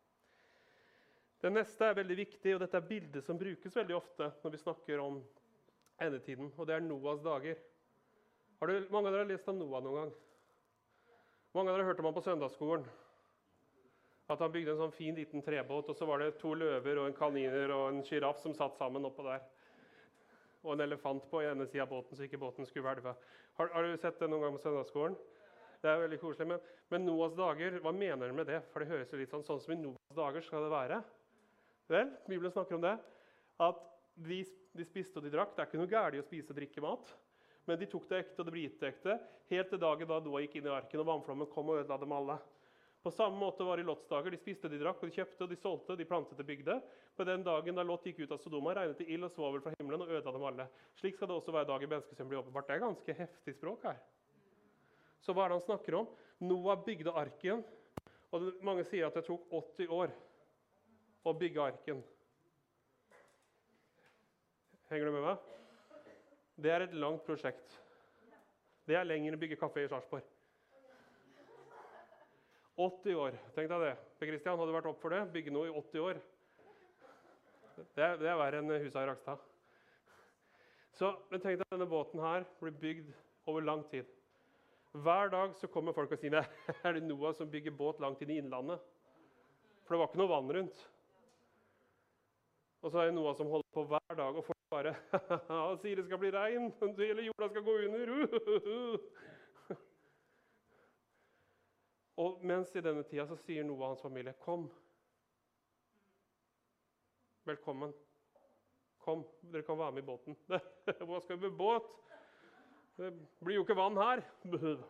Det 1.41 1.53
neste 1.55 1.87
er 1.87 1.97
veldig 1.97 2.17
viktig, 2.19 2.53
og 2.53 2.61
dette 2.61 2.77
er 2.77 2.89
bildet 2.91 3.25
som 3.25 3.39
brukes 3.41 3.77
veldig 3.79 3.97
ofte 3.97 4.27
når 4.43 4.53
vi 4.53 4.61
snakker 4.61 5.01
om 5.01 5.23
endetiden, 6.05 6.51
og 6.59 6.69
det 6.69 6.77
er 6.77 6.85
Noas 6.85 7.23
dager. 7.25 7.57
Har 8.61 8.69
du, 8.69 8.91
mange 8.93 9.09
av 9.09 9.15
dere 9.15 9.25
har 9.25 9.31
lest 9.33 9.49
om 9.49 9.57
Noah 9.57 9.81
noen 9.85 10.03
gang? 10.03 10.13
Mange 11.57 11.73
av 11.73 11.79
dere 11.79 11.87
har 11.87 11.95
hørt 11.95 12.03
om 12.03 12.11
ham 12.11 12.19
på 12.19 12.27
søndagsskolen. 12.27 12.85
At 14.31 14.45
han 14.45 14.53
bygde 14.53 14.75
en 14.75 14.83
sånn 14.85 14.93
fin 14.95 15.17
liten 15.17 15.41
trebåt, 15.43 15.89
og 15.89 15.97
så 15.97 16.05
var 16.07 16.21
det 16.21 16.37
to 16.39 16.53
løver 16.53 17.01
og 17.01 17.09
en 17.09 17.17
kaniner 17.17 17.73
og 17.73 17.87
en 17.89 18.05
sjiraff 18.05 18.45
som 18.45 18.53
satt 18.55 18.77
sammen 18.77 19.09
oppå 19.09 19.25
der. 19.25 19.41
Og 20.65 20.75
en 20.75 20.85
elefant 20.85 21.25
på 21.31 21.41
ene 21.45 21.67
sida 21.69 21.87
av 21.87 21.93
båten, 21.93 22.17
så 22.17 22.27
ikke 22.27 22.41
båten 22.41 22.69
skulle 22.69 22.85
hvelve. 22.85 23.15
Har, 23.57 23.71
har, 23.73 23.87
du 23.87 24.01
sett 24.01 24.19
det 24.21 24.29
noen 24.29 24.45
gang 24.45 24.57
på 24.59 24.63
søndagsskolen? 24.65 25.17
Det 25.81 25.89
er 25.89 26.03
veldig 26.03 26.19
koselig. 26.21 26.49
Men, 26.51 26.61
men, 26.93 27.07
Noas 27.09 27.33
dager, 27.39 27.79
hva 27.81 27.93
mener 27.97 28.29
du 28.29 28.37
med 28.37 28.51
det? 28.51 28.61
For 28.73 28.85
det 28.85 28.91
høres 28.91 29.13
jo 29.13 29.21
litt 29.21 29.33
sånn, 29.33 29.47
sånn 29.47 29.63
som 29.65 29.73
i 29.73 29.79
Noas 29.81 30.19
dager 30.19 30.45
skal 30.45 30.67
det 30.67 30.75
være. 30.75 31.01
Vel, 31.91 32.13
Bibelen 32.29 32.53
snakker 32.53 32.77
om 32.77 32.85
det. 32.85 32.95
At 33.65 33.81
de, 34.21 34.43
de 34.77 34.87
spiste 34.87 35.17
og 35.21 35.25
de 35.25 35.33
drakk. 35.33 35.57
Det 35.57 35.65
er 35.65 35.71
ikke 35.71 35.81
noe 35.81 35.91
galt 35.91 36.21
å 36.21 36.27
spise 36.27 36.53
og 36.53 36.61
drikke 36.61 36.85
mat. 36.85 37.15
Men 37.69 37.81
de 37.81 37.89
tok 37.89 38.09
det 38.11 38.21
ekte, 38.21 38.41
og 38.41 38.49
det 38.49 38.53
ble 38.55 38.67
gitt 38.67 38.85
ekte, 38.89 39.17
helt 39.53 39.69
til 39.73 39.81
dagen 39.81 40.09
da 40.11 40.21
Noah 40.25 40.45
gikk 40.45 40.59
inn 40.59 40.69
i 40.69 40.73
arken, 40.75 41.01
og 41.03 41.09
vannflommen 41.09 41.49
kom 41.53 41.73
og 41.73 41.81
ødela 41.81 42.01
dem 42.01 42.15
alle. 42.17 42.37
På 43.03 43.11
samme 43.11 43.39
måte 43.41 43.65
var 43.65 43.77
det 43.77 43.85
i 43.85 43.89
Lots 43.89 44.09
dager. 44.09 44.31
De 44.31 44.37
spiste, 44.37 44.69
de 44.69 44.79
drakk, 44.81 45.01
og 45.01 45.09
de 45.09 45.17
kjøpte, 45.17 45.45
og 45.45 45.49
de 45.49 45.57
solgte, 45.57 45.97
de 45.97 46.05
plantet 46.05 46.41
og 46.43 46.47
bygde. 46.47 46.77
På 47.17 47.25
den 47.25 47.45
dagen 47.47 47.79
da 47.79 47.85
Lot 47.87 48.05
gikk 48.05 48.21
ut 48.21 48.35
av 48.37 48.41
Sodoma, 48.43 48.75
regnet 48.77 49.01
det 49.01 49.07
ild 49.09 49.25
og 49.25 49.33
svovel 49.33 49.63
fra 49.65 49.73
himmelen 49.79 50.05
og 50.05 50.13
ødela 50.13 50.35
dem 50.37 50.45
alle. 50.51 50.67
Slik 51.01 51.17
skal 51.17 51.31
det 51.31 51.39
også 51.39 51.55
være 51.57 51.69
dagen 51.71 51.89
menneskesønnen 51.95 52.33
blir 52.33 52.43
åpenbart. 52.43 52.69
Det 52.69 52.77
er 52.77 52.83
ganske 52.85 53.17
heftig 53.23 53.55
språk 53.57 53.87
her. 53.89 54.01
Så 55.25 55.33
hva 55.33 55.47
er 55.47 55.53
det 55.53 55.59
han 55.61 55.65
snakker 55.65 55.97
om? 55.97 56.11
Noah 56.45 56.77
bygde 56.85 57.15
arken. 57.17 57.65
Og 58.37 58.51
mange 58.65 58.85
sier 58.87 59.09
at 59.09 59.17
det 59.17 59.25
tok 59.27 59.49
80 59.49 59.95
år 59.97 60.13
å 61.25 61.35
bygge 61.41 61.65
arken. 61.65 62.03
Henger 64.91 65.09
du 65.09 65.17
med 65.17 65.25
meg? 65.25 65.49
Det 66.61 66.73
er 66.75 66.85
et 66.85 66.99
langt 67.01 67.25
prosjekt. 67.25 67.81
Det 68.85 68.97
er 68.99 69.09
lenger 69.09 69.33
enn 69.33 69.39
å 69.39 69.41
bygge 69.41 69.59
kafé 69.61 69.87
i 69.87 69.91
Sarpsborg. 69.91 70.30
80 72.81 73.17
år. 73.21 73.37
Tenk 73.57 73.71
deg 73.71 73.83
det. 73.85 73.95
Per 74.19 74.31
Kristian, 74.31 74.59
hadde 74.59 74.71
du 74.71 74.77
vært 74.77 74.89
opp 74.91 75.01
for 75.03 75.15
det? 75.15 75.21
Bygge 75.35 75.53
noe 75.55 75.69
i 75.69 75.75
80 75.75 76.05
år. 76.07 76.21
Det 77.81 78.05
er, 78.05 78.17
det 78.21 78.29
er 78.29 78.39
verre 78.41 78.61
enn 78.61 78.73
husa 78.83 79.03
i 79.05 79.09
Rakstad. 79.09 79.43
Så, 80.97 81.15
men 81.31 81.41
tenk 81.41 81.61
deg 81.61 81.69
denne 81.73 81.89
båten 81.89 82.21
her 82.21 82.45
blir 82.61 82.75
bygd 82.77 83.13
over 83.49 83.65
lang 83.65 83.85
tid. 83.89 84.09
Hver 84.93 85.31
dag 85.33 85.55
så 85.57 85.71
kommer 85.71 85.95
folk 85.97 86.13
og 86.13 86.19
sier 86.21 86.35
"Nei, 86.35 86.45
er 86.85 86.97
det 86.97 87.05
Noah 87.07 87.35
som 87.37 87.51
bygger 87.51 87.77
båt 87.77 88.01
langt 88.03 88.23
inn 88.25 88.35
i 88.35 88.41
innlandet. 88.43 88.83
For 89.87 89.95
det 89.95 90.01
var 90.01 90.11
ikke 90.11 90.21
noe 90.21 90.33
vann 90.33 90.53
rundt. 90.57 90.83
Og 92.81 92.93
så 92.93 93.01
er 93.01 93.11
det 93.11 93.17
Noah 93.17 93.37
som 93.37 93.49
holder 93.53 93.69
på 93.77 93.85
hver 93.91 94.17
dag, 94.17 94.37
og 94.37 94.45
folk 94.45 94.61
bare 94.73 94.95
sier 95.83 95.99
det 95.99 96.07
skal 96.07 96.21
bli 96.23 96.31
regn, 96.35 96.71
hele 96.99 97.27
jorda 97.29 97.49
skal 97.51 97.65
gå 97.67 97.75
under. 97.87 98.15
Og 102.21 102.43
mens 102.45 102.73
i 102.77 102.83
denne 102.85 103.03
tida 103.09 103.25
så 103.29 103.37
sier 103.41 103.65
Noah 103.65 103.87
av 103.87 103.95
hans 103.95 104.05
familie, 104.05 104.33
'Kom. 104.33 104.69
Velkommen. 107.49 107.95
Kom, 109.01 109.25
dere 109.53 109.63
kan 109.65 109.79
være 109.79 109.93
med 109.93 110.03
i 110.03 110.07
båten.' 110.07 110.37
'Hva 111.07 111.21
skal 111.21 111.37
vi 111.37 111.49
med 111.49 111.57
båt? 111.57 111.87
Det 112.97 113.13
blir 113.41 113.55
jo 113.57 113.65
ikke 113.65 113.77
vann 113.77 113.97
her.' 113.97 114.25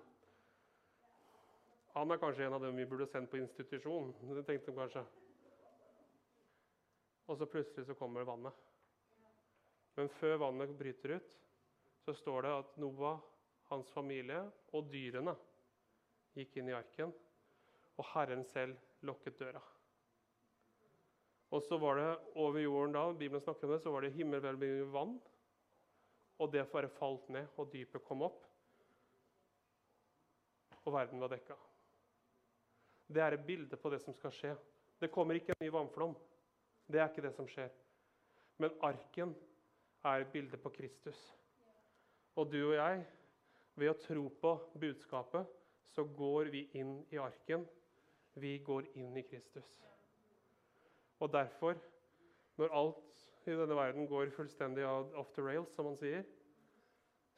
Han 1.95 2.11
er 2.11 2.19
kanskje 2.23 2.47
en 2.47 2.53
av 2.55 2.63
dem 2.63 2.77
vi 2.77 2.87
burde 2.87 3.07
sendt 3.07 3.31
på 3.31 3.37
institusjon. 3.37 4.13
Det 4.35 4.47
tenkte 4.47 4.71
de 4.71 4.77
kanskje. 4.77 5.05
Og 7.27 7.39
så 7.39 7.47
plutselig 7.47 7.87
så 7.87 7.95
kommer 7.95 8.25
vannet. 8.27 8.55
Men 9.97 10.09
før 10.09 10.37
vannet 10.37 10.79
bryter 10.79 11.17
ut, 11.17 11.39
så 12.07 12.15
står 12.15 12.43
det 12.43 12.53
at 12.59 12.77
Noah, 12.79 13.19
hans 13.71 13.91
familie 13.91 14.53
og 14.73 14.87
dyrene 14.91 15.35
gikk 16.37 16.57
inn 16.61 16.71
i 16.71 16.77
arken, 16.77 17.13
og 17.99 18.09
Herren 18.15 18.45
selv 18.49 18.79
lukket 19.07 19.39
døra. 19.41 19.63
Og 21.51 21.63
så 21.67 21.79
var 21.83 21.99
det 21.99 22.11
over 22.39 22.61
jorden 22.63 22.95
da, 22.95 23.09
Bibelen 23.13 23.43
snakker 23.43 23.67
om 23.67 23.75
det, 23.75 23.81
så 23.83 23.91
var 23.91 24.07
det 24.07 24.15
himmelhvelvende 24.15 24.87
vann. 24.93 25.17
Og 26.41 26.53
det 26.53 26.69
bare 26.71 26.89
falt 26.89 27.29
ned, 27.29 27.51
og 27.59 27.73
dypet 27.73 28.05
kom 28.07 28.23
opp. 28.23 28.45
Og 30.87 30.95
verden 30.95 31.21
var 31.21 31.33
dekka. 31.35 31.57
Det 33.11 33.23
er 33.23 33.35
et 33.35 33.47
bilde 33.47 33.77
på 33.77 33.91
det 33.91 33.99
som 34.01 34.15
skal 34.15 34.33
skje. 34.33 34.55
Det 35.03 35.11
kommer 35.11 35.37
ikke 35.37 35.53
en 35.57 35.65
ny 35.65 35.71
vannflom. 35.75 36.15
Det 36.87 37.01
er 37.01 37.11
ikke 37.11 37.27
det 37.27 37.35
som 37.35 37.49
skjer. 37.51 37.71
Men 38.63 38.77
arken 38.87 39.35
er 40.07 40.23
et 40.23 40.33
bilde 40.33 40.57
på 40.61 40.71
Kristus. 40.73 41.19
Og 42.39 42.53
du 42.53 42.61
og 42.63 42.77
jeg, 42.79 43.03
ved 43.75 43.91
å 43.91 43.99
tro 43.99 44.29
på 44.41 44.55
budskapet, 44.81 45.60
så 45.91 46.05
går 46.05 46.51
vi 46.55 46.65
inn 46.79 47.01
i 47.11 47.19
arken. 47.19 47.67
Vi 48.39 48.59
går 48.59 48.87
inn 48.99 49.17
i 49.17 49.25
Kristus. 49.27 49.71
Og 51.21 51.33
derfor, 51.33 51.79
når 52.57 52.77
alt 52.77 53.27
i 53.47 53.57
denne 53.57 53.77
verden 53.77 54.07
går 54.09 54.31
fullstendig 54.37 54.87
off 54.87 55.33
the 55.35 55.43
rails, 55.43 55.75
som 55.75 55.89
man 55.91 55.99
sier, 55.99 56.23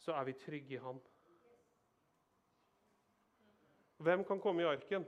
så 0.02 0.14
er 0.18 0.28
vi 0.28 0.36
trygge 0.38 0.76
i 0.76 0.82
ham. 0.82 1.00
Hvem 4.02 4.24
kan 4.26 4.40
komme 4.42 4.62
i 4.62 4.66
arken? 4.66 5.04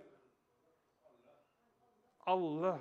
Alle. 2.31 2.77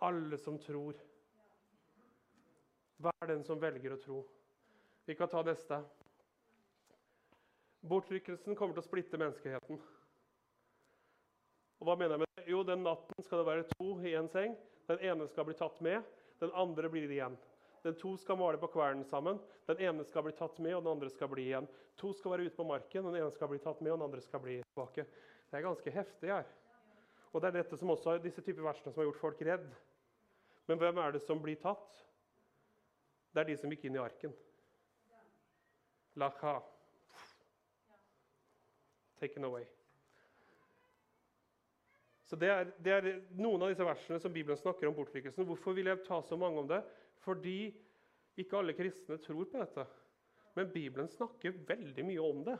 Alle 0.00 0.38
som 0.38 0.58
tror. 0.58 0.94
Hver 2.96 3.26
den 3.26 3.42
som 3.44 3.60
velger 3.60 3.96
å 3.96 4.00
tro. 4.00 4.20
Vi 5.06 5.16
kan 5.18 5.28
ta 5.28 5.42
neste. 5.42 5.82
Bortrykkelsen 7.80 8.56
kommer 8.58 8.76
til 8.76 8.82
å 8.82 8.88
splitte 8.88 9.18
menneskeheten. 9.20 9.78
Og 11.80 11.88
hva 11.88 11.96
mener 11.96 12.18
jeg 12.18 12.22
med 12.22 12.34
det? 12.36 12.48
Jo, 12.52 12.62
Den 12.64 12.82
natten 12.84 13.24
skal 13.24 13.40
det 13.40 13.46
være 13.48 13.68
to 13.72 13.94
i 14.04 14.16
en 14.18 14.28
seng. 14.28 14.56
Den 14.90 15.00
ene 15.06 15.28
skal 15.30 15.46
bli 15.48 15.54
tatt 15.56 15.78
med, 15.80 16.04
den 16.42 16.52
andre 16.58 16.90
blir 16.92 17.08
igjen. 17.08 17.38
Den 17.84 17.96
to 17.96 18.16
skal 18.20 18.36
male 18.36 18.58
på 18.60 18.68
kvernen 18.74 19.06
sammen. 19.08 19.38
Den 19.68 19.80
ene 19.80 20.04
skal 20.04 20.26
bli 20.26 20.34
tatt 20.36 20.58
med, 20.60 20.74
og 20.76 20.82
den 20.84 20.92
andre 20.92 21.08
skal 21.12 21.30
bli 21.32 21.46
igjen. 21.48 21.68
To 22.00 22.12
skal 22.16 22.34
være 22.34 22.48
ute 22.48 22.58
på 22.58 22.66
marken, 22.68 23.06
den 23.06 23.16
ene 23.22 23.32
skal 23.32 23.48
bli 23.48 23.60
tatt 23.62 23.80
med, 23.80 23.92
og 23.92 24.00
den 24.00 24.08
andre 24.10 24.24
skal 24.24 24.42
bli 24.44 24.58
tilbake. 24.66 25.06
Det 25.48 25.56
er 25.56 25.64
ganske 25.64 25.94
heftig 25.94 26.32
her. 26.34 26.50
Og 27.30 27.40
det 27.40 27.48
er 27.48 27.56
dette 27.60 27.78
som 27.78 27.92
også 27.94 28.18
disse 28.20 28.42
typer 28.44 28.66
versene 28.66 28.92
som 28.92 29.00
har 29.00 29.08
gjort 29.08 29.22
folk 29.22 29.42
redd. 29.46 29.70
Men 30.68 30.80
hvem 30.82 31.00
er 31.00 31.14
det 31.14 31.22
som 31.24 31.40
blir 31.40 31.56
tatt? 31.62 32.02
Det 33.30 33.40
er 33.40 33.48
de 33.52 33.56
som 33.56 33.72
gikk 33.72 33.86
inn 33.86 33.96
i 33.96 34.02
arken. 34.02 34.34
Lacha. 36.18 36.58
Taken 39.20 39.44
away. 39.44 39.66
Så 42.30 42.38
det 42.38 42.48
er, 42.48 42.68
det 42.78 42.92
er, 42.94 43.06
noen 43.42 43.64
av 43.66 43.72
disse 43.72 43.84
versene 43.84 44.20
som 44.22 44.32
Bibelen 44.32 44.58
snakker 44.58 44.86
om 44.86 44.94
bortrykkelsen. 44.94 45.46
Hvorfor 45.48 45.74
vil 45.74 45.90
jeg 45.90 46.04
ta 46.06 46.20
så 46.22 46.36
mange 46.38 46.62
om 46.62 46.68
det? 46.70 46.78
Fordi 47.24 47.72
ikke 48.38 48.60
alle 48.60 48.76
kristne 48.78 49.18
tror 49.18 49.48
på 49.50 49.58
dette. 49.58 49.86
Men 50.54 50.70
Bibelen 50.70 51.10
snakker 51.10 51.58
veldig 51.66 52.04
mye 52.06 52.22
om 52.22 52.44
det. 52.46 52.54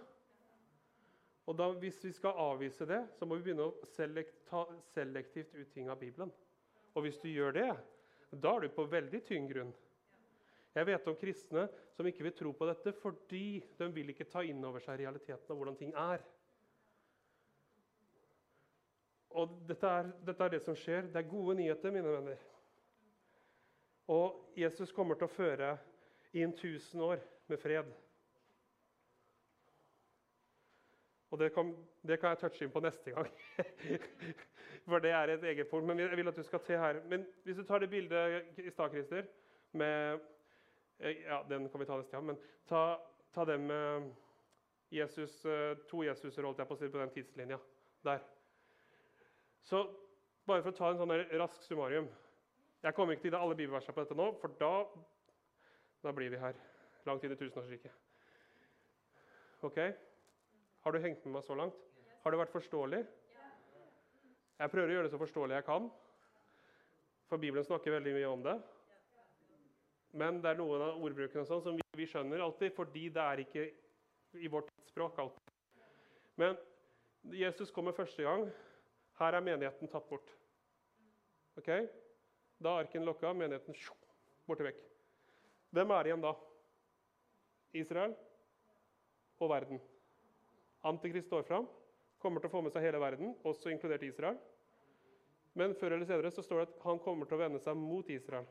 Og 1.46 1.56
da, 1.58 1.68
Hvis 1.82 2.02
vi 2.04 2.12
skal 2.14 2.34
avvise 2.38 2.86
det, 2.86 2.98
så 3.14 3.26
må 3.26 3.38
vi 3.38 3.46
begynne 3.46 3.68
å 3.70 3.86
selekt, 3.94 4.42
ta 4.50 4.64
selektivt 4.90 5.54
ut 5.54 5.70
ting 5.72 5.88
av 5.90 5.98
Bibelen. 6.02 6.34
Og 6.94 7.06
hvis 7.06 7.20
du 7.22 7.30
gjør 7.30 7.54
det, 7.54 7.70
da 8.30 8.56
er 8.56 8.66
du 8.66 8.74
på 8.74 8.88
veldig 8.90 9.22
tynn 9.26 9.48
grunn. 9.50 9.72
Jeg 10.74 10.86
vet 10.86 11.08
om 11.10 11.16
kristne 11.18 11.64
som 11.96 12.06
ikke 12.06 12.26
vil 12.26 12.34
tro 12.34 12.52
på 12.54 12.66
dette 12.68 12.92
fordi 12.94 13.58
de 13.78 13.88
vil 13.94 14.12
ikke 14.12 14.28
ta 14.30 14.42
inn 14.46 14.62
over 14.66 14.82
seg 14.82 15.00
realiteten 15.00 15.50
av 15.50 15.58
hvordan 15.58 15.78
ting 15.78 15.94
er. 15.98 16.22
Og 19.30 19.52
dette 19.68 19.86
er, 19.86 20.10
dette 20.26 20.44
er 20.44 20.54
det 20.54 20.62
som 20.64 20.76
skjer. 20.76 21.06
Det 21.12 21.20
er 21.20 21.30
gode 21.30 21.54
nyheter, 21.60 21.94
mine 21.94 22.12
venner. 22.12 22.46
Og 24.10 24.56
Jesus 24.58 24.90
kommer 24.92 25.18
til 25.18 25.28
å 25.28 25.34
føre 25.34 25.74
inn 26.34 26.50
1000 26.56 27.02
år 27.06 27.20
med 27.50 27.60
fred. 27.62 27.92
Og 31.30 31.38
det 31.38 31.52
kan, 31.54 31.70
det 32.02 32.18
kan, 32.18 32.34
jeg 32.34 32.40
touche 32.40 32.66
inn 32.66 32.72
på 32.74 32.82
neste 32.82 33.14
gang. 33.14 33.28
For 34.90 35.02
det 35.02 35.12
er 35.14 35.30
et 35.36 35.46
eget 35.52 35.70
punkt. 35.70 35.86
Men 35.86 36.02
jeg 36.02 36.16
vil 36.18 36.28
at 36.28 36.40
du 36.40 36.42
skal 36.42 36.64
til 36.66 36.82
her. 36.82 36.98
Men 37.06 37.26
hvis 37.44 37.60
du 37.60 37.62
tar 37.66 37.78
det 37.78 37.90
bildet 37.90 38.58
i 38.58 38.70
stad, 38.70 38.90
Christer, 38.90 39.30
med 39.72 40.18
eh, 40.98 41.22
Ja, 41.22 41.44
den 41.48 41.68
kan 41.70 41.80
vi 41.80 41.86
ta 41.86 42.00
neste 42.00 42.16
gang. 42.16 42.26
Men 42.32 42.42
ta, 42.66 42.98
ta 43.34 43.46
det 43.46 43.60
med 43.60 44.10
Jesus, 44.90 45.44
eh, 45.46 45.76
to 45.90 46.02
Jesuser 46.02 46.42
holdt 46.42 46.58
jeg 46.58 46.66
på 46.66 46.74
å 46.74 46.82
si, 46.82 46.90
på 46.90 46.98
den 46.98 47.14
tidslinja. 47.14 47.58
Der. 48.02 48.26
Så 49.68 49.82
bare 50.48 50.64
for 50.64 50.72
å 50.72 50.78
ta 50.78 50.90
en 50.90 51.00
sånn 51.00 51.14
rask 51.38 51.62
summarium 51.66 52.08
Jeg 52.80 52.96
kommer 52.96 53.14
ikke 53.14 53.28
til 53.28 53.36
alle 53.36 53.56
bibelversene 53.58 53.94
på 53.94 54.04
dette 54.04 54.16
nå, 54.16 54.30
for 54.40 54.54
da, 54.60 54.72
da 56.04 56.14
blir 56.16 56.32
vi 56.32 56.40
her 56.40 56.56
langt 57.04 57.24
inn 57.24 57.34
i 57.34 57.36
tusenårsriket. 57.36 57.92
Ok? 59.68 59.78
Har 60.80 60.96
du 60.96 61.00
hengt 61.04 61.24
med 61.26 61.34
meg 61.36 61.44
så 61.44 61.56
langt? 61.58 61.76
Har 62.24 62.32
det 62.32 62.40
vært 62.40 62.54
forståelig? 62.54 63.02
Jeg 64.60 64.72
prøver 64.72 64.92
å 64.92 64.94
gjøre 64.96 65.08
det 65.08 65.12
så 65.12 65.20
forståelig 65.20 65.56
jeg 65.58 65.66
kan, 65.68 65.90
for 67.28 67.40
Bibelen 67.40 67.64
snakker 67.64 67.94
veldig 67.94 68.16
mye 68.16 68.32
om 68.32 68.42
det. 68.44 68.56
Men 70.20 70.40
det 70.42 70.50
er 70.50 70.58
noen 70.58 70.82
av 70.84 71.04
ordbrukene 71.04 71.46
sånn 71.46 71.62
som 71.64 71.76
vi, 71.76 71.84
vi, 71.96 72.08
skjønner 72.10 72.42
alltid, 72.42 72.72
fordi 72.74 73.06
det 73.14 73.22
er 73.22 73.44
ikke 73.44 73.68
i 74.40 74.50
vårt 74.50 74.72
språk 74.88 75.20
alltid. 75.22 75.54
Men 76.40 76.58
Jesus 77.36 77.70
kommer 77.74 77.94
første 77.96 78.24
gang. 78.24 78.48
Her 79.20 79.36
er 79.36 79.44
menigheten 79.44 79.90
tatt 79.92 80.06
bort. 80.08 80.30
Ok? 81.60 81.68
Da 82.60 82.72
er 82.72 82.86
arken 82.86 83.04
lokka, 83.04 83.32
menigheten 83.36 83.76
borte 84.48 84.64
vekk. 84.64 84.80
Hvem 85.76 85.92
er 85.94 86.08
igjen 86.08 86.24
da? 86.24 86.32
Israel 87.76 88.14
og 89.40 89.52
verden. 89.52 89.82
Antikrist 90.88 91.28
står 91.28 91.44
fram, 91.48 91.68
kommer 92.20 92.40
til 92.40 92.50
å 92.50 92.54
få 92.54 92.62
med 92.64 92.72
seg 92.72 92.86
hele 92.86 93.00
verden, 93.02 93.34
også 93.46 93.70
inkludert 93.72 94.06
Israel. 94.08 94.40
Men 95.58 95.76
før 95.76 95.96
eller 95.96 96.08
senere 96.08 96.32
så 96.32 96.44
står 96.44 96.62
det 96.62 96.66
at 96.70 96.82
han 96.86 97.00
kommer 97.04 97.28
til 97.28 97.36
å 97.36 97.42
vende 97.42 97.60
seg 97.62 97.76
mot 97.76 98.08
Israel. 98.12 98.48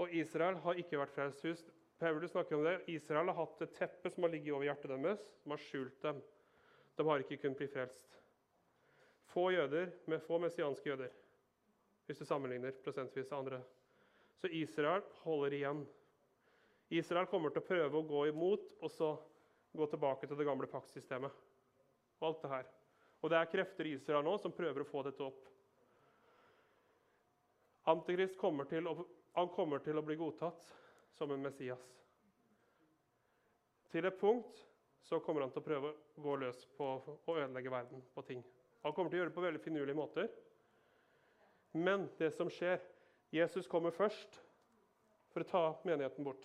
Og 0.00 0.14
Israel 0.16 0.60
har 0.64 0.78
ikke 0.80 1.00
vært 1.00 1.16
frelst. 1.16 1.74
Paulus 2.00 2.32
snakker 2.32 2.56
om 2.56 2.64
det. 2.64 2.78
Israel 2.94 3.28
har 3.28 3.42
hatt 3.42 3.66
et 3.66 3.74
teppe 3.76 4.12
som 4.12 4.24
har 4.24 4.32
ligget 4.32 4.54
over 4.54 4.68
hjertet 4.68 4.94
deres, 4.94 5.26
som 5.42 5.52
har 5.52 5.60
skjult 5.66 5.98
dem. 6.06 6.22
De 6.96 7.06
har 7.08 7.24
ikke 7.24 7.40
kunnet 7.42 7.58
bli 7.58 7.68
frelst. 7.72 8.19
Få 9.30 9.50
jøder 9.54 9.92
med 10.10 10.22
få 10.24 10.40
messianske 10.42 10.90
jøder, 10.90 11.12
hvis 12.06 12.18
du 12.18 12.26
sammenligner 12.26 12.74
prosentvis 12.84 13.30
andre. 13.32 13.60
Så 14.40 14.48
Israel 14.56 15.04
holder 15.22 15.54
igjen. 15.54 15.84
Israel 16.90 17.28
kommer 17.30 17.52
til 17.54 17.62
å 17.62 17.68
prøve 17.68 18.00
å 18.00 18.06
gå 18.08 18.24
imot 18.30 18.72
og 18.80 18.90
så 18.90 19.12
gå 19.76 19.86
tilbake 19.86 20.26
til 20.26 20.38
det 20.38 20.46
gamle 20.48 20.66
paktsystemet. 20.70 21.30
Og 22.18 22.26
alt 22.28 22.42
det 22.42 22.50
her. 22.54 22.66
Og 23.20 23.30
det 23.30 23.38
er 23.38 23.50
krefter 23.52 23.86
i 23.86 23.94
Israel 23.98 24.24
nå 24.26 24.34
som 24.40 24.54
prøver 24.56 24.82
å 24.82 24.88
få 24.88 25.04
dette 25.06 25.22
opp. 25.22 25.44
Antikrist 27.90 28.38
kommer 28.40 28.66
til 28.68 28.88
å, 28.88 28.96
han 29.36 29.50
kommer 29.54 29.82
til 29.84 29.98
å 29.98 30.04
bli 30.04 30.16
godtatt 30.18 30.66
som 31.16 31.30
en 31.30 31.42
Messias. 31.42 31.84
Til 33.90 34.06
et 34.06 34.18
punkt 34.20 34.64
så 35.06 35.18
kommer 35.24 35.44
han 35.44 35.52
til 35.52 35.62
å 35.62 35.66
prøve 35.66 35.92
å 35.92 36.24
gå 36.24 36.36
løs 36.42 36.64
på 36.76 36.90
å 37.26 37.36
ødelegge 37.36 37.72
verden 37.72 38.02
på 38.14 38.24
ting. 38.26 38.42
Han 38.84 38.94
kommer 38.96 39.12
til 39.12 39.18
å 39.18 39.22
gjøre 39.22 39.32
det 39.32 39.36
på 39.36 39.44
veldig 39.44 39.62
finurlige 39.64 39.98
måter. 39.98 40.30
Men 41.76 42.08
det 42.18 42.32
som 42.34 42.50
skjer 42.50 42.80
Jesus 43.30 43.68
kommer 43.70 43.94
først 43.94 44.40
for 45.30 45.44
å 45.44 45.50
ta 45.50 45.64
menigheten 45.86 46.26
bort. 46.26 46.42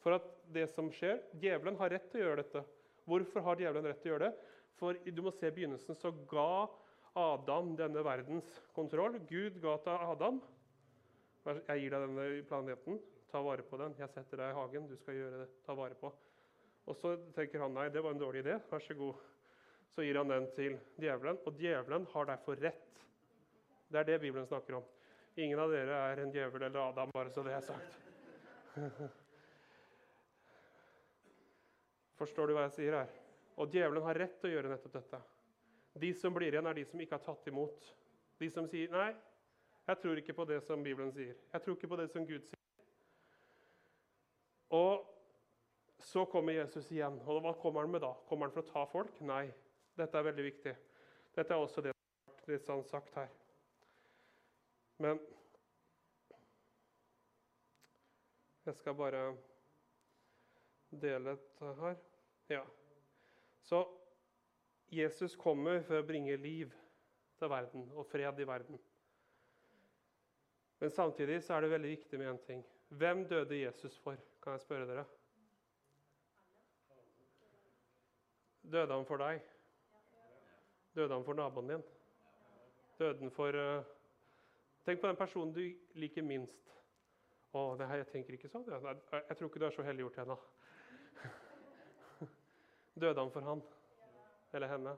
For 0.00 0.16
at 0.16 0.28
det 0.48 0.64
som 0.72 0.88
skjer, 0.94 1.18
Djevelen 1.36 1.76
har 1.80 1.92
rett 1.92 2.06
til 2.08 2.22
å 2.22 2.30
gjøre 2.30 2.40
dette. 2.40 2.62
Hvorfor 3.04 3.44
har 3.44 3.60
djevelen 3.60 3.90
rett 3.90 4.00
til 4.00 4.12
å 4.12 4.14
gjøre 4.14 4.30
det? 4.30 4.54
For 4.80 4.96
du 5.04 5.20
må 5.26 5.32
se 5.36 5.50
begynnelsen, 5.52 5.98
så 5.98 6.12
ga 6.30 6.70
Adam 7.20 7.74
denne 7.76 8.04
verdens 8.06 8.48
kontroll. 8.76 9.18
Gud 9.28 9.58
ga 9.60 9.76
til 9.84 10.06
Adam. 10.14 10.40
Jeg 11.44 11.82
gir 11.82 11.92
deg 11.92 12.06
denne 12.06 12.28
planeten. 12.48 13.00
Ta 13.30 13.42
vare 13.44 13.64
på 13.66 13.78
den. 13.80 13.92
Jeg 14.00 14.08
setter 14.14 14.40
deg 14.40 14.54
i 14.54 14.56
hagen. 14.56 14.88
Du 14.88 14.96
skal 14.98 15.18
gjøre 15.18 15.42
det. 15.42 15.50
Ta 15.66 15.76
vare 15.76 15.98
på. 16.00 16.10
Og 16.88 16.96
så 16.96 17.14
tenker 17.36 17.62
han 17.62 17.76
nei, 17.76 17.90
det 17.92 18.00
var 18.02 18.16
en 18.16 18.22
dårlig 18.22 18.44
idé. 18.46 18.56
Vær 18.70 18.82
så 18.82 18.96
god. 18.96 19.20
Så 19.94 20.02
gir 20.06 20.18
han 20.20 20.30
den 20.30 20.46
til 20.54 20.78
djevelen, 21.00 21.38
og 21.46 21.52
djevelen 21.58 22.06
har 22.12 22.24
derfor 22.30 22.56
rett. 22.62 23.00
Det 23.90 23.98
er 23.98 24.06
det 24.06 24.20
Bibelen 24.22 24.46
snakker 24.46 24.74
om. 24.78 24.84
Ingen 25.36 25.58
av 25.58 25.70
dere 25.72 25.96
er 26.10 26.22
en 26.22 26.32
djevel 26.34 26.62
eller 26.62 26.80
Adam, 26.82 27.10
bare 27.14 27.30
så 27.34 27.42
det 27.46 27.54
er 27.56 27.64
sagt. 27.66 27.92
Forstår 32.20 32.46
du 32.46 32.54
hva 32.54 32.66
jeg 32.68 32.76
sier 32.76 32.94
her? 33.00 33.10
Og 33.60 33.72
djevelen 33.72 34.04
har 34.06 34.18
rett 34.22 34.36
til 34.40 34.50
å 34.50 34.54
gjøre 34.54 34.70
nettopp 34.72 34.94
dette. 34.98 35.18
De 36.00 36.10
som 36.14 36.34
blir 36.34 36.52
igjen, 36.54 36.68
er 36.70 36.76
de 36.78 36.84
som 36.86 37.00
ikke 37.02 37.16
har 37.18 37.24
tatt 37.24 37.50
imot. 37.50 37.78
De 38.40 38.48
som 38.50 38.68
sier 38.68 38.88
'nei, 38.92 39.10
jeg 39.88 39.98
tror 39.98 40.18
ikke 40.20 40.36
på 40.36 40.44
det 40.44 40.62
som 40.62 40.82
Bibelen 40.82 41.12
sier'. 41.12 41.36
'Jeg 41.52 41.62
tror 41.62 41.74
ikke 41.76 41.88
på 41.88 41.96
det 41.96 42.10
som 42.10 42.26
Gud 42.26 42.42
sier'. 42.46 42.60
Og 44.70 45.06
så 45.98 46.24
kommer 46.24 46.52
Jesus 46.52 46.90
igjen. 46.90 47.20
Og 47.26 47.40
hva 47.42 47.52
kommer 47.60 47.80
han 47.80 47.90
med 47.90 48.00
da? 48.00 48.12
Kommer 48.28 48.46
han 48.46 48.54
for 48.54 48.62
å 48.62 48.72
ta 48.72 48.84
folk? 48.84 49.20
Nei. 49.20 49.50
Dette 50.00 50.16
er 50.16 50.24
veldig 50.30 50.44
viktig. 50.46 50.72
Dette 51.36 51.52
er 51.54 51.60
også 51.60 51.82
det 51.84 51.92
som 51.92 52.32
har 52.32 52.48
vært 52.48 52.66
sånn 52.66 52.84
sagt 52.88 53.16
her. 53.20 53.28
Men 55.00 55.20
jeg 58.64 58.76
skal 58.80 58.96
bare 58.96 59.22
dele 60.90 61.36
dette 61.36 61.72
her. 61.80 62.00
Ja. 62.50 62.64
Så 63.62 63.82
Jesus 64.90 65.36
kommer 65.38 65.84
for 65.86 66.00
å 66.00 66.06
bringe 66.06 66.36
liv 66.40 66.72
til 67.38 67.52
verden 67.52 67.86
og 67.94 68.08
fred 68.08 68.40
i 68.40 68.48
verden. 68.48 68.80
Men 70.80 70.92
samtidig 70.96 71.42
så 71.44 71.54
er 71.54 71.64
det 71.64 71.74
veldig 71.76 71.92
viktig 71.92 72.18
med 72.18 72.32
én 72.32 72.42
ting. 72.46 72.66
Hvem 72.88 73.26
døde 73.28 73.60
Jesus 73.60 73.98
for? 74.00 74.18
Kan 74.42 74.56
jeg 74.56 74.64
spørre 74.64 74.88
dere? 74.88 75.04
Døde 78.64 78.96
han 78.96 79.06
for 79.06 79.20
deg? 79.20 79.40
Døde 80.94 81.14
han 81.14 81.24
for 81.24 81.38
naboen 81.38 81.68
din? 81.70 81.82
Døde 82.98 83.18
han 83.18 83.34
for 83.34 83.56
uh... 83.56 83.82
Tenk 84.84 85.00
på 85.00 85.06
den 85.06 85.16
personen 85.16 85.52
du 85.54 85.62
liker 86.00 86.24
minst. 86.24 86.70
Å, 87.52 87.74
det 87.76 87.86
her, 87.90 88.00
jeg 88.00 88.08
tenker 88.14 88.36
ikke 88.36 88.48
sånn. 88.48 88.64
Jeg, 88.70 89.02
jeg 89.12 89.36
tror 89.36 89.50
ikke 89.50 89.60
du 89.60 89.66
er 89.66 89.74
så 89.74 89.84
helliggjort 89.84 90.18
ennå. 90.22 90.36
Døde 93.04 93.20
han 93.20 93.32
for 93.34 93.46
han 93.46 93.62
eller 94.56 94.72
henne? 94.72 94.96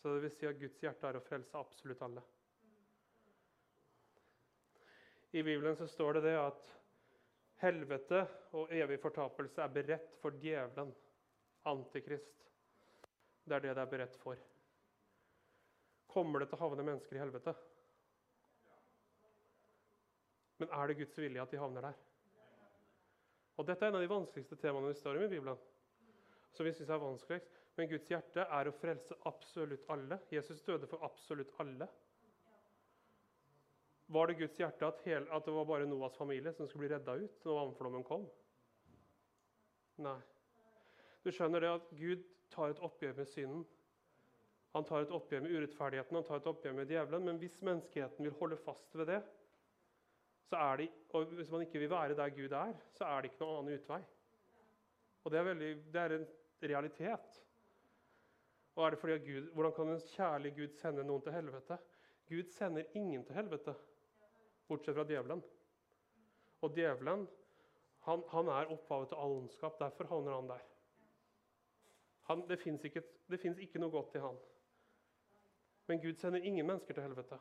Så 0.00 0.14
det 0.14 0.24
vil 0.24 0.34
si 0.34 0.48
at 0.48 0.58
Guds 0.60 0.82
hjerte 0.82 1.08
er 1.08 1.18
å 1.18 1.24
frelse 1.24 1.60
absolutt 1.60 2.02
alle. 2.04 2.22
I 5.30 5.44
Bibelen 5.46 5.76
så 5.78 5.86
står 5.86 6.18
det 6.18 6.22
det 6.30 6.36
at 6.40 6.70
helvete 7.60 8.24
og 8.56 8.72
evig 8.74 8.98
fortapelse 9.02 9.62
er 9.62 9.72
beredt 9.74 10.16
for 10.22 10.34
djevelen, 10.42 10.90
antikrist. 11.68 12.49
Det 13.44 13.56
er 13.56 13.64
det 13.64 13.74
det 13.76 13.82
er 13.82 13.92
beredt 13.92 14.16
for. 14.20 14.40
Kommer 16.10 16.42
det 16.42 16.50
til 16.50 16.58
å 16.58 16.64
havne 16.64 16.86
mennesker 16.86 17.16
i 17.16 17.22
helvete? 17.22 17.54
Men 20.60 20.72
er 20.76 20.90
det 20.90 20.98
Guds 20.98 21.18
vilje 21.18 21.42
at 21.42 21.52
de 21.52 21.60
havner 21.60 21.86
der? 21.88 22.00
Og 23.60 23.66
Dette 23.68 23.84
er 23.84 23.92
en 23.92 23.98
av 23.98 24.04
de 24.04 24.10
vanskeligste 24.10 24.58
temaene 24.60 24.90
vi 24.90 24.98
står 24.98 25.18
om 25.18 25.24
i 25.26 25.32
Bibelen. 25.32 25.58
Som 26.56 26.66
vi 26.66 26.72
synes 26.74 26.90
er 26.90 27.00
vanskeligst. 27.00 27.58
Men 27.76 27.88
Guds 27.88 28.10
hjerte 28.10 28.44
er 28.44 28.68
å 28.68 28.76
frelse 28.76 29.16
absolutt 29.28 29.86
alle. 29.92 30.18
Jesus 30.32 30.62
døde 30.66 30.88
for 30.90 31.04
absolutt 31.06 31.52
alle. 31.62 31.88
Var 34.10 34.26
det 34.26 34.38
Guds 34.40 34.58
hjerte 34.58 34.88
at, 34.88 35.02
hele, 35.06 35.28
at 35.30 35.46
det 35.46 35.54
var 35.54 35.68
bare 35.68 35.86
Noas 35.86 36.16
familie 36.18 36.52
som 36.56 36.66
skulle 36.66 36.88
bli 36.88 36.94
redda 36.94 37.14
ut 37.20 37.44
når 37.46 37.58
vannflommen 37.60 38.04
kom? 38.08 38.24
Nei. 40.02 40.18
Du 41.22 41.30
skjønner 41.30 41.62
det 41.62 41.70
at 41.76 41.92
Gud 41.94 42.24
tar 42.50 42.72
et 42.72 42.82
oppgjør 42.86 43.16
med 43.16 43.28
synden. 43.30 43.66
Han 44.74 44.86
tar 44.86 45.02
et 45.02 45.12
oppgjør 45.14 45.42
med 45.42 45.54
urettferdigheten, 45.56 46.16
han 46.16 46.26
tar 46.26 46.40
et 46.40 46.48
oppgjør 46.50 46.74
med 46.76 46.90
djevelen. 46.90 47.26
Men 47.26 47.38
hvis 47.42 47.58
menneskeheten 47.66 48.26
vil 48.26 48.36
holde 48.38 48.58
fast 48.60 48.96
ved 48.98 49.10
det, 49.10 49.20
det, 50.50 50.88
og 51.14 51.30
hvis 51.38 51.50
man 51.50 51.62
ikke 51.62 51.78
vil 51.78 51.90
være 51.90 52.16
der 52.18 52.32
Gud 52.34 52.50
er, 52.58 52.74
så 52.90 53.06
er 53.06 53.20
det 53.20 53.30
ikke 53.30 53.44
noen 53.44 53.58
annen 53.60 53.78
utvei. 53.78 54.00
Og 55.24 55.30
det 55.30 55.38
er, 55.38 55.46
veldig, 55.46 55.70
det 55.94 56.00
er 56.00 56.14
en 56.16 56.26
realitet. 56.72 57.40
Og 58.74 58.86
er 58.86 58.90
det 58.90 58.98
fordi 58.98 59.18
Gud, 59.26 59.50
Hvordan 59.54 59.72
kan 59.76 59.88
en 59.88 60.00
kjærlig 60.14 60.54
Gud 60.56 60.74
sende 60.80 61.04
noen 61.04 61.22
til 61.22 61.32
helvete? 61.32 61.78
Gud 62.30 62.50
sender 62.54 62.84
ingen 62.94 63.24
til 63.26 63.34
helvete, 63.34 63.74
bortsett 64.68 64.96
fra 64.96 65.04
djevelen. 65.06 65.42
Og 66.62 66.74
djevelen 66.74 67.26
han, 68.06 68.22
han 68.32 68.48
er 68.48 68.70
opphavet 68.72 69.10
til 69.10 69.20
all 69.20 69.38
ondskap. 69.42 69.78
Derfor 69.80 70.08
havner 70.08 70.38
han 70.38 70.48
der. 70.48 70.69
Han, 72.30 72.44
det 72.46 72.60
fins 72.62 72.84
ikke, 72.86 73.02
ikke, 73.32 73.80
noe 73.82 73.90
godt 73.90 74.14
i 74.14 74.22
han. 74.22 74.36
Men 75.90 75.98
Gud 76.02 76.20
sender 76.20 76.44
ingen 76.46 76.66
mennesker 76.68 76.94
til 76.94 77.02
helvete. 77.02 77.38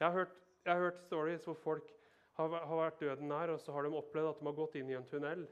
Jeg 0.00 0.08
har 0.08 0.16
hørt, 0.16 0.36
jeg 0.64 0.72
har 0.72 0.82
hørt 0.88 1.02
stories 1.04 1.44
hvor 1.46 1.58
folk 1.62 1.92
har, 2.34 2.48
har, 2.50 2.76
vært 2.80 3.02
døden 3.04 3.30
nær, 3.30 3.52
og 3.54 3.60
så 3.62 3.76
har 3.76 3.86
de 3.86 3.94
opplevd 3.94 4.32
at 4.32 4.40
de 4.40 4.48
har 4.48 4.56
gått 4.58 4.78
inn 4.80 4.90
i 4.90 4.96
en 4.98 5.06
tunnel. 5.06 5.44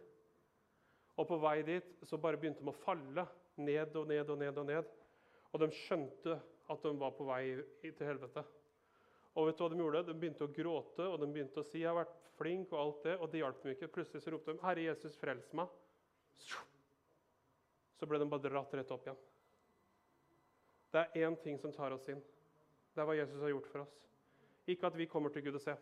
Og 1.19 1.29
på 1.31 1.39
vei 1.43 1.61
dit 1.67 1.93
så 2.09 2.19
bare 2.19 2.41
begynte 2.41 2.65
de 2.65 2.73
å 2.73 2.81
falle 2.83 3.27
ned 3.59 3.95
og 3.99 4.11
ned 4.11 4.33
og 4.35 4.41
ned. 4.43 4.59
Og 4.59 4.67
ned. 4.67 4.95
Og 5.53 5.63
de 5.63 5.69
skjønte 5.85 6.39
at 6.69 6.83
de 6.83 6.95
var 6.99 7.15
på 7.15 7.27
vei 7.29 7.43
til 7.85 8.07
helvete. 8.07 8.43
Og 9.39 9.47
vet 9.47 9.59
du 9.59 9.63
hva 9.63 9.71
De 9.71 9.79
gjorde? 9.79 10.07
De 10.09 10.17
begynte 10.19 10.47
å 10.49 10.55
gråte 10.55 11.07
og 11.07 11.21
de 11.23 11.31
begynte 11.31 11.63
å 11.63 11.67
si 11.67 11.85
jeg 11.85 11.91
har 11.93 12.01
vært 12.01 12.17
flink, 12.39 12.73
og 12.73 12.81
alt 12.83 13.07
det, 13.07 13.15
og 13.19 13.31
det 13.31 13.45
hjalp 13.45 13.63
dem 13.63 13.77
ikke. 13.77 13.91
Plutselig 13.95 14.25
så 14.25 14.35
ropte 14.35 14.55
de 14.55 14.63
'Herre 14.63 14.89
Jesus, 14.91 15.17
frels 15.19 15.53
meg'. 15.55 15.71
Så 17.99 18.07
ble 18.07 18.21
de 18.23 18.29
bare 18.31 18.47
dratt 18.47 18.75
rett 18.79 18.91
opp 18.95 19.07
igjen. 19.07 19.21
Det 20.93 21.01
er 21.03 21.27
én 21.27 21.37
ting 21.43 21.59
som 21.61 21.73
tar 21.75 21.93
oss 21.93 22.09
inn. 22.09 22.21
Det 22.95 23.03
er 23.03 23.09
hva 23.09 23.17
Jesus 23.19 23.43
har 23.43 23.53
gjort 23.53 23.69
for 23.73 23.85
oss. 23.85 23.95
Ikke 24.69 24.89
at 24.89 24.97
vi 24.97 25.07
kommer 25.11 25.31
til 25.35 25.45
Gud 25.45 25.59
og 25.59 25.63
ser. 25.65 25.81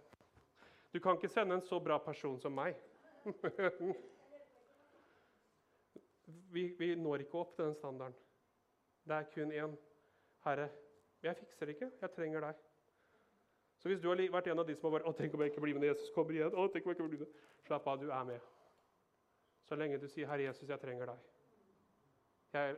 Du 0.93 0.99
kan 1.01 1.19
ikke 1.19 1.29
sende 1.29 1.55
en 1.55 1.63
så 1.67 1.79
bra 1.83 1.99
person 2.03 2.39
som 2.41 2.55
meg. 2.57 2.77
vi, 6.55 6.75
vi, 6.79 6.95
når 6.95 7.27
ikke 7.27 7.39
opp 7.43 7.55
til 7.57 7.65
den 7.67 7.77
standarden. 7.77 8.17
Det 9.07 9.15
er 9.17 9.29
kun 9.35 9.53
én. 9.53 9.77
Herre, 10.47 10.69
jeg 11.23 11.37
fikser 11.37 11.67
det 11.67 11.77
ikke. 11.77 11.91
Jeg 12.01 12.11
trenger 12.17 12.41
deg. 12.49 12.55
Så 13.83 13.91
hvis 13.91 14.01
du 14.01 14.09
har 14.09 14.19
vært 14.33 14.49
en 14.51 14.63
av 14.63 14.67
de 14.67 14.75
som 14.75 14.89
har 14.89 14.99
vært, 14.99 15.09
å, 15.11 15.15
tenk 15.15 15.35
om 15.35 15.43
jeg 15.45 15.53
ikke 15.53 15.63
blir 15.63 15.77
med 15.77 15.85
når 15.85 15.93
Jesus 15.93 16.15
kommer 16.15 16.35
igjen, 16.35 16.55
å, 16.55 16.67
tenk 16.73 16.87
om 16.87 16.91
jeg 16.93 16.99
ikke 16.99 17.09
blir 17.13 17.25
med. 17.27 17.41
Slapp 17.67 17.87
av, 17.93 18.01
du 18.01 18.09
er 18.11 18.25
med. 18.27 18.53
Så 19.67 19.77
lenge 19.79 19.99
du 19.99 20.09
sier, 20.09 20.27
'Herre 20.27 20.47
Jesus, 20.49 20.69
jeg 20.69 20.81
trenger 20.81 21.13
deg'. 21.13 21.36
Jeg, 22.57 22.77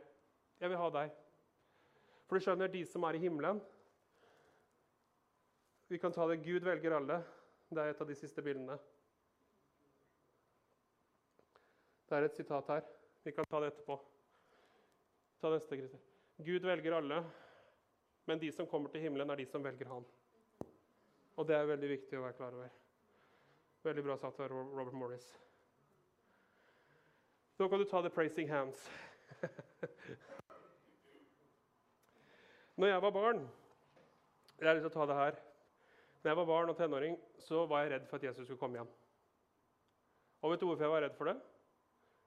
jeg 0.59 0.71
vil 0.71 0.81
ha 0.81 0.87
deg. 0.97 1.17
For 2.27 2.37
du 2.37 2.45
skjønner, 2.45 2.71
de 2.71 2.83
som 2.85 3.05
er 3.07 3.17
i 3.17 3.21
himmelen 3.23 3.61
Vi 5.89 5.97
kan 5.97 6.13
ta 6.13 6.27
det 6.29 6.43
Gud 6.45 6.67
velger 6.67 6.93
alle. 6.99 7.21
Det 7.69 7.81
er 7.81 7.93
et 7.93 8.01
av 8.01 8.09
de 8.09 8.17
siste 8.17 8.43
bildene. 8.45 8.75
Det 12.09 12.17
er 12.17 12.25
et 12.27 12.37
sitat 12.37 12.69
her. 12.73 12.85
Vi 13.25 13.33
kan 13.33 13.45
ta 13.49 13.61
det 13.61 13.71
etterpå. 13.71 13.97
Ta 15.41 15.51
neste, 15.53 15.77
Christer. 15.77 16.01
Gud 16.45 16.65
velger 16.65 16.95
alle, 16.97 17.23
men 18.25 18.39
de 18.39 18.51
som 18.51 18.67
kommer 18.67 18.89
til 18.93 19.01
himmelen, 19.01 19.29
er 19.29 19.41
de 19.41 19.45
som 19.49 19.63
velger 19.63 19.89
Han. 19.91 20.05
Og 21.35 21.47
det 21.47 21.55
er 21.55 21.67
veldig 21.69 21.89
viktig 21.89 22.17
å 22.19 22.23
være 22.25 22.37
klar 22.37 22.55
over. 22.55 22.71
Veldig 23.83 24.03
bra 24.03 24.17
sagt 24.19 24.39
av 24.39 24.51
Robert 24.51 24.95
Morris. 24.95 25.29
Nå 27.59 27.67
kan 27.69 27.79
du 27.79 27.85
ta 27.85 28.01
the 28.01 28.09
praising 28.09 28.49
hands. 28.49 28.89
Når 32.79 32.87
jeg 32.93 33.01
var 33.03 33.11
barn 33.11 33.41
Jeg 34.59 34.67
har 34.67 34.75
lyst 34.75 34.85
til 34.87 34.91
å 34.91 34.97
ta 34.97 35.05
det 35.07 35.17
her. 35.19 35.35
Når 36.19 36.27
jeg 36.31 36.37
var 36.39 36.47
barn 36.49 36.71
og 36.71 36.77
tenåring, 36.79 37.15
så 37.39 37.65
var 37.67 37.83
jeg 37.83 37.91
redd 37.93 38.05
for 38.09 38.19
at 38.19 38.25
Jesus 38.27 38.43
skulle 38.45 38.59
komme 38.59 38.75
igjen. 38.75 38.91
Og 40.43 40.51
vet 40.51 40.61
du 40.61 40.67
hvorfor 40.67 40.83
jeg 40.83 40.91
var 40.91 41.03
redd 41.05 41.15
for 41.15 41.25
det? 41.31 41.37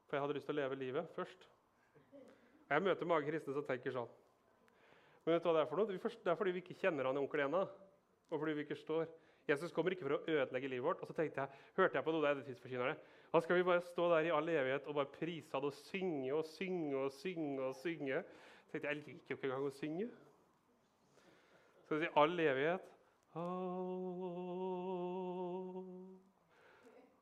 For 0.09 0.17
jeg 0.17 0.23
hadde 0.25 0.37
lyst 0.39 0.49
til 0.49 0.57
å 0.57 0.61
leve 0.61 0.79
livet 0.81 1.05
først. 1.17 1.41
Og 2.13 2.73
Jeg 2.73 2.85
møter 2.85 3.09
mange 3.09 3.29
kristne 3.29 3.53
som 3.57 3.67
tenker 3.69 3.93
sånn. 3.93 4.11
Men 5.25 5.37
vet 5.37 5.45
du 5.45 5.49
hva 5.49 5.55
det 5.59 5.63
er 5.63 5.71
for 5.71 5.79
noe? 5.79 5.89
Det 5.93 6.33
er 6.33 6.39
fordi 6.41 6.55
vi 6.57 6.63
ikke 6.65 6.79
kjenner 6.81 7.09
han 7.09 7.21
onkel 7.21 7.45
ennå. 7.45 7.63
Og 8.33 8.37
fordi 8.41 8.57
vi 8.57 8.65
ikke 8.65 8.81
står. 8.81 9.07
Jesus 9.49 9.75
kommer 9.75 9.95
ikke 9.95 10.07
for 10.07 10.17
å 10.17 10.23
ødelegge 10.25 10.71
livet 10.71 10.87
vårt. 10.87 11.03
Og 11.05 11.11
så 11.11 11.27
jeg, 11.27 11.49
hørte 11.77 11.99
jeg 11.99 12.07
på 12.07 12.15
noe 12.15 12.25
der 12.25 12.45
tidsforkynnere. 12.47 12.97
Da 13.33 13.41
skal 13.41 13.57
vi 13.57 13.65
bare 13.65 13.81
stå 13.81 14.09
der 14.13 14.29
i 14.29 14.33
all 14.37 14.49
evighet 14.49 14.87
og 14.87 14.95
bare 14.95 15.13
prise 15.19 15.57
han 15.57 15.65
og 15.65 15.73
synge 15.73 16.35
og 16.35 16.45
synge 16.45 16.97
og 16.97 17.13
synge. 17.13 17.63
og 17.63 17.75
synge. 17.75 18.15
Jeg 18.15 18.25
tenkte 18.71 18.89
jeg, 18.89 18.97
liker 18.97 19.31
jo 19.31 19.37
ikke 19.37 19.49
engang 19.49 19.67
å 19.67 19.77
synge. 19.77 20.11
Vi 21.89 22.01
si 22.01 22.09
all 22.17 22.41
evighet 22.41 22.89
Åh. 23.35 23.43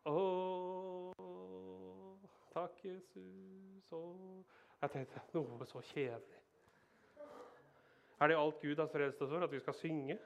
Takk. 0.04 1.16
Takk, 2.54 2.84
Jesus. 2.84 3.92
Åh. 3.92 4.44
jeg 4.82 4.90
tenkte 4.90 5.20
noe 5.34 5.66
så 5.66 5.80
kjedelig. 5.92 6.40
Er 8.20 8.28
det 8.28 8.36
alt 8.36 8.60
Gud 8.60 8.82
har 8.82 8.90
frelst 8.92 9.22
oss 9.22 9.30
for? 9.30 9.44
At 9.44 9.52
vi 9.52 9.60
skal 9.62 9.74
synge? 9.74 10.18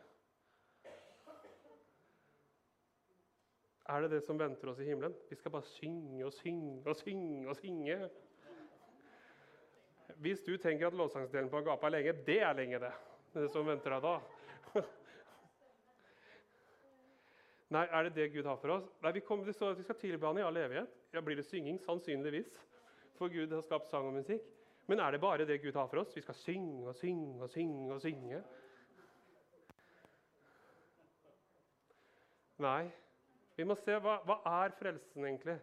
Er 3.85 4.01
det 4.01 4.15
det 4.15 4.23
som 4.25 4.39
venter 4.41 4.71
oss 4.71 4.79
i 4.81 4.87
himmelen? 4.89 5.15
Vi 5.29 5.37
skal 5.37 5.53
bare 5.53 5.67
synge 5.75 6.25
og 6.25 6.33
synge 6.33 6.89
og 6.89 6.97
synge 6.97 7.49
og 7.49 7.57
synge. 7.59 7.99
Hvis 10.25 10.41
du 10.47 10.57
tenker 10.57 10.87
at 10.87 10.97
lovsangsdelen 10.97 11.51
på 11.51 11.61
Agape 11.61 11.87
er 11.87 11.91
lenge, 11.91 12.13
det 12.27 12.41
er 12.43 12.53
lenge, 12.57 12.79
det. 12.81 12.93
Det 13.35 13.51
som 13.53 13.67
venter 13.67 13.91
deg 13.93 14.03
da. 14.05 14.15
Nei, 17.75 17.85
er 17.91 18.03
det 18.07 18.15
det 18.15 18.33
Gud 18.33 18.47
har 18.49 18.57
for 18.63 18.77
oss? 18.79 18.89
Nei, 19.03 19.13
vi 19.17 19.25
kommer 19.27 19.53
til 19.53 19.65
at 19.69 19.79
vi 19.79 19.83
skal 19.85 20.01
tilbe 20.01 20.27
Han 20.27 20.39
i 20.39 20.47
all 20.47 20.57
evighet. 20.57 20.91
Ja, 21.13 21.21
Blir 21.21 21.37
det 21.37 21.45
synging? 21.45 21.81
Sannsynligvis. 21.83 22.53
For 23.19 23.29
Gud 23.29 23.53
har 23.53 23.63
skapt 23.67 23.89
sang 23.91 24.07
og 24.09 24.17
musikk. 24.17 24.43
Men 24.87 25.01
er 25.01 25.11
det 25.11 25.21
bare 25.21 25.45
det 25.45 25.63
Gud 25.63 25.77
har 25.77 25.89
for 25.89 26.01
oss? 26.01 26.17
Vi 26.17 26.21
skal 26.25 26.35
synge 26.35 26.89
og 26.89 26.95
synge 26.95 27.43
og 27.43 27.51
synge 27.51 27.93
og 27.93 28.01
synge. 28.01 28.43
Nei. 32.59 33.04
Vi 33.55 33.67
må 33.67 33.77
se 33.79 33.95
hva, 34.03 34.19
hva 34.27 34.41
er 34.65 34.75
frelsen 34.79 35.27
egentlig? 35.29 35.59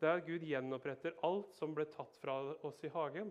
Det 0.00 0.08
er 0.08 0.18
at 0.18 0.26
Gud 0.26 0.44
gjenoppretter 0.48 1.16
alt 1.26 1.52
som 1.58 1.74
ble 1.76 1.84
tatt 1.92 2.16
fra 2.22 2.38
oss 2.66 2.80
i 2.86 2.90
hagen. 2.94 3.30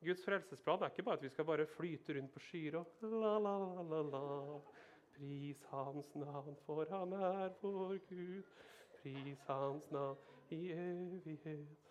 Guds 0.00 0.24
frelsesplan 0.24 0.82
er 0.82 0.92
ikke 0.92 1.04
bare 1.04 1.20
at 1.20 1.24
vi 1.26 1.30
skal 1.32 1.46
bare 1.48 1.68
flyte 1.68 2.16
rundt 2.16 2.32
på 2.32 2.42
skyer 2.42 2.78
og 2.80 3.04
la, 3.04 3.36
la, 3.36 3.52
la, 3.60 3.84
la, 3.92 4.00
la. 4.08 4.60
Pris 5.14 5.60
hans 5.68 6.08
navn, 6.16 6.56
for 6.64 6.88
han 6.88 7.12
er 7.12 7.52
vår 7.60 7.98
Gud. 8.08 8.48
Pris 9.00 9.44
hans 9.48 9.90
navn 9.92 10.54
i 10.56 10.70
evighet. 10.72 11.88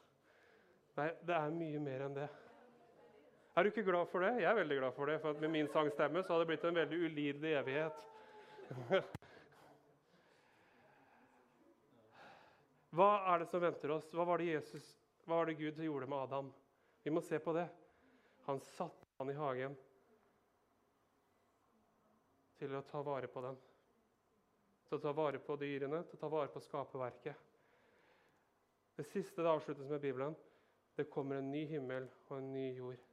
Nei, 0.97 1.09
det 1.23 1.35
er 1.37 1.53
mye 1.55 1.81
mer 1.85 2.07
enn 2.07 2.17
det. 2.17 2.27
Er 3.55 3.63
du 3.63 3.71
ikke 3.71 3.85
glad 3.85 4.09
for 4.11 4.25
det? 4.25 4.33
Jeg 4.41 4.49
er 4.49 4.57
veldig 4.57 4.81
glad 4.81 4.97
for 4.97 5.09
det. 5.09 5.19
For 5.21 5.39
med 5.41 5.53
min 5.53 5.69
sangstemme 5.71 6.23
så 6.23 6.33
hadde 6.33 6.45
det 6.45 6.51
blitt 6.51 6.67
en 6.67 6.81
veldig 6.81 7.01
ulidelig 7.05 7.55
evighet. 7.61 8.05
Hva 12.95 13.09
er 13.33 13.41
det 13.41 13.49
som 13.51 13.61
venter 13.61 13.91
oss? 13.93 14.07
Hva 14.13 14.25
var 14.25 14.41
det, 14.41 14.49
Jesus, 14.49 14.85
hva 15.25 15.41
var 15.41 15.49
det 15.49 15.59
Gud 15.59 15.77
gjorde 15.83 16.07
med 16.09 16.17
Adam? 16.25 16.49
Vi 17.03 17.13
må 17.13 17.21
se 17.21 17.39
på 17.39 17.53
det. 17.53 17.67
Han 18.47 18.59
satte 18.59 19.05
han 19.17 19.29
i 19.29 19.37
hagen 19.37 19.75
til 22.59 22.73
å 22.75 22.81
ta 22.89 23.01
vare 23.05 23.29
på 23.31 23.43
den. 23.45 23.59
Til 24.87 24.97
å 24.97 25.03
ta 25.03 25.13
vare 25.15 25.39
på 25.43 25.55
dyrene, 25.61 26.01
til 26.07 26.17
å 26.17 26.23
ta 26.23 26.29
vare 26.33 26.51
på 26.51 26.63
skaperverket. 26.65 27.45
Det 28.97 29.05
siste 29.07 29.45
det 29.45 29.51
avsluttes 29.53 29.87
med 29.87 30.01
Bibelen. 30.01 30.35
Det 30.97 31.05
kommer 31.13 31.39
en 31.39 31.51
ny 31.53 31.61
himmel 31.69 32.09
og 32.27 32.37
en 32.39 32.49
ny 32.51 32.65
jord. 32.75 33.05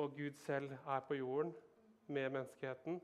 Og 0.00 0.16
Gud 0.16 0.40
selv 0.42 0.72
er 0.72 1.04
på 1.06 1.18
jorden 1.20 1.52
med 2.08 2.32
menneskeheten. 2.32 2.98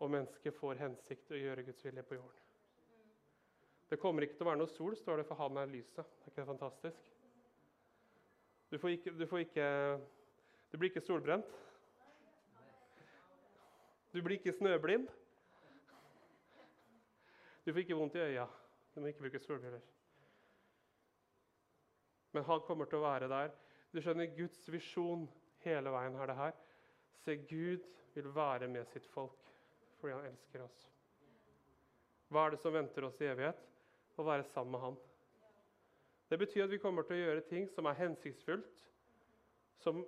Og 0.00 0.14
mennesket 0.14 0.56
får 0.56 0.80
hensikt 0.80 1.26
til 1.26 1.36
å 1.36 1.42
gjøre 1.42 1.66
Guds 1.66 1.84
vilje 1.84 2.06
på 2.06 2.16
jorden. 2.16 2.39
Det 3.90 3.98
kommer 3.98 4.22
ikke 4.22 4.36
til 4.38 4.46
å 4.46 4.50
være 4.52 4.60
noe 4.60 4.70
sol, 4.70 4.94
står 4.94 5.18
det, 5.20 5.26
for 5.26 5.40
han 5.40 5.56
er 5.58 5.70
lyset. 5.70 6.06
Er 6.06 6.30
ikke 6.30 6.40
det 6.40 6.46
fantastisk? 6.46 7.06
Du, 8.70 8.76
får 8.78 8.92
ikke, 8.94 9.12
du, 9.18 9.24
får 9.26 9.40
ikke, 9.42 9.64
du 10.70 10.76
blir 10.78 10.92
ikke 10.92 11.02
solbrent. 11.02 11.48
Du 14.14 14.20
blir 14.22 14.36
ikke 14.38 14.54
snøblind. 14.54 15.08
Du 17.66 17.72
får 17.72 17.82
ikke 17.82 17.98
vondt 17.98 18.18
i 18.18 18.22
øya. 18.28 18.46
Du 18.94 19.00
må 19.00 19.10
ikke 19.10 19.24
bruke 19.24 19.40
solbriller. 19.42 19.82
Men 22.30 22.46
han 22.46 22.62
kommer 22.66 22.86
til 22.86 23.00
å 23.00 23.08
være 23.08 23.30
der. 23.30 23.50
Du 23.90 23.98
skjønner, 23.98 24.30
Guds 24.36 24.62
visjon 24.70 25.26
hele 25.64 25.90
veien 25.90 26.14
er 26.14 26.30
det 26.30 26.38
her. 26.38 26.54
Se, 27.24 27.34
Gud 27.50 27.90
vil 28.14 28.30
være 28.34 28.70
med 28.70 28.86
sitt 28.90 29.10
folk 29.10 29.50
fordi 30.00 30.14
han 30.14 30.30
elsker 30.30 30.62
oss. 30.64 30.78
Hva 32.30 32.46
er 32.46 32.54
det 32.54 32.62
som 32.62 32.72
venter 32.72 33.04
oss 33.04 33.18
i 33.20 33.26
evighet? 33.28 33.66
Å 34.20 34.26
være 34.26 34.44
sammen 34.52 34.74
med 34.74 34.82
han. 34.84 34.96
Det 36.30 36.38
betyr 36.38 36.66
at 36.66 36.72
vi 36.74 36.78
kommer 36.82 37.06
til 37.06 37.16
å 37.16 37.22
gjøre 37.24 37.46
ting 37.48 37.64
som 37.72 37.88
er 37.88 37.96
hensiktsfullt, 37.98 38.82
som, 39.80 40.02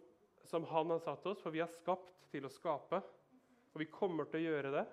som 0.46 0.66
han 0.68 0.92
har 0.92 1.00
satt 1.02 1.24
oss, 1.26 1.40
for 1.40 1.54
vi 1.54 1.62
er 1.64 1.70
skapt 1.72 2.28
til 2.30 2.44
å 2.46 2.52
skape. 2.52 3.00
Og 3.72 3.80
vi 3.80 3.88
kommer 3.90 4.28
til 4.28 4.42
å 4.42 4.52
gjøre 4.52 4.74
det. 4.74 4.84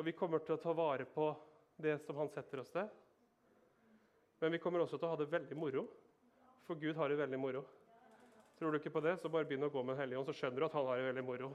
Og 0.00 0.08
vi 0.08 0.16
kommer 0.16 0.42
til 0.42 0.56
å 0.56 0.62
ta 0.62 0.72
vare 0.74 1.04
på 1.06 1.28
det 1.84 1.98
som 2.06 2.16
han 2.18 2.32
setter 2.32 2.64
oss 2.64 2.72
til. 2.72 2.88
Men 4.40 4.56
vi 4.56 4.62
kommer 4.64 4.82
også 4.82 4.98
til 4.98 5.06
å 5.06 5.12
ha 5.12 5.20
det 5.20 5.30
veldig 5.30 5.56
moro, 5.60 5.86
for 6.66 6.80
Gud 6.80 6.96
har 6.98 7.12
det 7.12 7.20
veldig 7.20 7.38
moro. 7.40 7.62
Tror 8.58 8.72
du 8.72 8.80
ikke 8.80 8.94
på 8.96 9.02
det, 9.04 9.18
så 9.20 9.30
bare 9.30 9.46
begynn 9.46 9.66
å 9.66 9.72
gå 9.72 9.82
med 9.82 9.94
Den 9.94 10.02
hellige 10.02 10.20
ånd, 10.20 10.28
så 10.30 10.34
skjønner 10.40 10.64
du 10.64 10.66
at 10.66 10.76
han 10.78 10.88
har 10.88 11.00
det 11.00 11.08
veldig 11.10 11.24
moro. 11.28 11.52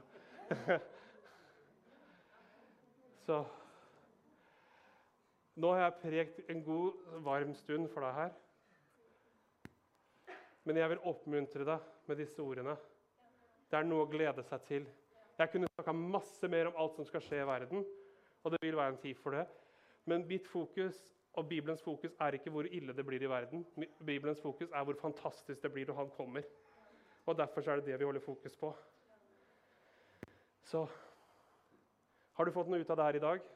så 3.26 3.42
Nå 5.60 5.74
har 5.74 5.82
jeg 5.82 5.96
prekt 6.00 6.38
en 6.48 6.62
god, 6.64 7.00
varm 7.24 7.50
stund 7.58 7.90
for 7.92 8.06
deg 8.06 8.14
her. 8.16 8.30
Men 10.64 10.78
jeg 10.80 10.92
vil 10.92 11.02
oppmuntre 11.10 11.66
deg 11.68 11.90
med 12.08 12.20
disse 12.22 12.40
ordene. 12.40 12.76
Det 13.68 13.76
er 13.76 13.84
noe 13.88 14.06
å 14.06 14.08
glede 14.08 14.44
seg 14.48 14.64
til. 14.70 14.86
Jeg 15.36 15.52
kunne 15.52 15.68
snakka 15.74 15.92
masse 15.96 16.48
mer 16.52 16.70
om 16.70 16.80
alt 16.80 16.96
som 16.96 17.08
skal 17.08 17.24
skje 17.26 17.42
i 17.42 17.48
verden, 17.48 17.84
og 18.40 18.54
det 18.54 18.62
vil 18.64 18.78
være 18.78 18.94
en 18.94 19.02
tid 19.02 19.20
for 19.20 19.36
det. 19.36 19.44
Men 20.08 20.24
mitt 20.30 20.48
fokus 20.48 21.02
og 21.36 21.48
Bibelens 21.50 21.84
fokus 21.84 22.16
er 22.20 22.38
ikke 22.38 22.52
hvor 22.54 22.68
ille 22.70 22.96
det 22.96 23.04
blir 23.06 23.22
i 23.22 23.30
verden. 23.30 23.66
Bibelens 24.06 24.40
fokus 24.40 24.72
er 24.72 24.84
hvor 24.84 24.96
fantastisk 25.02 25.62
det 25.62 25.74
blir 25.76 25.92
når 25.92 26.00
han 26.00 26.16
kommer. 26.16 26.48
Og 27.26 27.36
Derfor 27.36 27.68
er 27.68 27.80
det 27.80 27.90
det 27.92 28.00
vi 28.00 28.08
holder 28.08 28.24
fokus 28.24 28.56
på. 28.56 28.72
Så 30.64 30.86
Har 32.32 32.44
du 32.44 32.56
fått 32.56 32.68
noe 32.72 32.80
ut 32.80 32.90
av 32.90 32.96
det 32.96 33.04
her 33.04 33.18
i 33.18 33.26
dag? 33.28 33.48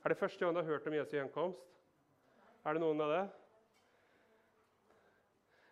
Er 0.00 0.14
det 0.14 0.16
første 0.16 0.40
gang 0.44 0.54
du 0.56 0.62
har 0.62 0.68
hørt 0.68 0.86
om 0.88 0.94
Jesu 0.96 1.12
gjenkomst? 1.12 1.60
Er 2.64 2.76
det 2.76 2.80
noen 2.80 3.00
av 3.04 3.10
det? 3.12 3.24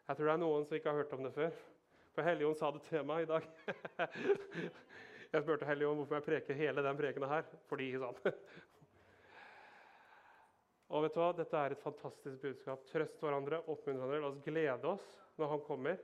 Jeg 0.08 0.16
tror 0.16 0.28
det 0.28 0.34
er 0.34 0.42
noen 0.42 0.66
som 0.68 0.76
ikke 0.76 0.92
har 0.92 0.98
hørt 1.00 1.14
om 1.16 1.24
det 1.24 1.32
før. 1.32 1.56
For 2.12 2.26
Helligånd 2.26 2.58
sa 2.60 2.68
det 2.74 2.82
til 2.90 3.06
meg 3.08 3.24
i 3.24 3.28
dag. 3.30 3.46
Jeg 5.32 5.44
spurte 5.44 5.68
Helligånd 5.68 6.00
hvorfor 6.00 6.16
jeg 6.16 6.24
preker 6.24 6.56
hele 6.56 6.80
den 6.84 6.96
prekena 6.96 7.28
her. 7.28 7.48
Fordi 7.68 7.88
sånn. 8.00 8.20
Og 10.88 11.04
vet 11.04 11.16
du 11.16 11.20
hva? 11.20 11.32
Dette 11.36 11.60
er 11.60 11.74
et 11.74 11.82
fantastisk 11.82 12.40
budskap. 12.40 12.86
Trøst 12.88 13.20
hverandre, 13.20 13.60
oppmuntre 13.68 14.08
hverandre. 14.08 14.22
La 14.24 14.30
oss 14.30 14.40
glede 14.46 14.88
oss 14.88 15.10
når 15.36 15.52
han 15.52 15.64
kommer. 15.66 16.00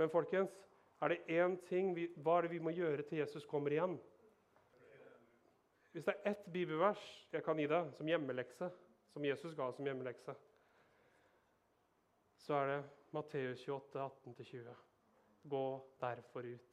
Men 0.00 0.12
folkens, 0.12 0.56
er 1.04 1.12
det 1.12 1.36
én 1.36 1.58
ting 1.68 1.92
vi, 1.96 2.08
hva 2.24 2.38
er 2.38 2.48
det 2.48 2.54
vi 2.54 2.62
må 2.64 2.72
gjøre 2.72 3.04
til 3.04 3.20
Jesus 3.20 3.44
kommer 3.48 3.76
igjen? 3.76 3.98
Hvis 5.92 6.04
det 6.08 6.14
er 6.14 6.30
ett 6.32 6.44
bibelvers 6.52 7.02
jeg 7.32 7.44
kan 7.44 7.58
gi 7.60 7.66
deg 7.68 7.92
som 7.96 8.08
hjemmelekse, 8.08 8.70
som 9.12 9.24
Jesus 9.28 9.56
ga 9.56 9.68
som 9.76 9.86
hjemmelekse, 9.86 10.34
så 12.42 12.56
er 12.62 12.70
det 12.70 12.78
Matteus 13.12 13.60
28, 13.68 14.06
18-20. 14.24 14.78
Gå 15.52 15.64
derfor 16.00 16.46
ut 16.48 16.68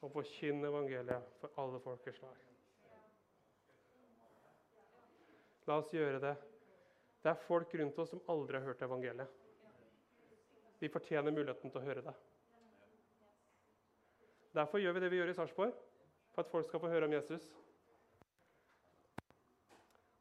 og 0.00 0.12
forkynn 0.14 0.64
evangeliet 0.64 1.34
for 1.42 1.52
alle 1.60 1.80
folkeslag. 1.84 2.38
La 5.68 5.76
oss 5.82 5.92
gjøre 5.92 6.22
det. 6.22 6.32
Det 7.20 7.28
er 7.28 7.44
folk 7.44 7.74
rundt 7.76 7.98
oss 8.00 8.14
som 8.14 8.22
aldri 8.32 8.56
har 8.56 8.70
hørt 8.70 8.82
evangeliet. 8.82 9.36
De 10.80 10.88
fortjener 10.88 11.34
muligheten 11.36 11.68
til 11.68 11.82
å 11.82 11.84
høre 11.84 12.06
det. 12.06 12.14
Derfor 14.56 14.80
gjør 14.80 14.96
vi 14.96 15.02
det 15.04 15.10
vi 15.12 15.20
gjør 15.20 15.34
i 15.34 15.36
Sarpsborg, 15.36 15.76
at 16.40 16.50
folk 16.50 16.66
skal 16.68 16.80
få 16.82 16.90
høre 16.92 17.06
om 17.08 17.14
Jesus. 17.14 17.44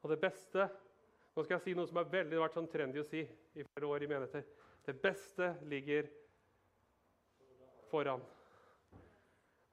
Og 0.03 0.07
det 0.13 0.21
beste 0.21 0.69
Nå 1.35 1.43
skal 1.45 1.55
jeg 1.55 1.65
si 1.69 1.73
noe 1.77 1.87
som 1.87 1.97
har 2.01 2.07
vært 2.09 2.55
sånn 2.57 2.67
trendy 2.67 2.99
å 2.99 3.07
si 3.07 3.19
i 3.21 3.63
flere 3.63 3.87
år 3.87 4.03
i 4.03 4.09
menigheter. 4.11 4.43
Det 4.83 4.95
beste 4.99 5.45
ligger 5.71 6.03
foran. 7.87 8.21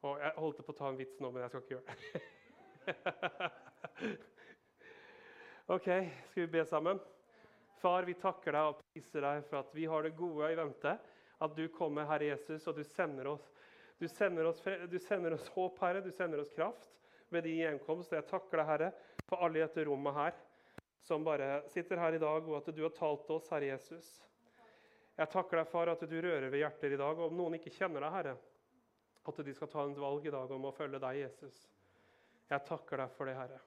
Og 0.06 0.20
jeg 0.22 0.36
holdt 0.36 0.60
på 0.62 0.74
å 0.74 0.78
ta 0.78 0.86
en 0.92 1.00
vits 1.00 1.18
nå, 1.18 1.30
men 1.32 1.42
jeg 1.42 1.50
skal 1.50 1.62
ikke 1.64 1.74
gjøre 1.74 1.86
det. 1.90 1.96
ok, 5.74 5.88
skal 6.28 6.42
vi 6.44 6.52
be 6.52 6.62
sammen? 6.68 6.96
Far, 7.80 8.02
vi 8.06 8.14
takker 8.20 8.50
deg 8.54 8.64
og 8.70 8.78
priser 8.84 9.20
deg 9.26 9.36
for 9.48 9.56
at 9.64 9.70
vi 9.74 9.84
har 9.90 10.00
det 10.06 10.20
gode 10.20 10.52
i 10.52 10.60
vente. 10.60 10.92
At 11.42 11.52
du 11.56 11.64
kommer, 11.72 12.08
Herre 12.08 12.26
Jesus, 12.30 12.62
og 12.68 12.74
du 12.78 12.84
sender 12.86 13.26
oss, 13.34 13.46
du 13.98 14.08
sender 14.08 14.44
oss, 14.50 14.62
du 14.90 14.98
sender 14.98 15.36
oss 15.36 15.48
håp, 15.54 15.78
Herre. 15.80 16.02
Du 16.04 16.12
sender 16.12 16.42
oss 16.42 16.52
kraft 16.52 16.90
ved 17.32 17.46
din 17.46 17.62
gjenkomst. 17.62 18.12
Jeg 18.12 18.28
takker 18.28 18.60
deg, 18.60 18.68
Herre, 18.68 18.90
for 19.26 19.42
alle 19.44 19.60
i 19.60 19.64
dette 19.64 19.86
rommet 19.88 20.16
her 20.16 20.36
som 21.06 21.22
bare 21.24 21.62
sitter 21.70 22.00
her 22.02 22.16
i 22.16 22.18
dag, 22.18 22.48
og 22.48 22.56
at 22.58 22.72
du 22.74 22.82
har 22.82 22.94
talt 22.96 23.28
oss, 23.30 23.46
Herre 23.52 23.70
Jesus. 23.70 24.08
Jeg 25.16 25.30
takker 25.32 25.60
deg, 25.60 25.68
far, 25.70 25.92
at 25.92 26.02
du 26.02 26.16
rører 26.18 26.50
ved 26.50 26.60
hjerter 26.60 26.92
i 26.92 26.98
dag. 26.98 27.14
Og 27.14 27.30
om 27.30 27.38
noen 27.38 27.56
ikke 27.60 27.72
kjenner 27.72 28.02
deg, 28.02 28.12
Herre, 28.16 28.34
at 29.26 29.40
de 29.46 29.54
skal 29.54 29.70
ta 29.70 29.84
en 29.86 29.96
valg 29.96 30.26
i 30.26 30.34
dag 30.34 30.50
om 30.52 30.66
å 30.68 30.74
følge 30.74 31.00
deg, 31.02 31.20
Jesus. 31.22 31.62
Jeg 32.50 32.66
takker 32.66 33.00
deg 33.02 33.14
for 33.16 33.30
det, 33.30 33.36
Herre. 33.38 33.60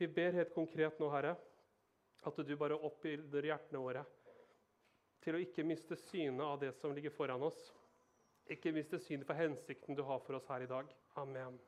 Vi 0.00 0.08
ber 0.08 0.38
helt 0.40 0.54
konkret 0.56 0.98
nå, 1.00 1.10
Herre, 1.12 1.36
at 2.26 2.40
du 2.44 2.54
bare 2.56 2.80
oppbilder 2.88 3.46
hjertene 3.52 3.84
våre 3.84 4.02
til 5.20 5.36
å 5.36 5.40
ikke 5.44 5.64
miste 5.68 5.96
synet 6.08 6.42
av 6.46 6.58
det 6.62 6.72
som 6.80 6.94
ligger 6.96 7.12
foran 7.12 7.44
oss. 7.44 7.58
Ikke 8.50 8.72
miste 8.74 8.98
synet 8.98 9.28
for 9.28 9.38
hensikten 9.38 9.94
du 9.94 10.02
har 10.06 10.20
for 10.26 10.38
oss 10.40 10.48
her 10.50 10.64
i 10.64 10.70
dag. 10.70 10.88
Amen. 11.20 11.58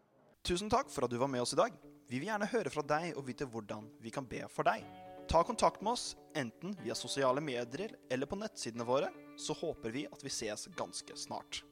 Tusen 0.43 0.71
takk 0.73 0.91
for 0.91 1.07
at 1.07 1.13
du 1.13 1.19
var 1.21 1.31
med 1.31 1.45
oss 1.45 1.55
i 1.55 1.61
dag. 1.61 1.75
Vi 2.11 2.19
vil 2.19 2.27
gjerne 2.27 2.49
høre 2.51 2.71
fra 2.75 2.83
deg 2.83 3.13
og 3.15 3.27
vite 3.29 3.47
hvordan 3.47 3.87
vi 4.03 4.11
kan 4.11 4.27
be 4.27 4.43
for 4.51 4.67
deg. 4.67 4.83
Ta 5.31 5.45
kontakt 5.47 5.81
med 5.81 5.95
oss 5.95 6.17
enten 6.37 6.75
via 6.83 6.97
sosiale 6.99 7.41
medier 7.41 7.95
eller 8.11 8.27
på 8.27 8.37
nettsidene 8.41 8.85
våre, 8.85 9.13
så 9.39 9.55
håper 9.55 9.95
vi 9.95 10.03
at 10.11 10.25
vi 10.27 10.33
ses 10.35 10.67
ganske 10.77 11.15
snart. 11.17 11.63